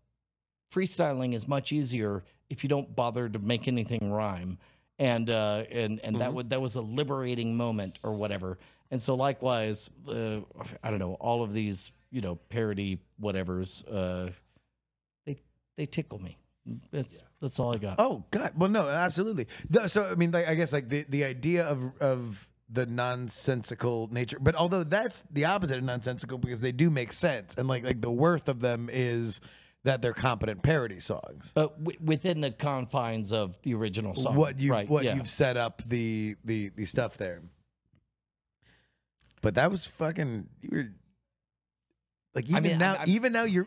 freestyling 0.75 1.35
is 1.35 1.47
much 1.47 1.71
easier 1.71 2.25
if 2.51 2.65
you 2.65 2.69
don't 2.69 2.97
bother 2.97 3.29
to 3.29 3.39
make 3.39 3.69
anything 3.69 4.11
rhyme 4.11 4.59
and 5.03 5.31
uh 5.31 5.65
and 5.71 6.01
and 6.05 6.21
that 6.21 6.33
would 6.33 6.51
that 6.51 6.61
was 6.61 6.77
a 6.77 6.81
liberating 6.81 7.57
moment 7.57 7.99
or 8.05 8.15
whatever. 8.15 8.59
And 8.91 9.03
so 9.03 9.15
likewise 9.15 9.91
uh, 10.09 10.41
i 10.83 10.91
don't 10.91 10.99
know 10.99 11.15
all 11.15 11.43
of 11.43 11.53
these 11.55 11.93
you 12.11 12.21
know 12.21 12.37
parody 12.51 13.01
whatevers 13.21 13.83
uh 13.91 14.31
they 15.27 15.37
they 15.77 15.87
tickle 15.87 16.21
me. 16.21 16.39
That's 16.93 17.25
that's 17.41 17.59
all 17.59 17.75
i 17.75 17.79
got. 17.79 17.97
Oh 17.99 18.25
God! 18.31 18.53
Well, 18.57 18.71
no, 18.71 18.89
absolutely. 18.89 19.49
So 19.89 20.05
I 20.05 20.15
mean, 20.15 20.31
like, 20.31 20.47
I 20.47 20.55
guess 20.55 20.73
like 20.73 20.89
the 20.89 21.05
the 21.09 21.25
idea 21.25 21.65
of 21.65 21.91
of 22.01 22.49
the 22.71 22.87
nonsensical 22.87 24.09
nature, 24.13 24.39
but 24.41 24.55
although 24.55 24.85
that's 24.85 25.25
the 25.33 25.47
opposite 25.47 25.79
of 25.79 25.83
nonsensical 25.83 26.39
because 26.39 26.61
they 26.61 26.71
do 26.71 26.89
make 26.89 27.13
sense, 27.13 27.57
and 27.59 27.67
like 27.67 27.83
like 27.83 28.01
the 28.01 28.13
worth 28.13 28.49
of 28.49 28.61
them 28.61 28.89
is 28.93 29.41
that 29.85 30.01
they're 30.03 30.13
competent 30.13 30.63
parody 30.63 31.01
songs. 31.01 31.53
uh, 31.57 31.67
w- 31.67 31.99
within 32.05 32.41
the 32.41 32.51
confines 32.53 33.33
of 33.33 33.57
the 33.63 33.75
original 33.75 34.15
song 34.15 34.37
what 34.37 34.59
you 34.61 34.71
right, 34.71 34.89
what 34.89 35.05
yeah. 35.05 35.15
you've 35.17 35.29
set 35.31 35.57
up 35.57 35.83
the 35.89 36.37
the 36.45 36.69
the 36.77 36.85
stuff 36.85 37.17
there. 37.17 37.43
But 39.41 39.55
that 39.57 39.71
was 39.71 39.85
fucking 39.87 40.47
you 40.61 40.69
were 40.71 40.89
like 42.35 42.49
even 42.49 42.63
mean, 42.63 42.79
now 42.79 42.95
I'm- 42.95 43.09
even 43.09 43.33
now 43.33 43.43
you're 43.45 43.67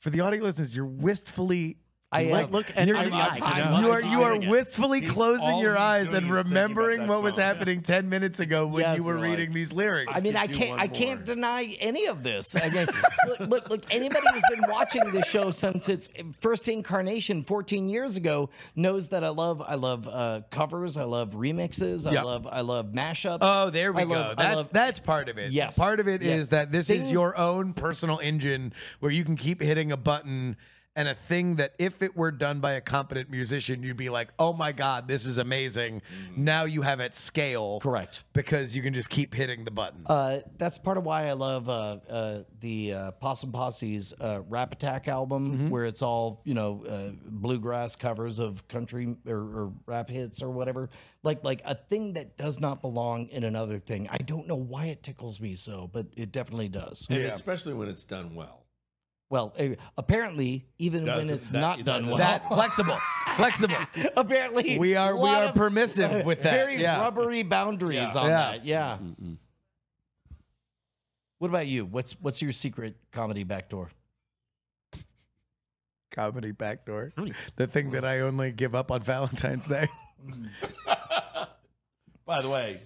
for 0.00 0.10
the 0.10 0.20
audio 0.20 0.42
listeners 0.42 0.74
you're 0.74 0.84
wistfully 0.84 1.76
I 2.12 2.24
like, 2.24 2.44
am. 2.46 2.50
Look 2.52 2.66
at 2.76 2.86
You're- 2.86 2.98
I'm- 3.00 3.12
eye. 3.14 3.38
I'm- 3.42 3.68
Come 3.72 3.84
you 3.84 3.90
are 3.90 4.00
you 4.02 4.22
are 4.22 4.30
Doing 4.34 4.42
it. 4.42 4.48
wistfully 4.50 5.00
He's- 5.00 5.12
closing 5.12 5.58
your 5.58 5.78
eyes 5.78 6.08
and 6.12 6.30
remembering 6.30 7.06
what 7.06 7.16
that 7.16 7.22
was 7.22 7.34
phone. 7.36 7.44
happening 7.44 7.80
10 7.82 8.08
minutes 8.08 8.38
ago 8.38 8.66
when 8.66 8.82
Yes. 8.82 8.98
you 8.98 9.04
were 9.04 9.14
Like- 9.14 9.30
reading 9.30 9.52
these 9.54 9.72
lyrics. 9.72 10.12
I 10.14 10.20
mean, 10.20 10.36
I 10.36 10.46
can't. 10.46 10.78
I 10.78 10.86
can't 10.88 11.20
more. 11.20 11.34
deny 11.34 11.64
any 11.80 12.06
of 12.06 12.22
this. 12.22 12.54
I 12.62 12.68
mean, 12.68 12.86
look, 13.26 13.40
look, 13.40 13.70
look. 13.70 13.82
Anybody 13.90 14.26
who's 14.32 14.42
been 14.50 14.70
watching 14.70 15.10
the 15.10 15.22
show 15.24 15.50
since 15.50 15.88
its 15.88 16.08
first 16.40 16.68
incarnation 16.68 17.44
14 17.44 17.88
years 17.88 18.16
ago 18.16 18.50
knows 18.76 19.08
that 19.08 19.24
I 19.24 19.30
love. 19.30 19.62
I 19.66 19.76
love 19.76 20.06
uh, 20.06 20.40
covers. 20.50 20.96
I 20.98 21.04
love 21.04 21.30
remixes. 21.30 22.06
I 22.06 22.12
Yeah. 22.12 22.22
love. 22.24 22.46
I 22.50 22.60
love 22.60 22.86
mashups. 22.92 23.38
Oh, 23.40 23.70
there 23.70 23.92
we 23.92 24.02
I 24.02 24.04
go. 24.04 24.10
love- 24.10 24.36
that's 24.36 24.56
love- 24.56 24.68
that's 24.72 24.98
part 24.98 25.28
of 25.30 25.38
it. 25.38 25.52
Yes. 25.52 25.78
Part 25.78 25.98
of 25.98 26.08
it 26.08 26.20
is 26.22 26.26
Yes. 26.42 26.46
that 26.48 26.72
this 26.72 26.90
is 26.90 27.10
your 27.10 27.36
own 27.38 27.72
personal 27.72 28.18
engine 28.18 28.72
where 29.00 29.10
you 29.12 29.24
can 29.24 29.36
keep 29.36 29.62
hitting 29.62 29.90
a 29.92 29.96
button 29.96 30.56
and 30.94 31.08
a 31.08 31.14
thing 31.14 31.56
that 31.56 31.72
if 31.78 32.02
it 32.02 32.14
were 32.16 32.30
done 32.30 32.60
by 32.60 32.72
a 32.72 32.80
competent 32.80 33.30
musician, 33.30 33.82
you'd 33.82 33.96
be 33.96 34.10
like, 34.10 34.28
"Oh 34.38 34.52
my 34.52 34.72
god, 34.72 35.08
this 35.08 35.24
is 35.24 35.38
amazing." 35.38 36.02
Now 36.36 36.64
you 36.64 36.82
have 36.82 37.00
it 37.00 37.14
scale, 37.14 37.80
Correct. 37.80 38.24
Because 38.32 38.76
you 38.76 38.82
can 38.82 38.92
just 38.92 39.08
keep 39.08 39.34
hitting 39.34 39.64
the 39.64 39.70
button. 39.70 40.02
Uh, 40.06 40.40
that's 40.58 40.76
part 40.78 40.98
of 40.98 41.04
why 41.04 41.26
I 41.28 41.32
love 41.32 41.68
uh, 41.68 41.98
uh, 42.08 42.42
the 42.60 42.92
uh, 42.92 43.10
Possum 43.12 43.52
Posse's 43.52 44.12
uh, 44.20 44.42
Rap 44.48 44.72
Attack 44.72 45.08
album, 45.08 45.70
where 45.70 45.84
it's 45.86 46.02
all 46.02 46.42
you 46.44 46.54
know 46.54 46.84
uh, 46.86 47.10
bluegrass 47.26 47.96
covers 47.96 48.38
of 48.38 48.66
country 48.68 49.16
or, 49.26 49.36
or 49.36 49.72
rap 49.86 50.10
hits 50.10 50.42
or 50.42 50.50
whatever. 50.50 50.90
Like 51.22 51.42
like 51.42 51.62
a 51.64 51.74
thing 51.74 52.12
that 52.14 52.36
does 52.36 52.60
not 52.60 52.82
belong 52.82 53.28
in 53.28 53.44
another 53.44 53.78
thing. 53.78 54.08
I 54.10 54.18
don't 54.18 54.46
know 54.46 54.56
why 54.56 54.86
it 54.86 55.02
tickles 55.02 55.40
me 55.40 55.56
so, 55.56 55.88
but 55.92 56.06
it 56.16 56.32
definitely 56.32 56.68
does. 56.68 57.06
And 57.08 57.20
Yeah. 57.20 57.28
especially 57.28 57.74
when 57.74 57.88
it's 57.88 58.04
done 58.04 58.34
well. 58.34 58.61
Well, 59.32 59.54
uh, 59.58 59.68
apparently, 59.96 60.66
even 60.78 61.06
when 61.06 61.14
Doesn't- 61.16 61.34
it's 61.34 61.48
that- 61.48 61.58
not 61.58 61.78
that 61.78 61.86
done 61.86 62.06
well, 62.06 62.18
that 62.18 62.46
flexible, 62.48 62.98
flexible. 63.36 63.78
apparently 64.14 64.78
We 64.78 64.94
are 64.94 65.14
we 65.14 65.22
lot 65.22 65.42
are 65.42 65.48
of 65.48 65.54
permissive 65.54 66.26
with 66.26 66.42
that. 66.42 66.52
Very 66.52 66.82
yeah. 66.82 67.00
rubbery 67.00 67.42
boundaries 67.42 68.14
Yeah. 68.14 68.20
on 68.20 68.28
Yeah. 68.28 68.36
that. 68.36 68.64
Yeah. 68.66 68.98
What 71.38 71.48
about 71.48 71.66
you? 71.66 71.86
What's 71.86 72.12
what's 72.20 72.42
your 72.42 72.52
secret 72.52 72.94
comedy 73.10 73.42
backdoor? 73.42 73.90
Comedy 76.10 76.52
backdoor. 76.52 77.14
The 77.56 77.66
thing 77.66 77.92
that 77.92 78.04
I 78.04 78.20
only 78.20 78.52
give 78.52 78.74
up 78.74 78.90
on 78.90 79.02
Valentine's 79.02 79.66
Day. 79.66 79.88
By 82.26 82.42
the 82.42 82.50
way, 82.50 82.82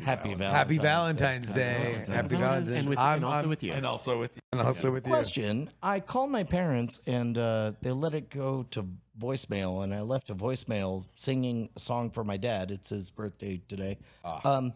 happy, 0.00 0.30
Happy 0.30 0.34
Valentine's. 0.78 0.82
Valentine's 0.82 1.48
Happy 1.48 1.58
Day. 1.58 1.72
Valentine's 1.74 2.00
Day. 2.00 2.06
Valentine's 2.06 2.08
Happy 2.08 2.34
And 2.34 2.42
Valentine's. 2.42 2.86
with, 2.86 2.98
I'm- 2.98 3.16
and 3.16 3.24
also 3.24 3.36
I'm- 3.40 3.48
with 3.48 3.62
you. 3.62 3.72
And 3.72 3.86
also 3.86 4.20
with 4.20 4.30
you. 4.36 4.42
and 4.52 4.60
also 4.60 4.90
with 4.92 5.06
you. 5.06 5.12
Question: 5.12 5.70
I 5.82 6.00
called 6.00 6.30
my 6.30 6.44
parents 6.44 7.00
and 7.06 7.36
uh, 7.38 7.72
they 7.82 7.92
let 7.92 8.14
it 8.14 8.30
go 8.30 8.64
to 8.72 8.86
voicemail, 9.18 9.82
and 9.84 9.94
I 9.94 10.00
left 10.02 10.30
a 10.30 10.34
voicemail 10.34 11.04
singing 11.16 11.68
a 11.76 11.80
song 11.80 12.10
for 12.10 12.22
my 12.24 12.36
dad. 12.36 12.70
It's 12.70 12.90
his 12.90 13.10
birthday 13.10 13.60
today. 13.68 13.98
Ah. 14.24 14.56
Um, 14.56 14.72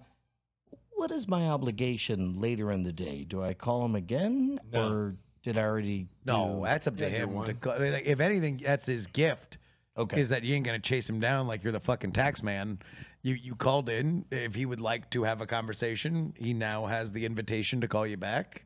what 0.92 1.10
is 1.10 1.26
my 1.28 1.48
obligation 1.48 2.40
later 2.40 2.70
in 2.72 2.82
the 2.82 2.92
day? 2.92 3.24
Do 3.24 3.42
I 3.42 3.54
call 3.54 3.84
him 3.84 3.94
again, 3.94 4.60
No. 4.72 4.88
or 4.88 5.16
did 5.42 5.56
I 5.56 5.62
already? 5.62 6.08
No, 6.26 6.56
do- 6.56 6.64
that's 6.64 6.86
up 6.86 6.96
to 6.98 7.08
him. 7.08 7.42
To, 7.44 7.56
cl- 7.62 7.78
like, 7.92 8.04
if 8.06 8.20
anything, 8.20 8.60
that's 8.64 8.84
his 8.86 9.06
gift. 9.06 9.56
okay. 9.96 10.20
Is 10.20 10.28
that 10.30 10.42
you 10.44 10.54
ain't 10.54 10.64
gonna 10.66 10.78
chase 10.78 11.08
him 11.08 11.18
down 11.20 11.46
like 11.46 11.64
you're 11.64 11.72
the 11.72 11.80
fucking 11.80 12.12
tax 12.12 12.42
man. 12.42 12.78
You 13.22 13.34
you 13.34 13.54
called 13.54 13.88
in. 13.90 14.24
If 14.30 14.54
he 14.54 14.66
would 14.66 14.80
like 14.80 15.10
to 15.10 15.24
have 15.24 15.40
a 15.40 15.46
conversation, 15.46 16.34
he 16.36 16.54
now 16.54 16.86
has 16.86 17.12
the 17.12 17.26
invitation 17.26 17.80
to 17.82 17.88
call 17.88 18.06
you 18.06 18.16
back. 18.16 18.64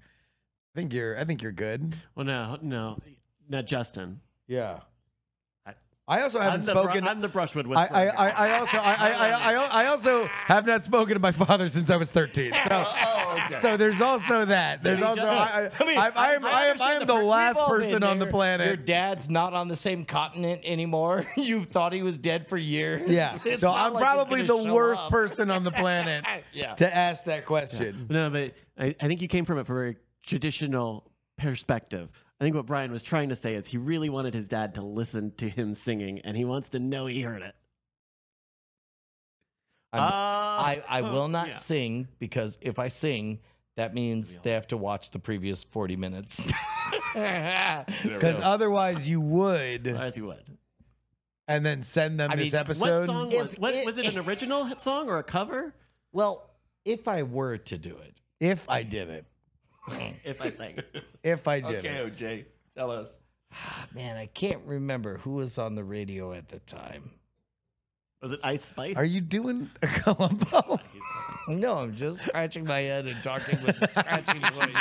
I 0.75 0.79
think 0.79 0.93
you're 0.93 1.19
I 1.19 1.25
think 1.25 1.43
you're 1.43 1.53
good. 1.53 1.97
Well, 2.15 2.27
no, 2.27 2.59
no, 2.63 2.99
not 3.49 3.67
Justin. 3.67 4.21
Yeah. 4.47 4.81
I- 6.07 6.19
I 6.19 6.23
also 6.23 6.39
haven't 6.39 6.67
the, 6.67 6.73
bru- 6.75 6.83
spoken. 6.85 7.09
I'm 7.09 7.21
the 7.21 7.29
brushwood 7.29 7.67
I, 7.67 7.69
whisperer. 7.69 7.97
I, 7.97 8.09
I, 8.09 8.29
I 8.29 8.59
also 8.59 8.77
I, 8.77 8.95
I, 8.95 9.09
I, 9.11 9.31
I, 9.31 9.53
I 9.85 9.87
also 9.87 10.27
have 10.27 10.67
not 10.67 10.85
spoken 10.85 11.15
to 11.15 11.19
my 11.21 11.33
father 11.33 11.67
since 11.69 11.89
I 11.89 11.97
was 11.97 12.11
13. 12.11 12.53
So 12.53 12.59
Oh, 12.71 12.95
oh 13.07 13.41
okay. 13.47 13.61
so 13.61 13.77
there's 13.77 14.01
also 14.03 14.45
that. 14.45 14.83
There's 14.83 15.01
also 15.01 15.23
I, 15.23 15.67
I, 15.67 15.71
I 15.81 15.85
mean, 15.87 15.99
I, 15.99 16.11
I 16.15 16.33
am 16.35 16.45
I 16.45 16.65
am 16.67 16.83
I 16.83 16.93
am 16.95 17.07
the 17.07 17.15
last 17.15 17.57
we've 17.57 17.63
all 17.63 17.71
been 17.79 17.83
person 17.83 18.03
on 18.03 18.19
the 18.19 18.27
planet. 18.27 18.67
Your 18.67 18.77
dad's 18.77 19.31
not 19.31 19.55
on 19.55 19.69
the 19.69 19.77
same 19.77 20.05
continent 20.05 20.61
anymore. 20.65 21.27
you 21.37 21.65
thought 21.65 21.93
he 21.95 22.03
was 22.03 22.19
dead 22.19 22.49
for 22.49 22.59
years. 22.59 23.03
Yeah. 23.09 23.39
It's 23.45 23.61
So 23.61 23.73
I'm 23.73 23.95
like 23.95 24.03
probably 24.03 24.43
the 24.43 24.57
worst 24.57 25.01
up. 25.01 25.11
person 25.11 25.51
on 25.51 25.65
the 25.65 25.71
planet 25.73 26.25
yeah. 26.53 26.75
to 26.75 26.95
ask 26.95 27.25
that 27.25 27.47
question. 27.47 28.07
no, 28.11 28.29
but 28.31 28.53
I, 28.79 28.95
I 29.01 29.09
think 29.09 29.23
you 29.23 29.29
came 29.29 29.45
from 29.45 29.59
it 29.59 29.67
from 29.67 29.89
a 29.89 29.95
traditional 30.23 31.11
perspective. 31.39 32.11
I 32.41 32.45
think 32.45 32.57
what 32.57 32.67
Brian 32.67 32.91
was 32.91 33.03
trying 33.03 33.29
to 33.31 33.37
say 33.37 33.55
is 33.55 33.67
he 33.67 33.77
really 33.79 34.09
wanted 34.11 34.35
his 34.35 34.49
dad 34.49 34.75
to 34.75 34.83
listen 34.83 35.33
to 35.37 35.49
him 35.49 35.75
singing, 35.75 36.19
and 36.21 36.37
he 36.37 36.45
wants 36.45 36.71
to 36.71 36.79
know 36.81 37.07
he 37.07 37.23
heard 37.23 37.43
it. 37.43 37.55
I'm- 39.93 40.03
Ah, 40.13 40.65
I, 40.67 40.83
I 40.89 41.01
will 41.03 41.29
not 41.29 41.49
yeah. 41.49 41.55
sing 41.55 42.09
because 42.19 42.59
if 42.61 42.79
I 42.81 42.89
sing, 42.89 43.39
that 43.77 43.95
means 43.95 44.37
they 44.43 44.51
have 44.51 44.67
to 44.69 44.77
watch 44.77 45.11
the 45.13 45.19
previous 45.21 45.65
40 45.65 45.97
minutes. 45.97 46.51
Because 47.15 48.41
otherwise 48.41 49.07
you 49.09 49.21
would, 49.21 49.87
As 49.87 50.17
you 50.17 50.27
would. 50.27 50.43
and 51.47 51.65
then 51.65 51.85
send 51.85 52.19
them 52.19 52.33
I 52.33 52.35
this 52.37 52.53
mean, 52.53 52.61
episode. 52.61 52.91
What 53.01 53.07
song 53.07 53.31
was? 53.31 53.53
If 53.53 53.59
What, 53.61 53.73
it- 53.75 53.87
was 53.87 53.99
it 53.99 54.07
an 54.07 54.19
original 54.27 54.65
hit 54.65 54.81
song 54.81 55.09
or 55.09 55.19
a 55.19 55.23
cover? 55.23 55.75
well, 56.13 56.51
if 56.85 57.07
I 57.07 57.23
were 57.23 57.57
to 57.59 57.79
do 57.79 57.97
it, 57.99 58.15
If 58.41 58.69
I 58.69 58.83
did 58.83 59.09
it. 59.11 59.27
If 60.25 60.41
I 60.41 60.51
sang, 60.51 60.77
it. 60.79 61.05
If 61.23 61.47
I 61.49 61.61
did 61.61 61.77
Okay, 61.85 61.97
it. 61.97 62.15
OJ, 62.15 62.45
tell 62.77 62.91
us. 62.91 63.23
Ah, 63.53 63.87
man, 63.95 64.17
I 64.17 64.27
can't 64.27 64.63
remember 64.67 65.19
who 65.19 65.33
was 65.33 65.59
on 65.59 65.75
the 65.75 65.85
radio 65.85 66.33
at 66.33 66.49
the 66.49 66.59
time. 66.61 67.11
was 68.23 68.33
it 68.33 68.41
Ice 68.43 68.65
Spice? 68.65 68.97
Are 68.97 69.05
you 69.05 69.21
doing 69.21 69.71
a 69.83 69.87
Columbo? 70.03 70.79
No, 71.47 71.77
I'm 71.79 71.95
just 71.95 72.21
scratching 72.21 72.65
my 72.65 72.81
head 72.81 73.07
and 73.07 73.23
talking 73.23 73.63
with 73.65 73.81
a 73.83 73.89
scratchy 73.91 74.39
voice. 74.39 74.75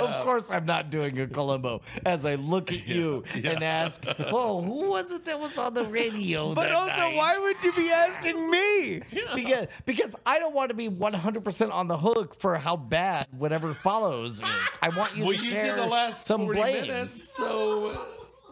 of 0.00 0.24
course, 0.24 0.50
I'm 0.50 0.64
not 0.64 0.90
doing 0.90 1.20
a 1.20 1.26
Columbo 1.26 1.82
as 2.06 2.24
I 2.24 2.36
look 2.36 2.72
at 2.72 2.86
you 2.86 3.24
and 3.34 3.62
ask, 3.62 4.02
"Oh, 4.18 4.62
who 4.62 4.90
was 4.90 5.10
it 5.10 5.24
that 5.26 5.38
was 5.38 5.58
on 5.58 5.74
the 5.74 5.84
radio?" 5.84 6.54
But 6.58 6.72
also, 6.72 6.92
night?" 6.94 7.14
why 7.16 7.36
would 7.38 7.62
you 7.62 7.72
be 7.72 7.90
asking 7.90 8.50
me? 8.50 9.00
because 9.34 9.66
because 9.84 10.16
I 10.24 10.38
don't 10.38 10.54
want 10.54 10.70
to 10.70 10.74
be 10.74 10.88
100% 10.88 11.72
on 11.72 11.88
the 11.88 11.98
hook 11.98 12.40
for 12.40 12.56
how 12.56 12.76
bad 12.76 13.26
whatever 13.36 13.74
follows 13.74 14.40
is. 14.40 14.46
I 14.80 14.88
want 14.88 15.14
you 15.16 15.24
Well, 15.24 15.36
to 15.36 15.42
you 15.44 15.50
share 15.50 15.66
did 15.66 15.76
the 15.76 15.86
last 15.86 16.24
some 16.24 16.44
40 16.46 16.58
blame. 16.60 16.80
minutes, 16.88 17.36
so 17.36 18.00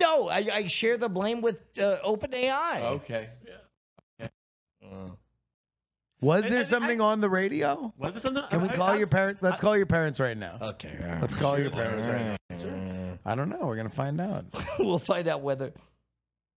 No, 0.00 0.28
I, 0.28 0.46
I 0.52 0.66
share 0.66 0.98
the 0.98 1.08
blame 1.08 1.40
with 1.40 1.62
uh, 1.78 1.96
OpenAI. 2.04 2.82
okay. 3.00 3.30
Was 6.20 6.44
I- 6.44 6.48
there 6.48 6.60
I- 6.60 6.64
something 6.64 7.00
on 7.00 7.20
the 7.20 7.28
radio? 7.28 7.92
Was 7.98 8.16
it 8.16 8.20
something? 8.20 8.42
Can 8.48 8.62
we 8.62 8.68
I- 8.70 8.76
call 8.76 8.88
I- 8.90 8.96
your 8.98 9.06
parents? 9.06 9.42
Let's 9.42 9.60
call 9.60 9.76
your 9.76 9.86
parents 9.86 10.18
right 10.18 10.36
now. 10.36 10.58
Okay, 10.60 10.96
Let's 11.20 11.34
call 11.34 11.58
your 11.58 11.70
parents 11.70 12.06
right 12.06 12.22
now. 12.22 12.36
now. 12.50 13.18
I 13.24 13.34
don't 13.34 13.48
know. 13.50 13.58
We're 13.62 13.76
gonna 13.76 13.90
find 13.90 14.20
out. 14.20 14.46
we'll 14.78 14.98
find 14.98 15.28
out 15.28 15.42
whether 15.42 15.72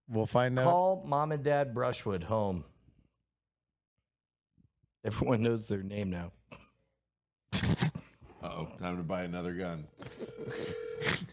We'll 0.07 0.25
find 0.27 0.57
out. 0.57 0.63
call 0.65 1.03
mom 1.05 1.31
and 1.31 1.43
dad 1.43 1.73
Brushwood 1.73 2.23
home. 2.23 2.63
Everyone 5.03 5.41
knows 5.43 5.67
their 5.67 5.83
name 5.83 6.09
now. 6.09 6.31
Uh 8.41 8.47
oh, 8.47 8.67
time 8.77 8.95
to 8.95 9.03
buy 9.03 9.23
another 9.23 9.53
gun. 9.53 9.85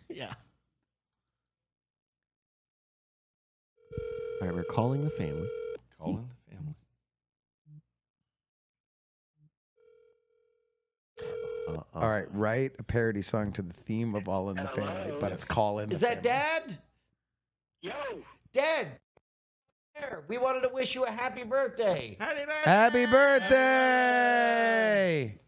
Yeah. 0.08 0.32
All 4.40 4.48
right, 4.48 4.54
we're 4.54 4.64
calling 4.64 5.04
the 5.04 5.10
family. 5.10 5.46
Calling 6.00 6.28
the 6.28 6.52
family. 6.56 6.74
Uh, 11.20 11.72
uh, 11.72 11.80
All 11.94 12.08
right, 12.10 12.26
write 12.32 12.72
a 12.78 12.82
parody 12.82 13.22
song 13.22 13.52
to 13.52 13.62
the 13.62 13.72
theme 13.72 14.14
of 14.14 14.28
All 14.28 14.50
in 14.50 14.56
the 14.56 14.68
Family, 14.68 15.14
but 15.18 15.32
it's 15.32 15.44
Call 15.44 15.78
in. 15.80 15.90
Is 15.90 16.00
the 16.00 16.06
that 16.06 16.22
Family. 16.22 16.28
dad? 16.28 16.78
Yo, 17.82 17.92
Dad. 18.52 18.88
Here, 19.98 20.22
We 20.28 20.36
wanted 20.38 20.60
to 20.62 20.68
wish 20.68 20.94
you 20.94 21.04
a 21.04 21.10
happy 21.10 21.42
birthday. 21.42 22.16
Happy 22.20 22.44
birthday! 22.44 22.70
Happy 22.70 23.06
birthday! 23.06 25.38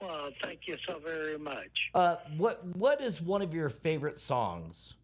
well, 0.00 0.30
thank 0.42 0.60
you 0.66 0.76
so 0.86 0.98
very 0.98 1.38
much. 1.38 1.90
Uh, 1.94 2.16
what 2.36 2.64
what 2.76 3.00
is 3.00 3.22
one 3.22 3.40
of 3.40 3.54
your 3.54 3.70
favorite 3.70 4.20
songs? 4.20 4.94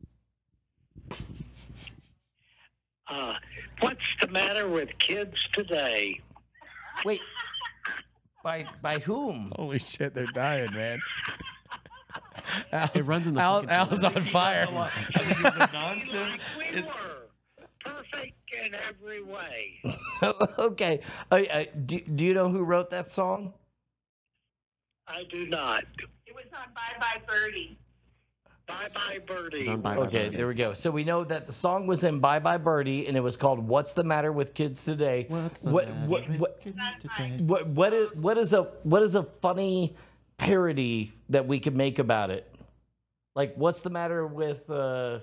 Uh, 3.08 3.34
what's 3.80 4.00
the 4.20 4.28
matter 4.28 4.68
with 4.68 4.88
kids 4.98 5.34
today? 5.52 6.20
Wait, 7.04 7.20
by 8.42 8.66
by 8.80 8.98
whom? 8.98 9.52
Holy 9.56 9.78
shit, 9.78 10.14
they're 10.14 10.26
dying, 10.26 10.72
man. 10.72 11.00
It 12.94 13.06
runs 13.06 13.26
in 13.26 13.34
the 13.34 13.40
Al, 13.40 13.68
Al's 13.68 14.04
on 14.04 14.22
fire. 14.24 14.66
nonsense. 15.72 16.50
We 16.56 16.82
were 16.82 17.28
perfect 17.80 18.38
in 18.64 18.74
every 18.74 19.22
way. 19.22 19.80
okay. 20.58 21.00
Uh, 21.30 21.42
uh, 21.50 21.64
do, 21.86 22.00
do 22.00 22.26
you 22.26 22.34
know 22.34 22.48
who 22.48 22.62
wrote 22.62 22.90
that 22.90 23.10
song? 23.10 23.54
I 25.06 25.24
do 25.30 25.46
not. 25.46 25.84
It 26.26 26.34
was 26.34 26.46
on 26.52 26.72
Bye 26.74 26.98
Bye 26.98 27.22
Birdie. 27.26 27.78
Bye 28.72 28.88
bye, 28.94 29.18
Birdie. 29.26 29.68
Bye 29.68 29.76
Bye 29.76 29.96
Okay, 29.96 30.24
Birdie. 30.24 30.36
there 30.36 30.48
we 30.48 30.54
go. 30.54 30.74
So 30.74 30.90
we 30.90 31.04
know 31.04 31.24
that 31.24 31.46
the 31.46 31.52
song 31.52 31.86
was 31.86 32.04
in 32.04 32.20
Bye 32.20 32.38
Bye 32.38 32.56
Birdie, 32.56 33.06
and 33.06 33.16
it 33.16 33.20
was 33.20 33.36
called 33.36 33.58
"What's 33.58 33.92
the 33.92 34.04
Matter 34.04 34.32
with 34.32 34.54
Kids 34.54 34.84
Today." 34.84 35.26
What's 35.28 35.60
the 35.60 35.70
what, 35.70 35.88
matter 35.88 36.08
what, 36.08 36.28
with 36.28 36.40
what, 36.40 36.60
kids 36.60 36.78
today? 37.00 37.36
what, 37.40 37.66
what 37.68 37.92
is 37.92 38.08
what 38.14 38.38
is 38.38 38.54
a 38.54 38.62
what 38.82 39.02
is 39.02 39.14
a 39.14 39.24
funny 39.40 39.96
parody 40.38 41.12
that 41.28 41.46
we 41.46 41.60
could 41.60 41.76
make 41.76 41.98
about 41.98 42.30
it? 42.30 42.48
Like, 43.34 43.54
what's 43.56 43.80
the 43.80 43.90
matter 43.90 44.26
with 44.26 44.68
uh, 44.68 45.20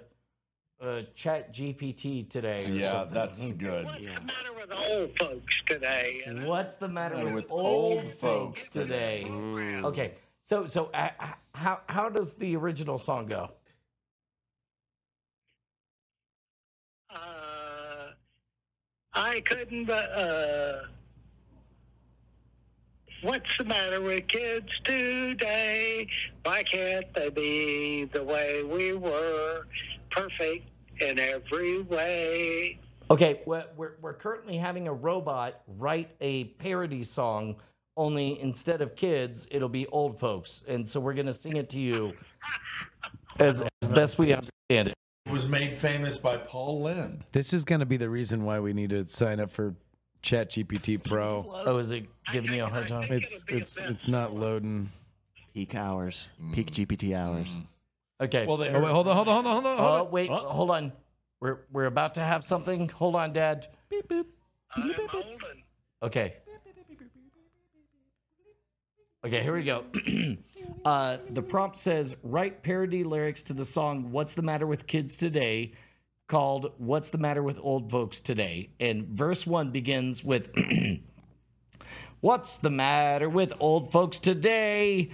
uh, 0.81 1.01
Chat 1.15 1.53
GPT 1.53 2.27
today? 2.29 2.67
Yeah, 2.71 2.91
something? 2.91 3.13
that's 3.13 3.51
good. 3.53 3.85
What's 3.85 3.99
the 3.99 4.21
matter 4.21 4.53
with 4.59 4.71
old 4.71 5.17
folks 5.17 5.53
today? 5.67 6.21
What's 6.45 6.75
the 6.75 6.87
matter 6.87 7.15
Matter 7.15 7.25
with, 7.27 7.43
with 7.45 7.51
old, 7.51 7.97
old 7.97 8.07
folks 8.07 8.19
folks 8.19 8.69
today? 8.69 9.25
Mm. 9.27 9.83
Okay, 9.85 10.13
so, 10.49 10.65
so 10.65 10.89
uh, 10.95 11.09
uh, 11.19 11.27
how 11.53 11.81
how 11.85 12.09
does 12.09 12.33
the 12.33 12.55
original 12.55 12.97
song 12.97 13.27
go? 13.27 13.51
Uh, 17.13 18.13
I 19.13 19.41
couldn't, 19.41 19.87
uh, 19.87 20.79
what's 23.21 23.45
the 23.59 23.65
matter 23.65 24.01
with 24.01 24.27
kids 24.27 24.69
today? 24.85 26.07
Why 26.41 26.63
can't 26.63 27.05
they 27.13 27.29
be 27.29 28.05
the 28.05 28.23
way 28.23 28.63
we 28.63 28.93
were, 28.93 29.67
perfect 30.09 30.67
in 30.99 31.19
every 31.19 31.83
way? 31.83 32.79
Okay, 33.11 33.41
we're, 33.45 33.93
we're 34.01 34.13
currently 34.13 34.57
having 34.57 34.87
a 34.87 34.93
robot 34.93 35.61
write 35.77 36.09
a 36.21 36.45
parody 36.57 37.03
song 37.03 37.55
only 37.99 38.39
instead 38.39 38.81
of 38.81 38.95
kids, 38.95 39.45
it'll 39.51 39.69
be 39.69 39.85
old 39.87 40.19
folks. 40.19 40.63
And 40.67 40.87
so 40.87 40.99
we're 40.99 41.13
going 41.13 41.25
to 41.25 41.33
sing 41.33 41.57
it 41.57 41.69
to 41.71 41.79
you 41.79 42.13
as, 43.39 43.61
as 43.61 43.89
best 43.89 44.17
we 44.17 44.33
understand 44.33 44.87
it. 44.89 44.93
It 45.25 45.31
was 45.31 45.47
made 45.47 45.77
famous 45.77 46.17
by 46.17 46.37
Paul 46.37 46.81
Lynde. 46.81 47.23
This 47.33 47.53
is 47.53 47.65
going 47.65 47.79
to 47.81 47.85
be 47.85 47.97
the 47.97 48.09
reason 48.09 48.45
why 48.45 48.59
we 48.59 48.73
need 48.73 48.89
to 48.91 49.05
sign 49.05 49.39
up 49.39 49.51
for 49.51 49.75
ChatGPT 50.23 51.03
Pro. 51.07 51.45
Oh, 51.47 51.77
is 51.77 51.91
it 51.91 52.05
giving 52.31 52.53
you 52.53 52.63
a 52.63 52.67
hard 52.67 52.87
time? 52.87 53.11
It's 53.11 53.43
it's 53.47 53.77
it's 53.77 54.07
not 54.07 54.33
loading. 54.33 54.89
Peak 55.53 55.75
hours. 55.75 56.27
Mm. 56.41 56.53
Peak 56.53 56.71
GPT 56.71 57.15
hours. 57.15 57.49
Mm. 57.49 57.65
Okay. 58.25 58.45
Well, 58.45 58.57
they 58.57 58.69
Oh 58.69 58.79
wait, 58.81 58.91
hold 58.91 59.07
on, 59.07 59.15
hold 59.15 59.27
on, 59.27 59.43
hold 59.43 59.45
on, 59.45 59.53
hold 59.53 59.65
on. 59.65 59.73
Oh, 59.73 59.81
Hold 59.83 60.07
on. 60.07 60.11
wait, 60.11 60.29
uh. 60.29 60.35
hold 60.39 60.71
on. 60.71 60.91
We're, 61.41 61.57
we're 61.71 61.85
about 61.85 62.15
to 62.15 62.21
have 62.21 62.43
something. 62.45 62.89
Hold 62.89 63.15
on, 63.15 63.33
Dad. 63.33 63.67
Beep, 63.89 64.07
boop. 64.09 64.25
I'm 64.75 64.93
holding. 65.09 65.63
Okay. 66.03 66.35
Okay, 69.25 69.43
here 69.43 69.53
we 69.53 69.63
go. 69.63 69.83
uh, 70.85 71.17
the 71.29 71.41
prompt 71.41 71.77
says 71.77 72.15
write 72.23 72.63
parody 72.63 73.03
lyrics 73.03 73.43
to 73.43 73.53
the 73.53 73.65
song 73.65 74.11
What's 74.11 74.33
the 74.33 74.41
Matter 74.41 74.65
with 74.65 74.87
Kids 74.87 75.17
Today 75.17 75.73
called 76.29 76.71
What's 76.77 77.09
the 77.09 77.17
Matter 77.17 77.43
with 77.43 77.57
Old 77.61 77.91
Folks 77.91 78.21
Today? 78.21 78.69
And 78.79 79.07
verse 79.07 79.45
one 79.45 79.71
begins 79.71 80.23
with 80.23 80.47
What's 82.21 82.55
the 82.57 82.69
matter 82.69 83.29
with 83.29 83.53
old 83.59 83.91
folks 83.91 84.19
today? 84.19 85.11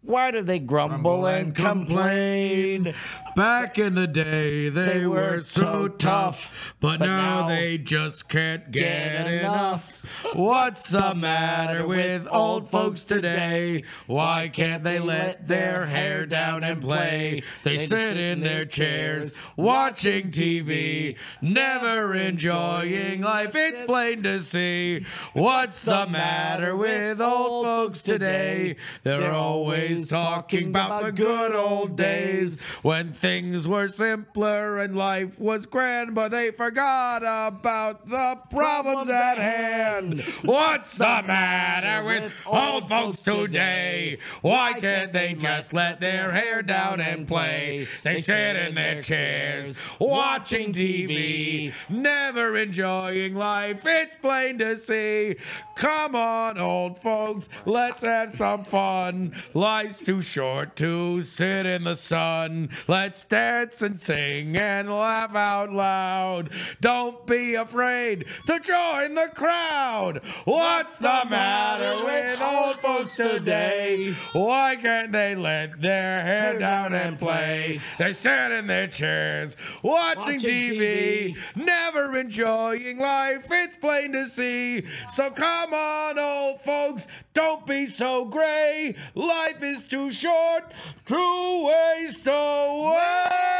Why 0.00 0.30
do 0.30 0.42
they 0.42 0.60
grumble, 0.60 1.26
and 1.26 1.54
complain? 1.54 2.94
Back 3.34 3.78
in 3.78 3.94
the 3.94 4.06
day, 4.06 4.68
they, 4.68 5.00
They 5.00 5.06
were 5.06 5.36
were 5.36 5.42
so 5.42 5.88
tough, 5.88 6.40
but, 6.80 7.00
but 7.00 7.06
now, 7.06 7.40
now 7.40 7.48
they 7.48 7.76
just 7.76 8.28
can't 8.28 8.70
get, 8.70 9.24
get 9.24 9.26
enough. 9.26 10.02
What's 10.34 10.90
the 10.90 11.14
matter 11.14 11.86
with 11.86 12.26
old 12.30 12.68
folks 12.70 13.04
today? 13.04 13.84
Why 14.06 14.48
can't 14.48 14.82
they 14.82 14.98
let 14.98 15.46
their 15.46 15.86
hair 15.86 16.26
down 16.26 16.64
and 16.64 16.80
play? 16.80 17.42
They 17.62 17.78
sit 17.78 18.18
in 18.18 18.40
their 18.40 18.64
chairs 18.64 19.32
watching 19.56 20.30
TV, 20.30 21.16
never 21.40 22.14
enjoying 22.14 23.22
life. 23.22 23.54
It's 23.54 23.82
plain 23.86 24.22
to 24.24 24.40
see. 24.40 25.06
What's 25.32 25.82
the 25.82 26.06
matter 26.06 26.74
with 26.76 27.20
old 27.20 27.66
folks 27.66 28.02
today? 28.02 28.76
They're 29.04 29.32
always 29.32 30.08
talking 30.08 30.68
about 30.68 31.02
the 31.02 31.12
good 31.12 31.54
old 31.54 31.96
days 31.96 32.60
when 32.82 33.12
things 33.12 33.68
were 33.68 33.88
simpler 33.88 34.78
and 34.78 34.96
life 34.96 35.38
was 35.38 35.66
grand, 35.66 36.14
but 36.14 36.30
they 36.30 36.50
forgot 36.50 37.22
about 37.22 38.08
the 38.08 38.38
problems 38.50 39.08
at 39.08 39.38
hand. 39.38 40.15
What's 40.42 40.98
the 40.98 41.22
matter 41.26 42.06
with 42.06 42.32
old 42.46 42.88
folks 42.88 43.18
today? 43.18 44.18
Why 44.42 44.72
can't 44.74 45.12
they 45.12 45.34
just 45.34 45.72
let 45.72 46.00
their 46.00 46.32
hair 46.32 46.62
down 46.62 47.00
and 47.00 47.26
play? 47.26 47.88
They 48.04 48.20
sit 48.20 48.56
in 48.56 48.74
their 48.74 49.02
chairs 49.02 49.74
watching 49.98 50.72
TV, 50.72 51.72
never 51.88 52.56
enjoying 52.56 53.34
life. 53.34 53.82
It's 53.84 54.16
plain 54.16 54.58
to 54.58 54.76
see. 54.76 55.36
Come 55.74 56.14
on, 56.14 56.58
old 56.58 57.00
folks, 57.02 57.48
let's 57.64 58.02
have 58.02 58.34
some 58.34 58.64
fun. 58.64 59.34
Life's 59.54 60.04
too 60.04 60.22
short 60.22 60.76
to 60.76 61.22
sit 61.22 61.66
in 61.66 61.84
the 61.84 61.96
sun. 61.96 62.70
Let's 62.88 63.24
dance 63.24 63.82
and 63.82 64.00
sing 64.00 64.56
and 64.56 64.90
laugh 64.90 65.34
out 65.34 65.70
loud. 65.70 66.50
Don't 66.80 67.26
be 67.26 67.54
afraid 67.54 68.26
to 68.46 68.60
join 68.60 69.14
the 69.14 69.30
crowd. 69.34 69.95
What's 70.44 70.98
the 70.98 71.22
matter 71.30 72.04
with 72.04 72.40
old 72.42 72.80
folks 72.80 73.16
today? 73.16 74.14
Why 74.32 74.76
can't 74.76 75.10
they 75.10 75.34
let 75.34 75.80
their 75.80 76.22
hair 76.22 76.58
down 76.58 76.92
and 76.92 77.18
play? 77.18 77.80
They 77.98 78.12
sit 78.12 78.52
in 78.52 78.66
their 78.66 78.88
chairs 78.88 79.56
watching 79.82 80.16
Watching 80.16 80.40
TV, 80.40 81.36
never 81.54 82.16
enjoying 82.18 82.98
life. 82.98 83.46
It's 83.50 83.76
plain 83.76 84.12
to 84.12 84.26
see. 84.26 84.84
So 85.08 85.30
come 85.30 85.72
on, 85.72 86.18
old 86.18 86.60
folks, 86.62 87.06
don't 87.32 87.64
be 87.66 87.86
so 87.86 88.24
gray. 88.24 88.96
Life 89.14 89.62
is 89.62 89.86
too 89.86 90.10
short 90.10 90.72
to 91.06 91.64
waste 91.64 92.26
away. 92.26 93.56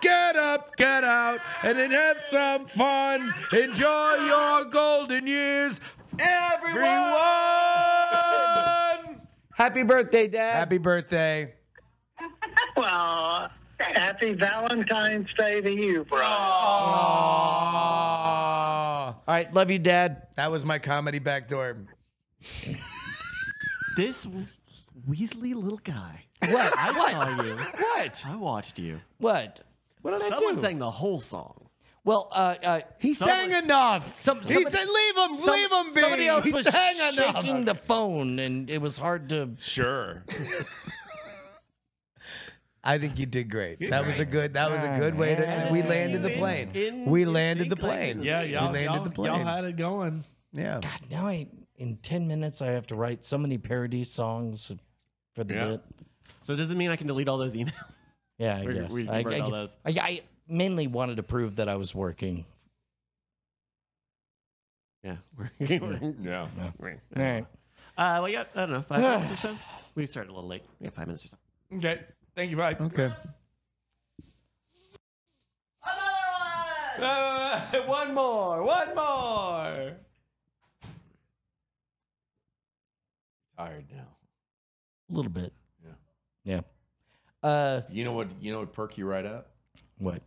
Get 0.00 0.36
up, 0.36 0.76
get 0.76 1.04
out, 1.04 1.40
and 1.62 1.78
then 1.78 1.90
have 1.90 2.22
some 2.22 2.66
fun. 2.66 3.32
Enjoy 3.52 4.14
your 4.26 4.64
golden 4.66 5.26
years, 5.26 5.80
everyone. 6.18 6.86
Happy 9.54 9.82
birthday, 9.82 10.28
Dad. 10.28 10.56
Happy 10.56 10.78
birthday. 10.78 11.54
Well, 12.76 13.50
happy 13.78 14.32
Valentine's 14.32 15.28
Day 15.36 15.60
to 15.60 15.70
you, 15.70 16.04
bro. 16.04 16.20
Aww. 16.20 16.22
All 19.14 19.24
right, 19.28 19.52
love 19.52 19.70
you, 19.70 19.78
Dad. 19.78 20.28
That 20.36 20.50
was 20.50 20.64
my 20.64 20.78
comedy 20.78 21.18
backdoor. 21.18 21.76
This 23.96 24.26
Weasley 25.08 25.54
little 25.54 25.80
guy. 25.84 26.24
What? 26.50 26.76
I 26.78 26.92
what? 26.92 27.10
saw 27.12 27.42
you. 27.44 27.54
What? 27.56 28.24
I 28.26 28.36
watched 28.36 28.78
you. 28.78 29.00
What? 29.18 29.60
What 30.02 30.10
did 30.12 30.20
Someone 30.22 30.52
I 30.52 30.56
do? 30.56 30.60
sang 30.60 30.78
the 30.78 30.90
whole 30.90 31.20
song. 31.20 31.68
Well, 32.04 32.28
uh, 32.32 32.56
uh, 32.64 32.80
He 32.98 33.14
sang 33.14 33.52
enough. 33.52 34.16
some, 34.16 34.40
he 34.40 34.54
somebody- 34.54 34.76
said, 34.76 34.88
"Leave 34.88 35.16
him, 35.16 35.36
some- 35.36 35.54
leave 35.54 35.70
him 35.72 35.94
be." 35.94 36.00
Somebody 36.00 36.26
else 36.26 36.44
he 36.44 36.50
was 36.52 36.66
sang 36.66 36.94
shaking 37.12 37.56
enough. 37.58 37.64
the 37.66 37.74
phone, 37.86 38.40
and 38.40 38.68
it 38.68 38.78
was 38.82 38.98
hard 38.98 39.28
to. 39.28 39.50
Sure. 39.60 40.24
I 42.84 42.98
think 42.98 43.18
you 43.20 43.26
did 43.26 43.48
great. 43.48 43.78
That 43.90 44.04
was 44.04 44.18
a 44.18 44.24
good. 44.24 44.54
That 44.54 44.70
was 44.72 44.82
a 44.82 44.98
good 44.98 45.16
way 45.16 45.36
to. 45.36 45.68
We 45.70 45.82
landed 45.82 46.22
the 46.22 46.30
plane. 46.30 46.70
In- 46.74 47.04
We 47.04 47.22
in 47.22 47.32
landed 47.32 47.70
the 47.70 47.76
sync 47.76 47.82
like 47.82 47.90
plane. 48.00 48.16
this. 48.18 48.26
Yeah, 48.26 48.42
we 48.42 48.48
y'all, 48.52 48.64
landed 48.72 48.82
y'all, 48.84 49.04
the 49.04 49.10
plane. 49.10 49.32
y'all 49.34 49.44
had 49.44 49.64
it 49.64 49.76
going. 49.76 50.24
yeah. 50.52 50.80
God, 50.82 51.00
now 51.10 51.28
I 51.28 51.46
in 51.76 51.98
ten 51.98 52.26
minutes 52.26 52.60
I 52.60 52.66
have 52.72 52.88
to 52.88 52.96
write 52.96 53.24
so 53.24 53.38
many 53.38 53.58
parody 53.58 54.02
songs 54.02 54.72
for 55.36 55.44
the 55.44 55.54
Yeah. 55.54 55.64
bit. 55.66 55.80
So 56.42 56.52
it 56.52 56.56
does 56.56 56.70
it 56.70 56.76
mean 56.76 56.90
I 56.90 56.96
can 56.96 57.06
delete 57.06 57.28
all 57.28 57.38
those 57.38 57.54
emails? 57.54 57.72
Yeah, 58.38 58.58
I 58.58 58.64
We- 58.66 58.74
guess. 58.74 58.90
we 58.90 59.08
I, 59.08 59.20
I- 59.20 59.40
all 59.40 59.50
those. 59.50 59.76
I- 59.84 59.90
I 60.00 60.20
mainly 60.48 60.86
wanted 60.88 61.16
to 61.18 61.22
prove 61.22 61.56
that 61.56 61.68
I 61.68 61.76
was 61.76 61.94
working. 61.94 62.44
Yeah. 65.04 65.16
We're- 65.36 65.50
Yeah. 65.60 66.48
we're- 66.78 66.98
All 67.16 67.22
right. 67.22 67.46
Uh, 67.96 68.18
well, 68.20 68.28
yeah, 68.28 68.44
I 68.54 68.60
don't 68.60 68.70
know, 68.72 68.82
five 68.82 69.00
minutes 69.00 69.30
or 69.32 69.36
so. 69.36 69.56
We 69.94 70.06
started 70.06 70.30
a 70.30 70.34
little 70.34 70.48
late. 70.48 70.64
Yeah, 70.80 70.88
five 70.90 71.06
minutes 71.06 71.24
or 71.26 71.28
so. 71.28 71.36
Okay. 71.76 72.00
Thank 72.34 72.50
you. 72.50 72.56
Bye. 72.56 72.74
Okay. 72.80 73.12
one 77.86 78.14
more. 78.14 78.62
One 78.62 78.94
more. 78.94 79.92
Tired 83.58 83.84
now. 83.92 84.08
A 85.10 85.14
little 85.14 85.30
bit. 85.30 85.52
Yeah. 86.44 86.60
Yeah. 87.42 87.48
Uh, 87.48 87.82
You 87.90 88.04
know 88.04 88.12
what? 88.12 88.28
You 88.40 88.52
know 88.52 88.60
what 88.60 88.72
perk 88.72 88.98
you 88.98 89.06
right 89.06 89.26
up? 89.26 89.48
what? 89.98 90.22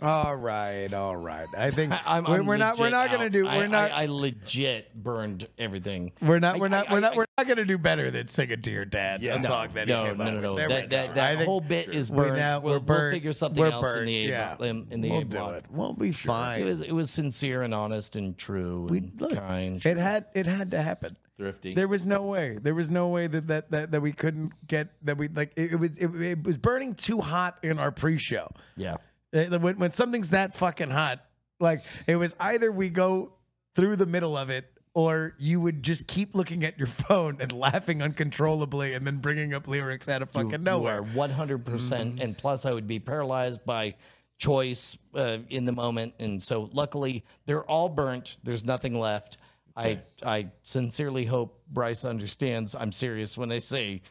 All 0.00 0.34
right. 0.34 0.92
All 0.92 1.16
right. 1.16 1.46
I 1.56 1.70
think 1.70 1.92
I, 1.92 2.00
I'm, 2.06 2.24
we're, 2.24 2.38
I'm 2.40 2.46
we're 2.46 2.56
not. 2.56 2.76
We're 2.76 2.86
legit 2.86 2.92
not 2.92 3.10
gonna 3.12 3.24
out. 3.26 3.30
do. 3.32 3.46
I- 3.46 3.56
We're 3.58 3.66
not. 3.68 3.90
I, 3.92 4.02
I 4.02 4.06
legit 4.06 4.92
burned 5.00 5.46
everything. 5.58 6.10
we're 6.20 6.40
not. 6.40 6.58
We're 6.58 6.66
not. 6.68 6.88
I- 6.90 6.92
We're 6.92 7.00
not. 7.00 7.12
I- 7.12 7.16
We're 7.18 7.26
not 7.38 7.46
gonna 7.46 7.64
do 7.64 7.78
better 7.78 8.10
than 8.10 8.26
sing 8.26 8.50
it 8.50 8.64
to 8.64 8.72
your 8.72 8.84
dad. 8.84 9.22
Yeah. 9.22 9.34
a 9.34 9.38
No, 9.38 9.44
song 9.44 9.68
that 9.74 9.86
No, 9.86 9.98
he 9.98 10.02
no, 10.02 10.08
came 10.10 10.18
no, 10.18 10.24
up 10.38 10.42
no. 10.42 10.54
with. 10.54 10.58
There 10.58 10.68
we 10.68 10.74
That, 10.74 10.90
that, 10.90 11.06
go. 11.08 11.14
that 11.14 11.30
I 11.30 11.36
think 11.36 11.46
whole 11.46 11.60
bit 11.60 11.88
is 11.94 12.10
we 12.10 12.16
burned. 12.16 12.36
now- 12.36 12.58
we'll, 12.58 12.72
we're 12.74 12.78
we'll 12.78 12.86
burnt. 12.86 13.14
figure 13.14 13.32
something 13.32 13.60
We're 13.62 13.70
else 13.70 13.84
in 13.84 13.94
burnt. 13.94 14.06
the 14.06 14.24
A 14.24 14.28
Yeah. 14.28 14.54
block. 14.56 14.68
In, 14.68 14.86
in 14.90 15.00
the 15.02 15.10
we'll 15.10 15.20
A 15.20 15.24
do 15.24 15.38
block. 15.38 15.54
it. 15.54 15.64
We'll 15.70 15.92
be 15.92 16.10
fine. 16.10 16.62
It 16.62 16.64
was 16.64 16.80
it 16.80 16.92
was 16.92 17.10
sincere 17.10 17.62
and 17.62 17.72
honest 17.72 18.16
and 18.16 18.36
true 18.36 18.88
We- 18.90 18.98
and 18.98 19.20
look, 19.20 19.34
kind. 19.34 19.84
It 19.86 19.96
had. 19.98 20.24
It 20.34 20.46
had 20.46 20.72
to 20.72 20.82
happen. 20.82 21.16
Thrifty. 21.38 21.74
There 21.74 21.88
was 21.88 22.04
no 22.04 22.22
way. 22.22 22.58
There 22.60 22.74
was 22.74 22.90
no 22.90 23.08
way 23.08 23.26
that 23.26 23.46
that 23.48 23.70
that, 23.70 23.90
that 23.92 24.00
we 24.00 24.12
couldn't 24.12 24.52
get 24.66 24.88
that 25.02 25.16
we 25.18 25.28
like. 25.28 25.52
It, 25.56 25.72
it 25.72 25.76
was. 25.76 25.90
It, 25.98 26.14
it 26.20 26.44
was 26.44 26.56
burning 26.56 26.94
too 26.94 27.20
hot 27.20 27.58
in 27.62 27.78
our 27.78 27.90
pre-show. 27.90 28.50
yeah. 28.76 28.96
Uh, 29.34 29.58
When, 29.58 29.78
when 29.78 29.92
something's 29.92 30.30
that 30.30 30.54
fucking 30.54 30.90
hot, 30.90 31.24
like 31.58 31.82
it 32.06 32.16
was 32.16 32.34
either 32.38 32.70
we 32.70 32.90
go 32.90 33.32
through 33.74 33.96
the 33.96 34.04
middle 34.06 34.36
of 34.36 34.50
it 34.50 34.66
or 34.94 35.34
you 35.38 35.58
would 35.58 35.82
just 35.82 36.06
keep 36.06 36.34
looking 36.34 36.64
at 36.64 36.76
your 36.76 36.86
phone 36.86 37.38
and 37.40 37.50
laughing 37.50 38.02
uncontrollably 38.02 38.92
and 38.92 39.06
then 39.06 39.16
bringing 39.16 39.54
up 39.54 39.66
lyrics 39.66 40.06
out 40.06 40.20
of 40.20 40.30
fucking 40.32 40.50
you 40.50 40.58
nowhere. 40.58 40.98
are 40.98 41.02
100% 41.02 41.62
Mm-hmm. 41.64 42.20
and 42.20 42.36
plus 42.36 42.66
I 42.66 42.72
would 42.72 42.86
be 42.86 42.98
paralyzed 43.00 43.64
by 43.64 43.94
choice 44.38 44.98
uh, 45.14 45.38
in 45.48 45.64
the 45.64 45.72
moment, 45.72 46.12
and 46.18 46.42
so 46.42 46.68
luckily 46.72 47.24
they're 47.46 47.64
all 47.64 47.88
burnt. 47.88 48.36
There's 48.42 48.64
nothing 48.64 48.98
left. 48.98 49.38
I 49.76 50.00
I 50.24 50.48
sincerely 50.62 51.24
hope 51.24 51.62
Bryce 51.68 52.04
understands. 52.04 52.74
I'm 52.74 52.92
serious 52.92 53.36
when 53.38 53.50
I 53.52 53.58
say 53.58 54.02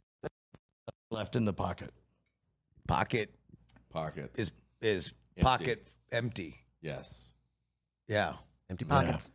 left 1.12 1.36
in 1.36 1.46
the 1.46 1.54
pocket. 1.54 1.92
Pocket 2.88 3.34
Pocket. 3.92 4.32
is 4.36 4.52
is 4.82 5.14
Empty. 5.38 5.44
pocket 5.44 5.92
empty. 6.12 6.56
Yes. 6.82 7.32
Yeah. 8.08 8.34
Empty 8.70 8.86
pockets. 8.86 9.30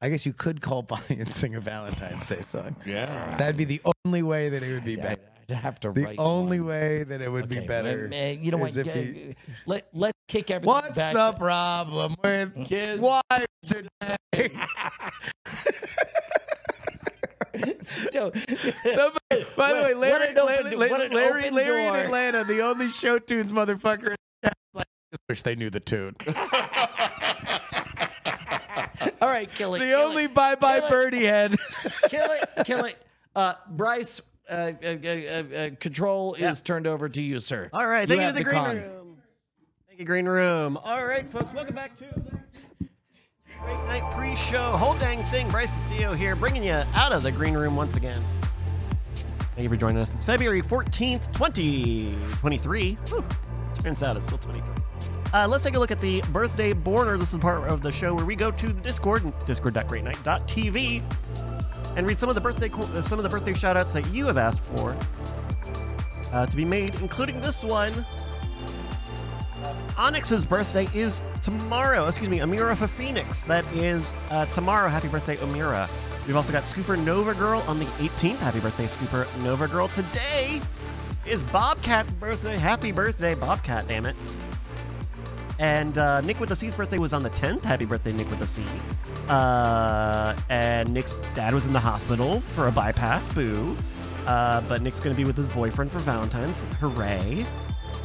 I 0.00 0.08
guess 0.08 0.24
you 0.24 0.32
could 0.32 0.60
call 0.62 0.82
Bonnie 0.90 1.20
and 1.20 1.30
sing 1.30 1.54
a 1.56 1.60
Valentine's 1.60 2.24
Day 2.24 2.40
song. 2.40 2.74
Yeah. 2.86 3.36
That'd 3.36 3.56
be 3.56 3.64
the 3.64 3.82
only 4.04 4.22
way 4.22 4.48
that 4.48 4.62
it 4.62 4.72
would 4.72 4.84
be 4.84 4.96
better. 4.96 5.20
I'd 5.50 5.58
have 5.58 5.80
to 5.80 5.92
The 5.92 6.02
write 6.04 6.18
only 6.18 6.60
one. 6.60 6.68
way 6.68 7.04
that 7.04 7.20
it 7.20 7.30
would 7.30 7.48
be 7.48 7.60
better. 7.60 8.08
well, 8.10 8.20
eh, 8.20 8.32
You 8.32 8.50
know 8.50 8.56
what? 8.58 8.70
is 8.70 8.76
if 8.76 8.86
yeah, 8.86 8.92
he- 8.94 9.36
let 9.66 9.88
let's 9.92 10.18
kick 10.28 10.50
everything 10.50 10.68
What's 10.74 10.96
back. 10.96 11.12
the 11.14 11.30
to- 11.32 11.38
problem 11.38 12.16
with 12.22 12.64
Kids. 12.66 13.00
wives 13.00 13.46
today? 13.66 13.88
Joe, 18.12 18.30
Somebody- 18.84 19.46
by 19.56 19.72
the 19.74 19.82
way, 19.82 19.94
Larry, 19.94 19.98
what 19.98 20.22
an 20.22 20.38
open 20.38 20.78
Larry, 20.78 20.78
Larry, 20.78 20.90
what 20.90 21.12
Larry, 21.12 21.50
Larry 21.50 21.84
in. 21.86 21.94
Atlanta, 22.06 22.44
the 22.44 22.60
only 22.62 22.88
show 22.90 23.18
tunes 23.18 23.52
motherfucker. 23.52 24.14
Like, 24.72 24.86
wish 25.28 25.42
they 25.42 25.54
knew 25.56 25.68
the 25.70 25.80
tune. 25.80 26.14
all 29.20 29.28
right, 29.28 29.50
kill 29.54 29.74
it. 29.74 29.80
the 29.80 29.86
kill 29.86 30.00
only 30.00 30.24
it, 30.24 30.34
bye 30.34 30.54
bye 30.54 30.78
Kill 30.78 30.86
it. 30.86 30.90
birdie 30.90 31.24
head. 31.24 31.56
kill 32.08 32.30
it, 32.30 32.48
kill 32.64 32.84
it. 32.84 32.96
Uh, 33.36 33.54
Bryce, 33.70 34.20
uh, 34.50 34.72
uh, 34.82 34.86
uh, 34.86 35.08
uh, 35.08 35.56
uh, 35.56 35.70
control 35.78 36.34
is 36.34 36.60
turned 36.60 36.86
over 36.86 37.08
to 37.08 37.22
you, 37.22 37.38
sir. 37.38 37.70
All 37.72 37.86
right, 37.86 38.08
thank 38.08 38.20
you, 38.20 38.26
to 38.26 38.32
the, 38.32 38.44
green 38.44 38.56
con. 38.56 38.76
room. 38.76 39.16
Thank 39.88 40.00
you, 40.00 40.06
green 40.06 40.26
room. 40.26 40.76
All 40.78 41.06
right, 41.06 41.26
folks, 41.26 41.54
welcome 41.54 41.74
back 41.74 41.94
to 41.96 42.04
the 42.04 42.40
Great 43.62 43.78
Night 43.84 44.10
Pre-Show. 44.12 44.58
Whole 44.58 44.98
dang 44.98 45.22
thing. 45.24 45.48
Bryce 45.50 45.70
Castillo 45.70 46.14
here, 46.14 46.34
bringing 46.34 46.64
you 46.64 46.82
out 46.94 47.12
of 47.12 47.22
the 47.22 47.30
green 47.30 47.54
room 47.54 47.76
once 47.76 47.96
again. 47.96 48.22
Thank 49.54 49.62
you 49.64 49.68
for 49.68 49.76
joining 49.76 49.98
us. 49.98 50.14
It's 50.14 50.24
February 50.24 50.62
14th, 50.62 51.32
2023. 51.32 52.98
Whew. 53.08 53.24
Turns 53.82 54.02
out 54.02 54.16
it's 54.16 54.26
still 54.26 54.38
23. 54.38 54.74
Uh, 55.32 55.46
let's 55.46 55.62
take 55.62 55.76
a 55.76 55.78
look 55.78 55.90
at 55.90 56.00
the 56.00 56.22
birthday 56.32 56.72
borner. 56.72 57.18
This 57.18 57.28
is 57.28 57.34
the 57.34 57.38
part 57.40 57.68
of 57.68 57.82
the 57.82 57.92
show 57.92 58.14
where 58.14 58.24
we 58.24 58.34
go 58.34 58.50
to 58.50 58.66
the 58.66 58.80
Discord, 58.80 59.22
discord.greatnight.tv, 59.46 61.02
and 61.96 62.06
read 62.06 62.18
some 62.18 62.28
of 62.28 62.34
the 62.34 62.40
birthday 62.40 62.70
uh, 62.72 63.02
some 63.02 63.18
of 63.18 63.22
the 63.22 63.28
birthday 63.28 63.54
shout 63.54 63.76
outs 63.76 63.92
that 63.92 64.06
you 64.08 64.26
have 64.26 64.38
asked 64.38 64.60
for 64.60 64.96
uh, 66.32 66.46
to 66.46 66.56
be 66.56 66.64
made, 66.64 67.00
including 67.00 67.40
this 67.40 67.64
one. 67.64 67.92
Onyx's 69.98 70.46
birthday 70.46 70.88
is 70.94 71.22
tomorrow. 71.42 72.06
Excuse 72.06 72.30
me, 72.30 72.38
Amira 72.38 72.76
for 72.76 72.86
Phoenix. 72.86 73.44
That 73.44 73.64
is 73.74 74.14
uh, 74.30 74.46
tomorrow. 74.46 74.88
Happy 74.88 75.08
birthday, 75.08 75.36
Amira. 75.36 75.88
We've 76.26 76.36
also 76.36 76.52
got 76.52 76.64
Scooper 76.64 77.02
Nova 77.02 77.34
Girl 77.34 77.62
on 77.66 77.78
the 77.78 77.84
18th. 77.84 78.36
Happy 78.36 78.60
birthday, 78.60 78.86
Scooper 78.86 79.26
Nova 79.42 79.68
Girl. 79.68 79.88
Today 79.88 80.60
is 81.26 81.42
Bobcat's 81.44 82.12
birthday. 82.14 82.56
Happy 82.56 82.92
birthday, 82.92 83.34
Bobcat, 83.34 83.86
damn 83.88 84.06
it. 84.06 84.16
And 85.60 85.98
uh, 85.98 86.22
Nick 86.22 86.40
with 86.40 86.48
the 86.48 86.56
C's 86.56 86.74
birthday 86.74 86.96
was 86.96 87.12
on 87.12 87.22
the 87.22 87.28
10th. 87.30 87.62
Happy 87.62 87.84
birthday, 87.84 88.12
Nick 88.12 88.30
with 88.30 88.38
the 88.38 88.46
C. 88.46 88.64
Uh, 89.28 90.34
and 90.48 90.90
Nick's 90.92 91.12
dad 91.34 91.52
was 91.52 91.66
in 91.66 91.74
the 91.74 91.80
hospital 91.80 92.40
for 92.40 92.66
a 92.66 92.72
bypass. 92.72 93.32
Boo. 93.34 93.76
Uh, 94.26 94.62
but 94.62 94.80
Nick's 94.80 95.00
going 95.00 95.14
to 95.14 95.16
be 95.16 95.26
with 95.26 95.36
his 95.36 95.46
boyfriend 95.48 95.92
for 95.92 95.98
Valentine's. 95.98 96.60
Hooray. 96.80 97.44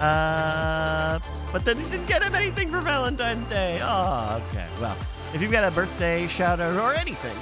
Uh, 0.01 1.18
but 1.53 1.64
then 1.64 1.78
he 1.78 1.84
didn't 1.84 2.08
get 2.08 2.22
him 2.22 2.36
anything 2.36 2.70
for 2.70 2.82
Valentine's 2.82 3.47
Day. 3.47 3.80
Oh, 3.82 4.43
okay. 4.49 4.68
Well, 4.82 4.97
if 5.34 5.41
you've 5.41 5.51
got 5.51 5.64
a 5.64 5.72
birthday 5.72 6.28
shout 6.28 6.60
out 6.60 6.76
or 6.76 6.93
anything, 6.93 7.36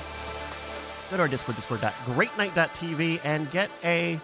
go 1.09 1.17
to 1.17 1.23
our 1.23 1.27
Discord, 1.27 1.55
discord.greatnight.tv, 1.55 3.19
and 3.25 3.49
get 3.49 3.71
a 3.83 4.19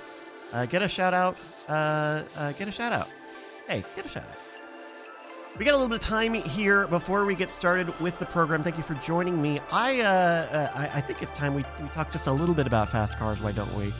uh, 0.53 0.67
get 0.67 0.83
a 0.83 0.89
shout 0.89 1.15
out. 1.15 1.35
Uh, 1.67 2.21
get 2.53 2.67
a 2.67 2.71
shout 2.71 2.93
out. 2.93 3.09
Hey, 3.67 3.83
get 3.95 4.05
a 4.05 4.09
shout 4.09 4.23
out. 4.23 4.48
We 5.59 5.65
got 5.65 5.71
a 5.71 5.77
little 5.77 5.89
bit 5.89 5.95
of 5.95 6.07
time 6.07 6.33
here 6.33 6.87
before 6.87 7.25
we 7.25 7.35
get 7.35 7.51
started 7.51 7.89
with 7.99 8.17
the 8.17 8.25
program. 8.25 8.63
Thank 8.63 8.77
you 8.77 8.83
for 8.83 8.93
joining 9.05 9.41
me. 9.41 9.59
I 9.73 9.99
uh, 9.99 10.05
uh, 10.05 10.71
I, 10.73 10.87
I 10.99 11.01
think 11.01 11.21
it's 11.21 11.33
time 11.33 11.53
we, 11.53 11.65
we 11.81 11.89
talk 11.89 12.13
just 12.13 12.27
a 12.27 12.31
little 12.31 12.55
bit 12.55 12.65
about 12.65 12.87
fast 12.87 13.17
cars. 13.17 13.41
Why 13.41 13.51
don't 13.51 13.73
we? 13.73 13.91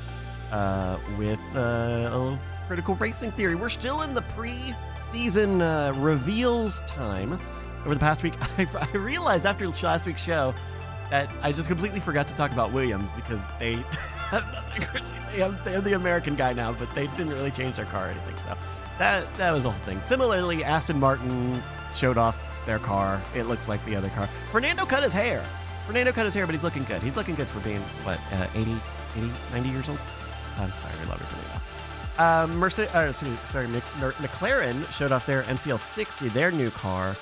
Uh, 0.54 0.98
with 1.18 1.40
uh, 1.54 1.60
a 1.60 2.18
little 2.18 2.40
critical 2.66 2.96
racing 2.96 3.34
theory. 3.34 3.56
We're 3.56 3.68
still 3.68 4.04
in 4.04 4.14
the 4.14 4.22
pre-season 4.22 5.62
uh, 5.62 5.92
reveals 5.98 6.80
time. 6.82 7.38
Over 7.84 7.94
the 7.94 8.00
past 8.00 8.24
week, 8.24 8.36
I, 8.58 8.66
I 8.80 8.96
realized 8.96 9.46
after 9.46 9.68
last 9.68 10.06
week's 10.06 10.24
show 10.24 10.56
that 11.10 11.30
I 11.42 11.52
just 11.52 11.68
completely 11.68 12.00
forgot 12.00 12.30
to 12.30 12.36
talk 12.36 12.54
about 12.54 12.72
Williams 12.72 13.12
because 13.12 13.46
they 13.60 13.74
have 14.30 14.50
nothing 14.54 14.88
really. 14.94 15.06
They 15.34 15.40
have, 15.40 15.66
they 15.66 15.72
have 15.74 15.84
the 15.84 15.94
American 15.94 16.36
guy 16.36 16.54
now, 16.54 16.72
but 16.72 16.90
they 16.96 17.08
didn't 17.08 17.32
really 17.32 17.52
change 17.52 17.76
their 17.76 17.86
car 17.86 18.08
or 18.08 18.12
anything. 18.12 18.38
So 18.38 18.58
that 19.00 19.34
that 19.36 19.52
was 19.52 19.64
the 19.64 19.72
whole 19.72 19.82
thing. 19.82 20.02
Similarly, 20.02 20.64
Aston 20.64 21.00
Martin 21.00 21.64
showed 21.94 22.18
off 22.18 22.44
their 22.66 22.80
car. 22.80 23.22
It 23.36 23.44
looks 23.44 23.68
like 23.68 23.84
the 23.86 23.96
other 23.96 24.10
car. 24.10 24.30
Fernando 24.52 24.86
cut 24.86 25.04
his 25.04 25.14
hair. 25.14 25.44
Fernando 25.88 26.12
cut 26.12 26.26
his 26.26 26.36
hair, 26.36 26.46
but 26.46 26.54
he's 26.54 26.64
looking 26.64 26.84
good. 26.84 27.02
He's 27.02 27.18
looking 27.18 27.34
good 27.34 27.48
for 27.48 27.60
being 27.62 27.82
what 28.04 28.20
uh, 28.34 28.48
80, 28.54 28.76
80, 29.18 29.32
90 29.54 29.70
years 29.70 29.90
old. 29.90 30.00
I'm 30.58 30.70
sorry, 30.74 30.94
I 31.02 31.10
love 31.10 31.20
you, 31.20 31.26
Fernando. 31.26 31.60
Um, 32.20 32.60
Mercedes, 32.60 32.94
uh, 32.94 33.08
excuse 33.10 33.32
me, 33.32 33.38
sorry, 33.48 33.68
Mc, 33.70 33.82
McLaren 34.20 34.92
showed 34.92 35.12
off 35.12 35.26
their 35.26 35.44
MCL60, 35.44 36.32
their 36.34 36.52
new 36.52 36.70
car. 36.70 37.16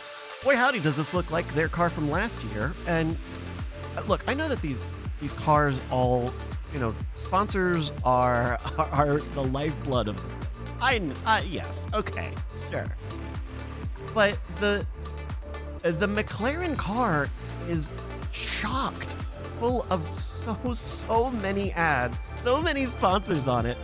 Boy, 0.43 0.55
howdy, 0.55 0.80
does 0.80 0.97
this 0.97 1.13
look 1.13 1.30
like 1.30 1.47
their 1.53 1.67
car 1.67 1.89
from 1.89 2.09
last 2.09 2.43
year? 2.45 2.73
And 2.88 3.15
uh, 3.95 4.01
look, 4.07 4.28
I 4.28 4.34
know 4.34 4.49
that 4.49 4.61
these 4.61 4.89
these 5.21 5.34
cars 5.34 5.82
all, 5.91 6.34
you 6.73 6.80
know, 6.80 6.95
sponsors 7.15 7.91
are 8.03 8.59
are, 8.78 8.86
are 8.91 9.19
the 9.19 9.43
lifeblood 9.43 10.07
of 10.07 10.15
this. 10.15 10.47
I, 10.80 11.01
I 11.25 11.39
uh, 11.39 11.43
yes, 11.43 11.88
okay, 11.93 12.32
sure. 12.69 12.86
But 14.13 14.39
the 14.57 14.86
as 15.84 15.97
the 15.97 16.07
McLaren 16.07 16.78
car 16.78 17.28
is 17.69 17.89
shocked, 18.32 19.11
full 19.59 19.86
of 19.89 20.11
so 20.11 20.73
so 20.73 21.32
many 21.32 21.71
ads, 21.73 22.19
so 22.36 22.61
many 22.61 22.86
sponsors 22.86 23.47
on 23.47 23.65
it. 23.65 23.78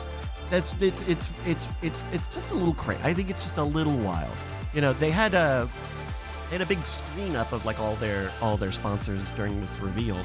That's 0.47 0.73
it's 0.81 1.01
it's 1.03 1.29
it's 1.45 1.67
it's 1.81 2.05
it's 2.11 2.27
just 2.27 2.51
a 2.51 2.55
little 2.55 2.73
crazy. 2.73 3.01
I 3.03 3.13
think 3.13 3.29
it's 3.29 3.43
just 3.43 3.57
a 3.57 3.63
little 3.63 3.97
wild. 3.97 4.35
You 4.73 4.81
know, 4.81 4.93
they 4.93 5.11
had 5.11 5.33
a 5.33 5.69
they 6.49 6.57
had 6.57 6.61
a 6.61 6.69
big 6.69 6.83
screen 6.83 7.35
up 7.35 7.51
of 7.51 7.65
like 7.65 7.79
all 7.79 7.95
their 7.95 8.31
all 8.41 8.57
their 8.57 8.71
sponsors 8.71 9.29
during 9.31 9.59
this 9.61 9.79
reveal. 9.79 10.19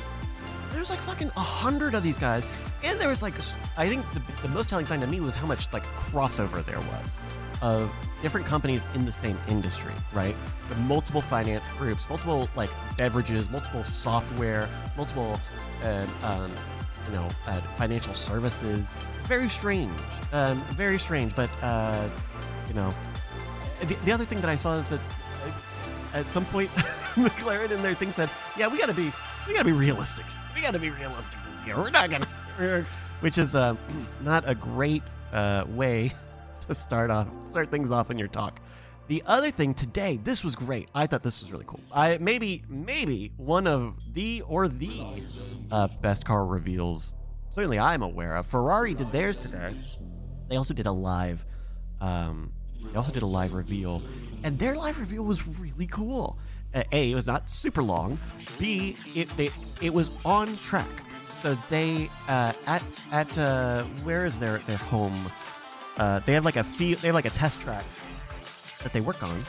There's 0.79 0.91
like 0.91 1.01
fucking 1.01 1.33
a 1.37 1.41
hundred 1.41 1.97
of 1.97 2.05
these 2.05 2.17
guys, 2.17 2.47
and 2.85 3.01
there 3.01 3.09
was 3.09 3.21
like 3.21 3.35
I 3.77 3.89
think 3.89 4.05
the, 4.13 4.23
the 4.43 4.49
most 4.49 4.69
telling 4.69 4.87
sign 4.87 5.01
to 5.01 5.09
me 5.09 5.19
was 5.19 5.35
how 5.35 5.45
much 5.45 5.73
like 5.73 5.83
crossover 5.87 6.65
there 6.65 6.79
was 6.79 7.19
of 7.63 7.93
different 8.23 8.47
companies 8.47 8.85
in 8.95 9.05
the 9.05 9.11
same 9.11 9.37
industry, 9.49 9.93
right? 10.13 10.37
With 10.69 10.79
multiple 10.79 11.21
finance 11.21 11.69
groups, 11.71 12.09
multiple 12.09 12.49
like 12.55 12.71
beverages, 12.97 13.51
multiple 13.51 13.83
software, 13.83 14.69
multiple 14.97 15.41
uh, 15.83 16.07
um, 16.23 16.53
you 17.07 17.13
know 17.13 17.29
uh, 17.49 17.61
financial 17.77 18.15
services. 18.15 18.89
Very 19.25 19.49
strange, 19.49 19.99
um, 20.33 20.61
very 20.77 21.01
strange. 21.01 21.35
But 21.35 21.51
uh, 21.61 22.09
you 22.69 22.75
know, 22.75 22.95
the, 23.81 23.97
the 24.05 24.13
other 24.13 24.25
thing 24.25 24.41
that 24.43 24.49
I 24.49 24.55
saw 24.55 24.75
is 24.75 24.91
that 24.91 25.01
uh, 25.45 26.19
at 26.19 26.31
some 26.31 26.45
point 26.45 26.71
McLaren 27.17 27.73
in 27.73 27.83
their 27.83 27.97
thing 27.97 28.13
said, 28.13 28.31
"Yeah, 28.57 28.69
we 28.69 28.79
got 28.79 28.91
to 28.91 28.95
be, 28.95 29.11
we 29.49 29.55
got 29.55 29.61
to 29.61 29.65
be 29.65 29.73
realistic. 29.73 30.27
We 30.55 30.61
got 30.61 30.73
to 30.73 30.79
be 30.79 30.91
realistic 30.91 31.41
this 31.57 31.67
year. 31.67 31.77
We're 31.77 31.91
not 31.91 32.11
gonna," 32.11 32.85
which 33.21 33.39
is 33.39 33.55
uh, 33.55 33.75
not 34.23 34.45
a 34.47 34.55
great 34.55 35.03
uh, 35.33 35.65
way 35.69 36.13
to 36.67 36.75
start 36.75 37.11
off, 37.11 37.29
start 37.51 37.71
things 37.71 37.91
off 37.91 38.11
in 38.11 38.19
your 38.19 38.29
talk. 38.29 38.61
The 39.09 39.23
other 39.25 39.51
thing 39.51 39.73
today, 39.73 40.19
this 40.23 40.45
was 40.45 40.55
great. 40.55 40.91
I 40.95 41.07
thought 41.07 41.23
this 41.23 41.41
was 41.41 41.51
really 41.51 41.65
cool. 41.67 41.81
I 41.91 42.19
maybe, 42.19 42.63
maybe 42.69 43.33
one 43.39 43.67
of 43.67 43.95
the 44.13 44.43
or 44.47 44.69
the 44.69 45.25
uh, 45.71 45.89
best 46.03 46.27
car 46.27 46.45
reveals. 46.45 47.15
Certainly, 47.49 47.79
I'm 47.79 48.03
aware 48.03 48.37
of. 48.37 48.47
Ferrari 48.47 48.93
did 48.93 49.11
theirs 49.11 49.39
today. 49.39 49.75
They 50.49 50.57
also 50.57 50.75
did 50.75 50.87
a 50.87 50.93
live. 50.93 51.47
Um, 52.03 52.53
they 52.85 52.97
also 52.97 53.11
did 53.11 53.23
a 53.23 53.27
live 53.27 53.55
reveal, 53.55 54.03
and 54.45 54.59
their 54.59 54.77
live 54.77 55.01
reveal 55.01 55.23
was 55.25 55.47
really 55.47 55.87
cool. 55.87 56.39
Uh, 56.75 56.85
a, 56.93 57.11
it 57.11 57.15
was 57.15 57.27
not 57.27 57.51
super 57.51 57.83
long. 57.83 58.19
B, 58.59 58.97
it 59.15 59.35
they 59.37 59.51
it 59.81 59.93
was 59.93 60.11
on 60.25 60.57
track. 60.59 60.89
So 61.41 61.57
they 61.71 62.11
uh, 62.29 62.53
at 62.67 62.83
at 63.13 63.39
uh, 63.39 63.85
where 64.03 64.27
is 64.27 64.39
their 64.41 64.59
their 64.59 64.77
home? 64.77 65.31
Uh, 65.97 66.21
they 66.21 66.33
have 66.33 66.45
like 66.45 66.57
a 66.57 66.65
field. 66.65 67.01
They 67.01 67.09
have 67.09 67.15
like 67.15 67.25
a 67.25 67.31
test 67.31 67.61
track 67.61 67.85
that 68.83 68.93
they 68.93 69.01
work 69.01 69.23
on. 69.23 69.45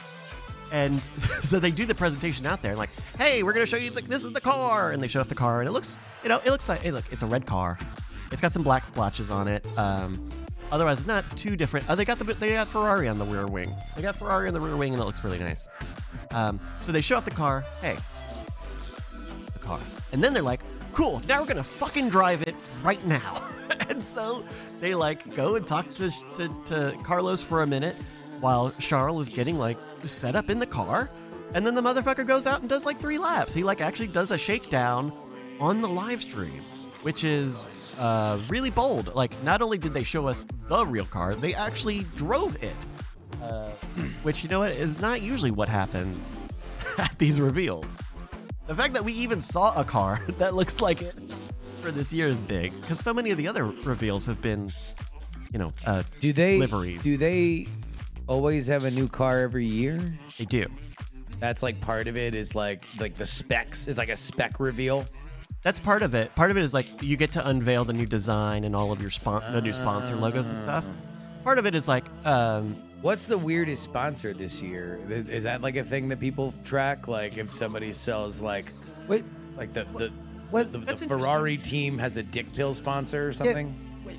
And 0.72 1.02
so 1.42 1.60
they 1.60 1.72
do 1.72 1.86
the 1.86 1.96
presentation 1.96 2.46
out 2.46 2.62
there, 2.62 2.76
like, 2.76 2.90
"Hey, 3.18 3.44
we're 3.44 3.54
gonna 3.54 3.66
show 3.66 3.78
you. 3.78 3.90
This 3.92 4.24
is 4.24 4.32
the 4.32 4.42
car," 4.42 4.92
and 4.92 5.02
they 5.02 5.08
show 5.08 5.20
off 5.20 5.30
the 5.30 5.36
car, 5.36 5.62
and 5.62 5.68
it 5.68 5.72
looks, 5.72 5.98
you 6.24 6.30
know, 6.30 6.40
it 6.46 6.50
looks 6.50 6.70
like, 6.70 6.84
hey, 6.84 6.92
look, 6.92 7.06
it's 7.12 7.24
a 7.24 7.28
red 7.28 7.46
car. 7.46 7.78
It's 8.32 8.42
got 8.42 8.52
some 8.52 8.64
black 8.64 8.86
splotches 8.86 9.32
on 9.32 9.48
it. 9.48 9.66
Um, 9.78 10.30
otherwise, 10.72 11.00
it's 11.00 11.08
not 11.08 11.26
too 11.36 11.56
different. 11.56 11.88
Oh, 11.90 11.96
they 11.96 12.06
got 12.06 12.20
the 12.20 12.26
they 12.36 12.52
got 12.52 12.68
Ferrari 12.68 13.08
on 13.08 13.18
the 13.18 13.26
rear 13.26 13.48
wing. 13.48 13.74
They 13.96 14.04
got 14.04 14.16
Ferrari 14.16 14.48
on 14.48 14.54
the 14.54 14.62
rear 14.62 14.78
wing, 14.78 14.94
and 14.94 15.02
it 15.02 15.06
looks 15.06 15.24
really 15.24 15.40
nice. 15.40 15.68
Um, 16.32 16.60
so 16.82 16.92
they 16.92 17.02
show 17.02 17.18
off 17.18 17.26
the 17.26 17.32
car. 17.32 17.64
Hey, 17.82 17.98
the 19.54 19.60
car, 19.60 19.80
and 20.12 20.24
then 20.24 20.34
they're 20.34 20.44
like, 20.44 20.62
"Cool, 20.94 21.22
now 21.28 21.42
we're 21.42 21.48
gonna 21.48 21.64
fucking 21.64 22.10
drive 22.10 22.42
it 22.44 22.56
right 22.84 23.04
now." 23.06 23.42
and 23.90 24.04
so 24.04 24.44
they 24.80 24.94
like 24.94 25.36
go 25.36 25.56
and 25.56 25.66
talk 25.66 25.92
to, 25.96 26.10
to 26.36 26.50
to 26.66 26.98
Carlos 27.04 27.42
for 27.42 27.64
a 27.64 27.68
minute 27.68 27.96
while 28.40 28.72
Charles 28.80 29.24
is 29.24 29.30
getting 29.30 29.58
like 29.58 29.78
set 30.04 30.36
up 30.36 30.50
in 30.50 30.60
the 30.60 30.68
car, 30.68 31.10
and 31.54 31.66
then 31.66 31.76
the 31.76 31.82
motherfucker 31.82 32.26
goes 32.26 32.48
out 32.48 32.62
and 32.62 32.70
does 32.70 32.86
like 32.86 33.00
three 33.00 33.18
laps. 33.18 33.54
He 33.54 33.64
like 33.64 33.82
actually 33.82 34.08
does 34.08 34.32
a 34.32 34.38
shakedown 34.38 35.12
on 35.60 35.82
the 35.82 35.90
live 35.90 36.22
stream, 36.22 36.64
which 37.02 37.24
is 37.24 37.60
uh, 38.00 38.40
really 38.48 38.70
bold. 38.70 39.14
Like, 39.14 39.32
not 39.44 39.62
only 39.62 39.78
did 39.78 39.94
they 39.94 40.04
show 40.04 40.28
us 40.28 40.48
the 40.68 40.86
real 40.86 41.06
car, 41.06 41.36
they 41.36 41.54
actually 41.54 42.06
drove 42.16 42.62
it. 42.64 42.76
Uh, 43.42 43.70
which, 44.24 44.44
you 44.44 44.50
know 44.50 44.60
what, 44.60 44.72
is 44.72 45.00
not 45.00 45.22
usually 45.22 45.52
what 45.52 45.70
happens 45.70 46.34
at 46.98 47.18
these 47.18 47.40
reveals. 47.40 47.86
The 48.68 48.76
fact 48.76 48.94
that 48.94 49.04
we 49.04 49.14
even 49.14 49.42
saw 49.42 49.74
a 49.80 49.84
car 49.84 50.22
that 50.38 50.54
looks 50.54 50.82
like 50.82 51.02
it 51.02 51.16
for 51.82 51.92
this 51.92 52.12
year 52.14 52.28
is 52.28 52.42
big, 52.42 52.80
because 52.82 53.00
so 53.00 53.14
many 53.14 53.32
of 53.32 53.38
the 53.38 53.48
other 53.48 53.66
reveals 53.66 54.26
have 54.26 54.42
been, 54.42 54.72
you 55.52 55.60
know, 55.60 55.74
uh, 55.86 56.04
Do 56.20 56.34
they 56.34 56.58
Liveries. 56.58 57.02
Do 57.02 57.18
they 57.18 57.68
always 58.28 58.68
have 58.68 58.84
a 58.84 58.92
new 58.92 59.08
car 59.08 59.40
every 59.40 59.66
year? 59.66 60.14
they 60.38 60.46
do. 60.46 60.66
That's 61.40 61.64
like 61.64 61.80
part 61.80 62.08
of 62.08 62.18
it. 62.18 62.36
Is 62.36 62.54
like 62.54 62.84
like 63.00 63.18
the 63.18 63.26
specs 63.26 63.88
is 63.88 63.98
like 63.98 64.10
a 64.10 64.18
spec 64.18 64.60
reveal. 64.60 65.06
That's 65.64 65.80
part 65.80 66.02
of 66.02 66.14
it. 66.14 66.36
Part 66.36 66.52
of 66.52 66.58
it 66.58 66.64
is 66.64 66.74
like 66.74 67.02
you 67.02 67.16
get 67.18 67.32
to 67.34 67.48
unveil 67.48 67.86
the 67.86 67.94
new 67.94 68.06
design 68.06 68.66
and 68.66 68.76
all 68.76 68.92
of 68.92 69.02
your 69.02 69.10
spon- 69.10 69.44
the 69.54 69.62
new 69.62 69.74
sponsor 69.74 70.16
logos 70.16 70.48
and 70.48 70.58
stuff. 70.58 70.86
Part 71.44 71.58
of 71.58 71.66
it 71.66 71.76
is 71.76 71.88
like 71.88 72.06
um, 72.26 72.76
What's 73.02 73.28
the 73.28 73.38
weirdest 73.38 73.84
sponsor 73.84 74.34
this 74.34 74.62
year? 74.62 75.00
Is, 75.10 75.44
that 75.44 75.62
like 75.62 75.78
a 75.78 75.84
thing 75.84 76.10
that 76.10 76.20
people 76.20 76.54
track? 76.66 77.08
Like 77.08 77.38
if 77.38 77.54
somebody 77.54 77.94
sells 77.94 78.42
like 78.42 78.66
Wait, 79.08 79.24
like 79.56 79.74
the 79.74 79.86
the, 79.96 80.12
what? 80.52 80.72
the, 80.72 80.80
the 80.80 80.98
Ferrari 80.98 81.58
team 81.58 81.98
has 81.98 82.18
a 82.18 82.24
dick 82.24 82.52
pill 82.54 82.74
sponsor 82.74 83.28
or 83.28 83.34
something? 83.34 83.74
Wait. 84.06 84.18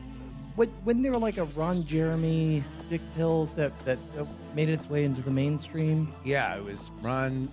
What, 0.57 0.71
wasn't 0.85 1.03
there 1.03 1.17
like 1.17 1.37
a 1.37 1.45
Ron 1.45 1.85
Jeremy 1.85 2.65
dick 2.89 3.03
pill 3.17 3.47
that, 3.57 3.79
that 3.85 3.99
made 4.55 4.69
its 4.69 4.89
way 4.89 5.05
into 5.05 5.21
the 5.21 5.31
mainstream? 5.31 6.13
Yeah, 6.25 6.57
it 6.57 6.65
was 6.65 6.91
Ron. 7.03 7.51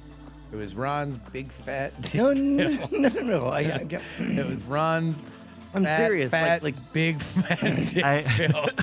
It 0.52 0.56
was 0.56 0.76
Ron's 0.76 1.18
big 1.18 1.52
fat. 1.52 2.00
dick 2.02 2.16
No, 2.16 2.34
no, 2.34 2.70
no, 2.92 3.10
no, 3.10 3.22
no. 3.22 3.46
I, 3.48 3.60
I, 3.60 4.02
It 4.20 4.48
was 4.48 4.64
Ron's. 4.64 5.28
I'm 5.76 5.84
fat, 5.84 5.98
serious, 5.98 6.32
like- 6.34 6.44
Fat, 6.46 6.64
like- 6.64 6.94
big 6.94 7.22
fat 7.22 7.60
dick 7.62 8.04
I- 8.04 8.20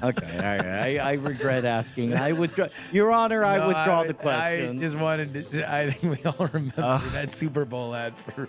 okay, 0.02 0.36
all 0.36 0.68
right. 0.68 0.98
I, 1.00 1.10
I 1.10 1.12
regret 1.14 1.64
asking. 1.64 2.14
I 2.14 2.32
withdraw, 2.32 2.68
Your 2.92 3.10
Honor. 3.12 3.44
I 3.44 3.66
withdraw 3.66 4.02
I- 4.02 4.06
the 4.06 4.14
question. 4.14 4.76
I 4.78 4.80
just 4.80 4.96
wanted 4.96 5.50
to. 5.52 5.72
I 5.72 5.90
think 5.90 6.18
we 6.18 6.24
all 6.30 6.46
remember 6.52 7.02
that 7.12 7.34
Super 7.34 7.64
Bowl 7.64 7.94
ad 7.94 8.14
for 8.34 8.48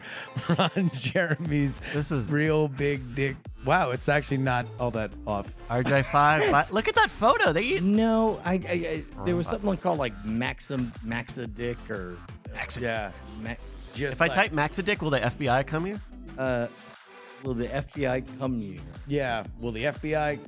Ron 0.58 0.92
Jeremy's 0.94 1.80
This 1.94 2.12
is- 2.12 2.32
real 2.32 2.68
big 2.68 3.16
dick. 3.16 3.36
Wow, 3.66 3.90
it's 3.92 4.08
actually 4.10 4.38
not 4.38 4.68
all 4.80 4.92
that 4.92 5.10
off. 5.26 5.48
RJ5. 5.72 6.70
Look 6.72 6.88
at 6.88 6.96
that 6.96 7.10
photo. 7.10 7.52
They 7.52 7.80
no, 7.80 8.40
I, 8.46 8.54
I, 8.54 8.56
I 9.18 9.26
there 9.26 9.36
was 9.36 9.48
something 9.48 9.76
called 9.78 9.98
like 9.98 10.14
Maxim 10.24 10.92
Maxa 11.04 11.48
Dick 11.48 11.78
or 11.90 12.18
Maxa. 12.54 12.82
Yeah, 12.82 13.12
Ma- 13.42 13.56
just 13.96 14.14
If 14.14 14.22
I 14.22 14.28
type 14.28 14.52
Maxa 14.52 14.84
Dick, 14.84 15.02
will 15.02 15.10
the 15.10 15.20
FBI 15.20 15.66
come 15.66 15.86
here? 15.86 16.00
uh, 16.38 16.68
will 17.46 17.54
the 17.54 17.68
FBI 17.68 18.26
come 18.40 18.60
here? 18.60 18.80
yeah. 19.08 19.44
Will 19.60 19.72
the 19.72 19.86
FBI? 19.86 20.40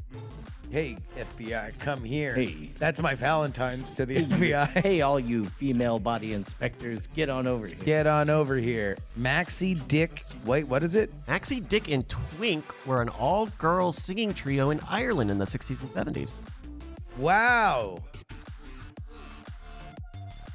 Hey, 0.70 0.98
FBI, 1.18 1.80
come 1.80 2.04
here. 2.04 2.36
Hey. 2.36 2.72
that's 2.78 3.02
my 3.02 3.16
Valentine's 3.16 3.94
to 3.94 4.06
the 4.06 4.26
FBI. 4.26 4.68
Hey, 4.84 5.00
all 5.02 5.18
you 5.18 5.46
female 5.46 5.98
body 5.98 6.34
inspectors, 6.34 7.08
get 7.16 7.30
on 7.30 7.48
over 7.48 7.68
here. 7.68 7.78
Get 7.86 8.06
on 8.06 8.30
over 8.30 8.58
here, 8.58 8.98
Maxi 9.18 9.80
Dick. 9.88 10.24
Wait, 10.46 10.68
what 10.68 10.84
is 10.84 10.94
it? 10.94 11.10
Maxi, 11.26 11.66
Dick, 11.66 11.90
and 11.90 12.08
Twink 12.10 12.66
were 12.86 13.02
an 13.02 13.08
all-girls 13.08 13.96
singing 13.98 14.34
trio 14.34 14.72
in 14.72 14.82
Ireland 14.90 15.32
in 15.32 15.38
the 15.38 15.46
60s 15.46 15.80
and 15.82 15.90
70s. 16.16 16.42
Wow. 17.18 18.00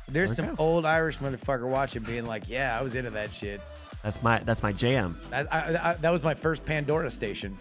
There's 0.09 0.37
There 0.37 0.45
we 0.45 0.49
some 0.51 0.57
go. 0.57 0.63
old 0.63 0.85
Irish 0.85 1.19
motherfucker 1.19 1.67
watching, 1.67 2.03
being 2.03 2.27
like, 2.27 2.47
"Yeah, 2.51 2.79
I 2.79 2.83
was 2.83 2.95
into 2.95 3.11
that 3.13 3.33
shit." 3.33 3.63
That's 4.03 4.23
my 4.23 4.39
that's 4.41 4.63
my 4.63 4.73
jam. 4.73 5.21
That, 5.31 5.53
I, 5.53 5.91
I, 5.91 5.95
that 5.95 6.11
was 6.11 6.23
my 6.23 6.35
first 6.35 6.65
Pandora 6.65 7.11
station. 7.11 7.57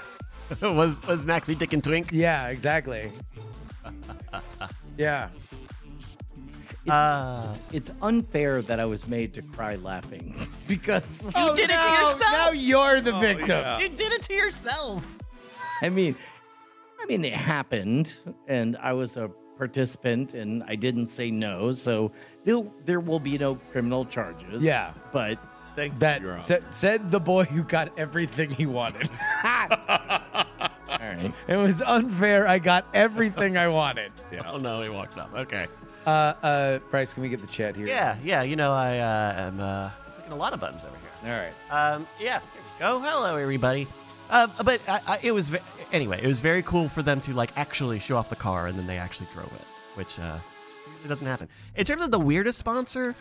was 0.60 1.00
was 1.06 1.24
Maxi, 1.24 1.56
Dick, 1.56 1.72
and 1.72 1.82
Twink? 1.82 2.10
Yeah, 2.12 2.48
exactly. 2.48 3.12
yeah. 4.98 5.28
Uh, 6.88 7.54
It's 7.72 7.92
unfair 8.02 8.62
that 8.62 8.80
I 8.80 8.84
was 8.84 9.06
made 9.06 9.34
to 9.34 9.42
cry 9.42 9.76
laughing 9.76 10.34
because 10.66 11.32
you 11.36 11.56
did 11.56 11.70
it 11.70 11.78
to 11.80 11.90
yourself. 11.90 12.32
Now 12.32 12.50
you're 12.50 13.00
the 13.00 13.12
victim. 13.12 13.80
You 13.80 13.88
did 13.88 14.12
it 14.12 14.22
to 14.22 14.34
yourself. 14.34 15.06
I 15.82 15.88
mean, 15.88 16.16
I 17.00 17.06
mean, 17.06 17.24
it 17.24 17.32
happened, 17.34 18.14
and 18.48 18.76
I 18.78 18.92
was 18.92 19.16
a 19.16 19.30
participant, 19.56 20.34
and 20.34 20.62
I 20.64 20.74
didn't 20.74 21.06
say 21.06 21.30
no, 21.30 21.72
so 21.72 22.12
there 22.44 22.62
there 22.84 23.00
will 23.00 23.20
be 23.20 23.38
no 23.38 23.56
criminal 23.72 24.04
charges. 24.04 24.62
Yeah. 24.62 24.92
but 25.12 25.38
Thank 25.76 25.98
That 26.00 26.20
you, 26.20 26.28
Your 26.28 26.42
said, 26.42 26.64
said 26.72 27.10
the 27.10 27.20
boy 27.20 27.44
who 27.44 27.62
got 27.62 27.96
everything 27.98 28.50
he 28.50 28.66
wanted. 28.66 29.08
all 29.44 29.48
right. 31.00 31.32
it 31.48 31.56
was 31.56 31.80
unfair. 31.82 32.46
I 32.46 32.58
got 32.58 32.86
everything 32.94 33.56
I 33.56 33.68
wanted. 33.68 34.12
Oh 34.46 34.58
no, 34.58 34.82
he 34.82 34.88
walked 34.88 35.18
up. 35.18 35.30
Okay. 35.34 35.66
Uh, 36.06 36.34
uh, 36.42 36.78
Bryce, 36.90 37.12
can 37.14 37.22
we 37.22 37.28
get 37.28 37.40
the 37.40 37.46
chat 37.46 37.76
here? 37.76 37.86
Yeah, 37.86 38.16
yeah. 38.24 38.42
You 38.42 38.56
know, 38.56 38.72
I 38.72 38.98
uh, 38.98 39.34
am 39.48 39.60
uh, 39.60 39.90
clicking 40.14 40.32
a 40.32 40.36
lot 40.36 40.52
of 40.52 40.60
buttons 40.60 40.84
over 40.84 40.96
here. 40.96 41.32
All 41.32 41.38
right. 41.38 41.94
Um, 41.94 42.06
yeah, 42.18 42.38
here 42.40 42.62
we 42.64 42.80
go. 42.80 43.00
Hello, 43.00 43.36
everybody. 43.36 43.86
Uh, 44.30 44.46
but 44.64 44.80
I, 44.88 45.00
I, 45.06 45.18
it 45.22 45.32
was 45.32 45.48
ve- 45.48 45.58
anyway. 45.92 46.20
It 46.22 46.26
was 46.26 46.40
very 46.40 46.62
cool 46.62 46.88
for 46.88 47.02
them 47.02 47.20
to 47.22 47.32
like 47.34 47.50
actually 47.56 47.98
show 47.98 48.16
off 48.16 48.30
the 48.30 48.36
car, 48.36 48.66
and 48.66 48.78
then 48.78 48.86
they 48.86 48.98
actually 48.98 49.26
drove 49.32 49.52
it, 49.52 49.66
which 49.96 50.18
uh, 50.18 50.38
it 51.04 51.08
doesn't 51.08 51.26
happen. 51.26 51.48
In 51.76 51.84
terms 51.84 52.02
of 52.02 52.10
the 52.12 52.20
weirdest 52.20 52.58
sponsor, 52.58 53.14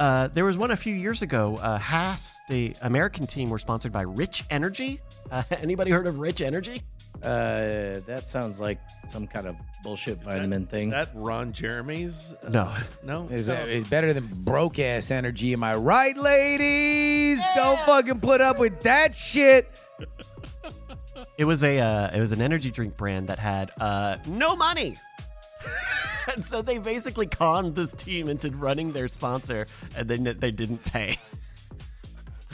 uh, 0.00 0.28
there 0.28 0.44
was 0.46 0.56
one 0.58 0.70
a 0.70 0.76
few 0.76 0.94
years 0.94 1.20
ago. 1.22 1.56
Uh, 1.58 1.78
Haas, 1.78 2.40
the 2.48 2.74
American 2.82 3.26
team, 3.26 3.50
were 3.50 3.58
sponsored 3.58 3.92
by 3.92 4.02
Rich 4.02 4.44
Energy. 4.50 5.00
Uh, 5.30 5.44
anybody 5.60 5.92
heard 5.92 6.08
of 6.08 6.18
Rich 6.18 6.40
Energy? 6.40 6.82
Uh, 7.22 8.00
that 8.08 8.24
sounds 8.26 8.58
like 8.58 8.80
some 9.08 9.24
kind 9.28 9.46
of 9.46 9.54
bullshit 9.84 10.20
vitamin 10.24 10.66
thing. 10.66 10.90
That 10.90 11.10
Ron 11.14 11.52
Jeremy's? 11.52 12.34
Uh, 12.42 12.48
No. 12.48 12.72
No. 13.04 13.28
Is 13.30 13.46
that 13.46 13.68
is 13.68 13.86
better 13.86 14.12
than 14.12 14.26
broke 14.42 14.80
ass 14.80 15.12
energy? 15.12 15.52
Am 15.52 15.62
I 15.62 15.76
right, 15.76 16.16
ladies? 16.16 17.40
Don't 17.54 17.78
fucking 17.86 18.18
put 18.18 18.40
up 18.40 18.58
with 18.58 18.80
that 18.80 19.14
shit. 19.14 19.68
It 21.38 21.44
was 21.44 21.62
a 21.62 21.78
uh, 21.78 22.10
it 22.16 22.20
was 22.20 22.32
an 22.32 22.42
energy 22.42 22.72
drink 22.72 22.96
brand 22.96 23.28
that 23.28 23.38
had 23.38 23.70
uh, 23.80 24.16
no 24.26 24.56
money. 24.56 24.96
and 26.34 26.44
so 26.44 26.62
they 26.62 26.78
basically 26.78 27.26
conned 27.26 27.74
this 27.74 27.92
team 27.92 28.28
into 28.28 28.50
running 28.50 28.92
their 28.92 29.08
sponsor, 29.08 29.66
and 29.96 30.08
then 30.08 30.36
they 30.38 30.50
didn't 30.50 30.82
pay. 30.84 31.18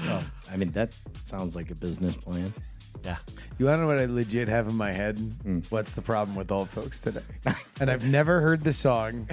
Oh, 0.03 0.25
I 0.53 0.57
mean, 0.57 0.73
that 0.73 0.95
sounds 1.25 1.57
like 1.57 1.71
a 1.71 1.75
business 1.75 2.17
plan. 2.17 2.53
Yeah. 3.05 3.17
You 3.59 3.67
want 3.67 3.77
to 3.77 3.81
know 3.83 3.87
what 3.87 3.99
I 3.99 4.07
legit 4.07 4.49
have 4.49 4.69
in 4.69 4.75
my 4.75 4.93
head? 4.93 5.19
Hmm. 5.19 5.61
What's 5.71 5.95
the 5.95 6.03
problem 6.03 6.37
with 6.37 6.51
old 6.51 6.69
folks 6.69 7.01
today? 7.01 7.23
and 7.81 7.91
I've 7.91 8.07
never 8.07 8.41
heard 8.41 8.65
the 8.65 8.73
song. 8.73 9.29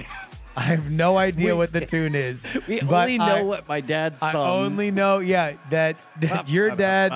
I 0.55 0.61
have 0.61 0.91
no 0.91 1.17
idea 1.17 1.55
what 1.55 1.74
the 1.74 1.86
tune 1.86 2.13
is. 2.15 2.45
We 2.67 2.80
but 2.80 3.03
only 3.03 3.17
know 3.17 3.26
I, 3.26 3.41
what 3.41 3.67
my 3.67 3.82
dad's 3.82 4.19
song. 4.19 4.36
I 4.36 4.49
only 4.49 4.91
know, 4.91 5.19
yeah, 5.19 5.53
that, 5.71 5.97
that 6.21 6.47
your 6.47 6.69
dad, 6.69 7.11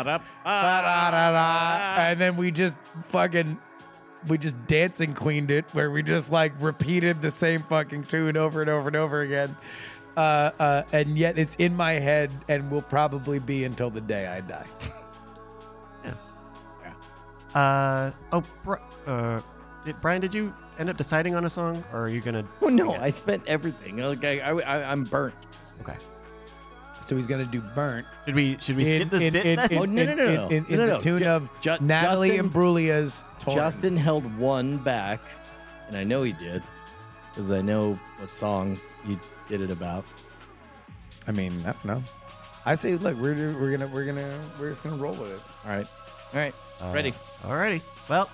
and 0.45 2.20
then 2.20 2.36
we 2.36 2.51
just 2.51 2.76
fucking, 3.10 3.58
we 4.28 4.38
just 4.38 4.55
dancing 4.68 5.13
queened 5.13 5.51
it, 5.51 5.65
where 5.74 5.91
we 5.91 6.01
just 6.03 6.32
like 6.32 6.53
repeated 6.59 7.22
the 7.22 7.32
same 7.32 7.63
fucking 7.63 8.03
tune 8.05 8.38
over 8.38 8.61
and 8.61 8.70
over 8.70 8.88
and 8.88 8.95
over 8.95 9.22
again. 9.22 9.55
Uh, 10.15 10.51
uh, 10.59 10.84
and 10.91 11.18
yet 11.18 11.38
it's 11.38 11.55
in 11.55 11.76
my 11.76 11.93
head 11.93 12.32
and 12.49 12.72
will 12.72 12.82
probably 12.82 13.38
be 13.39 13.63
until 13.65 13.89
the 13.91 14.01
day 14.01 14.26
I 14.26 14.41
die. 14.41 14.65
yeah 16.03 16.13
Uh 17.53 18.11
oh, 18.32 18.43
Bri- 18.63 18.80
uh, 19.05 19.41
did, 19.86 20.01
Brian, 20.01 20.22
did 20.22 20.34
you 20.34 20.53
end 20.80 20.89
up 20.89 20.97
deciding 20.97 21.36
on 21.36 21.45
a 21.45 21.49
song, 21.49 21.84
or 21.93 22.01
are 22.01 22.09
you 22.09 22.20
gonna? 22.22 22.43
Oh 22.61 22.68
no, 22.70 22.95
I 22.95 23.09
spent 23.09 23.43
everything. 23.47 23.97
Like 23.97 24.24
I, 24.26 24.39
I, 24.39 24.51
I, 24.59 24.91
I'm 24.91 25.03
burnt. 25.03 25.36
Okay. 25.82 25.95
So 27.08 27.16
he's 27.16 27.26
gonna 27.28 27.45
do 27.45 27.62
burnt. 27.74 28.05
Should 28.26 28.36
we 28.36 28.58
should 28.60 28.76
we 28.76 28.84
in, 28.91 28.99
skip 28.99 29.10
this 29.12 29.24
in, 29.24 29.34
bit? 29.34 29.45
in, 29.45 29.55
then? 29.55 29.72
in, 29.72 29.78
Oh, 29.80 29.86
no, 29.86 30.03
no, 30.05 30.14
no, 30.16 30.24
in- 30.26 30.36
no. 30.36 30.47
in- 30.49 30.66
in 30.66 30.78
No, 30.78 30.78
the 30.78 30.88
no. 30.93 30.99
tune 30.99 31.20
Ju- 31.20 31.26
of 31.30 31.49
Ju- 31.62 31.78
Natalie 31.80 32.30
Justin- 32.32 32.49
Imbruglia's 32.51 33.24
Torn. 33.39 33.55
Justin 33.55 33.95
held 33.97 34.38
one 34.38 34.78
back, 34.78 35.22
and 35.88 35.95
I 35.95 36.03
know 36.03 36.24
he 36.24 36.34
did, 36.34 36.62
because 37.30 37.49
I 37.51 37.62
know 37.62 37.97
what 38.20 38.30
song 38.30 38.78
he 39.05 39.18
did 39.47 39.62
it 39.62 39.72
about. 39.72 40.03
I 41.28 41.32
mean, 41.32 41.53
I 41.62 41.72
don't 41.72 41.86
know. 41.86 42.03
I 42.66 42.76
say, 42.76 42.95
look, 42.95 43.16
we're 43.18 43.36
we're 43.58 43.72
gonna 43.72 43.88
we're 43.88 44.03
gonna 44.05 44.39
we're 44.60 44.70
just 44.70 44.84
gonna 44.84 44.97
roll 44.97 45.14
with 45.14 45.32
it. 45.32 45.41
All 45.66 45.72
right, 45.72 45.88
all 46.34 46.39
right, 46.41 46.55
Uh, 46.84 46.91
ready. 46.93 47.14
Alrighty. 47.43 47.82
Well, 48.10 48.30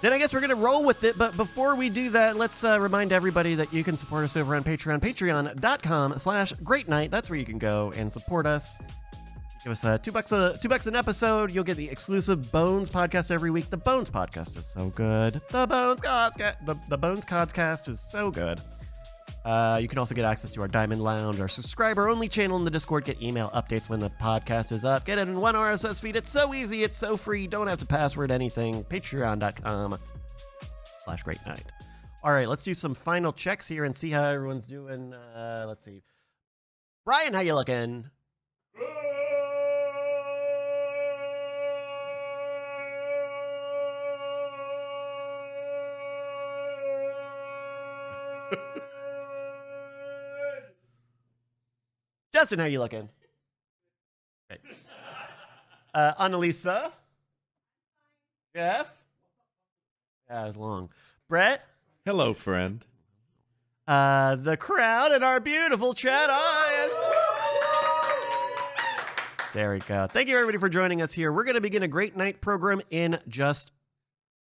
Then 0.00 0.12
I 0.12 0.18
guess 0.18 0.32
we're 0.32 0.40
going 0.40 0.50
to 0.50 0.56
roll 0.56 0.82
with 0.84 1.04
it. 1.04 1.18
But 1.18 1.36
before 1.36 1.74
we 1.74 1.90
do 1.90 2.10
that, 2.10 2.36
let's 2.36 2.64
uh, 2.64 2.80
remind 2.80 3.12
everybody 3.12 3.54
that 3.54 3.72
you 3.72 3.84
can 3.84 3.96
support 3.96 4.24
us 4.24 4.36
over 4.36 4.54
on 4.54 4.64
Patreon, 4.64 5.00
patreon.com 5.00 6.18
slash 6.18 6.52
great 6.64 6.88
night. 6.88 7.10
That's 7.10 7.28
where 7.28 7.38
you 7.38 7.44
can 7.44 7.58
go 7.58 7.92
and 7.96 8.10
support 8.10 8.46
us. 8.46 8.78
Give 9.62 9.72
us 9.72 9.84
uh, 9.84 9.98
two 9.98 10.10
bucks 10.10 10.32
a 10.32 10.56
two 10.60 10.70
bucks 10.70 10.86
an 10.86 10.96
episode. 10.96 11.50
You'll 11.50 11.64
get 11.64 11.76
the 11.76 11.88
exclusive 11.88 12.50
Bones 12.50 12.88
podcast 12.88 13.30
every 13.30 13.50
week. 13.50 13.68
The 13.68 13.76
Bones 13.76 14.08
podcast 14.08 14.56
is 14.56 14.66
so 14.66 14.88
good. 14.88 15.34
The 15.50 15.66
Bones 15.66 16.00
Codscast, 16.00 16.64
the, 16.64 16.76
the 16.88 16.96
Bones 16.96 17.26
Codscast 17.26 17.88
is 17.88 18.00
so 18.00 18.30
good. 18.30 18.58
Uh, 19.44 19.78
you 19.80 19.88
can 19.88 19.98
also 19.98 20.14
get 20.14 20.24
access 20.24 20.52
to 20.52 20.60
our 20.60 20.68
Diamond 20.68 21.02
Lounge, 21.02 21.40
our 21.40 21.48
subscriber 21.48 22.08
only 22.08 22.28
channel 22.28 22.58
in 22.58 22.64
the 22.64 22.70
Discord. 22.70 23.04
Get 23.04 23.22
email 23.22 23.50
updates 23.50 23.88
when 23.88 24.00
the 24.00 24.10
podcast 24.10 24.70
is 24.70 24.84
up. 24.84 25.04
Get 25.06 25.18
it 25.18 25.28
in 25.28 25.40
one 25.40 25.54
RSS 25.54 26.00
feed. 26.00 26.16
It's 26.16 26.30
so 26.30 26.52
easy. 26.54 26.82
It's 26.82 26.96
so 26.96 27.16
free. 27.16 27.46
Don't 27.46 27.66
have 27.66 27.78
to 27.78 27.86
password 27.86 28.30
anything. 28.30 28.84
Patreon.com 28.84 29.98
slash 31.04 31.22
great 31.22 31.44
night. 31.46 31.72
All 32.22 32.32
right, 32.32 32.48
let's 32.48 32.64
do 32.64 32.74
some 32.74 32.94
final 32.94 33.32
checks 33.32 33.66
here 33.66 33.84
and 33.84 33.96
see 33.96 34.10
how 34.10 34.24
everyone's 34.24 34.66
doing. 34.66 35.14
Uh, 35.14 35.64
let's 35.66 35.84
see. 35.86 36.02
Brian, 37.06 37.32
how 37.32 37.40
you 37.40 37.54
looking? 37.54 38.10
Justin, 52.40 52.58
how 52.58 52.64
you 52.64 52.78
looking? 52.78 53.06
Great. 54.48 54.60
Uh, 55.92 56.14
Annalisa? 56.14 56.90
Jeff? 58.56 58.90
Yeah, 60.30 60.44
it 60.44 60.46
was 60.46 60.56
long. 60.56 60.88
Brett? 61.28 61.62
Hello, 62.06 62.32
friend. 62.32 62.82
Uh, 63.86 64.36
the 64.36 64.56
crowd 64.56 65.12
and 65.12 65.22
our 65.22 65.38
beautiful 65.38 65.92
chat 65.92 66.30
audience. 66.30 66.94
There 69.52 69.72
we 69.72 69.80
go. 69.80 70.06
Thank 70.10 70.30
you, 70.30 70.36
everybody, 70.36 70.56
for 70.56 70.70
joining 70.70 71.02
us 71.02 71.12
here. 71.12 71.34
We're 71.34 71.44
going 71.44 71.56
to 71.56 71.60
begin 71.60 71.82
a 71.82 71.88
great 71.88 72.16
night 72.16 72.40
program 72.40 72.80
in 72.88 73.18
just 73.28 73.70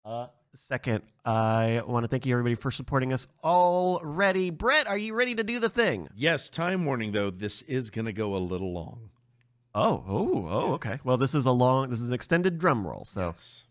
a 0.04 0.28
second. 0.54 1.02
I 1.24 1.82
want 1.86 2.02
to 2.04 2.08
thank 2.08 2.26
you, 2.26 2.32
everybody, 2.34 2.56
for 2.56 2.70
supporting 2.70 3.12
us 3.12 3.26
already. 3.44 4.50
Brett, 4.50 4.88
are 4.88 4.98
you 4.98 5.14
ready 5.14 5.34
to 5.36 5.44
do 5.44 5.60
the 5.60 5.68
thing? 5.68 6.08
Yes, 6.16 6.50
time 6.50 6.84
warning 6.84 7.12
though. 7.12 7.30
This 7.30 7.62
is 7.62 7.90
going 7.90 8.06
to 8.06 8.12
go 8.12 8.34
a 8.34 8.38
little 8.38 8.72
long. 8.72 9.10
Oh, 9.74 10.04
oh, 10.06 10.46
oh, 10.50 10.72
okay. 10.74 10.98
Well, 11.04 11.16
this 11.16 11.34
is 11.34 11.46
a 11.46 11.50
long, 11.52 11.90
this 11.90 12.00
is 12.00 12.08
an 12.08 12.14
extended 12.14 12.58
drum 12.58 12.86
roll. 12.86 13.04
So, 13.04 13.28
Yes. 13.28 13.64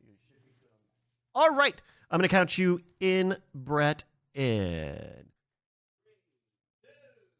all 1.35 1.53
right. 1.53 1.79
I'm 2.09 2.17
going 2.19 2.27
to 2.27 2.33
count 2.33 2.57
you 2.57 2.81
in, 2.99 3.37
Brett, 3.53 4.03
in 4.33 4.97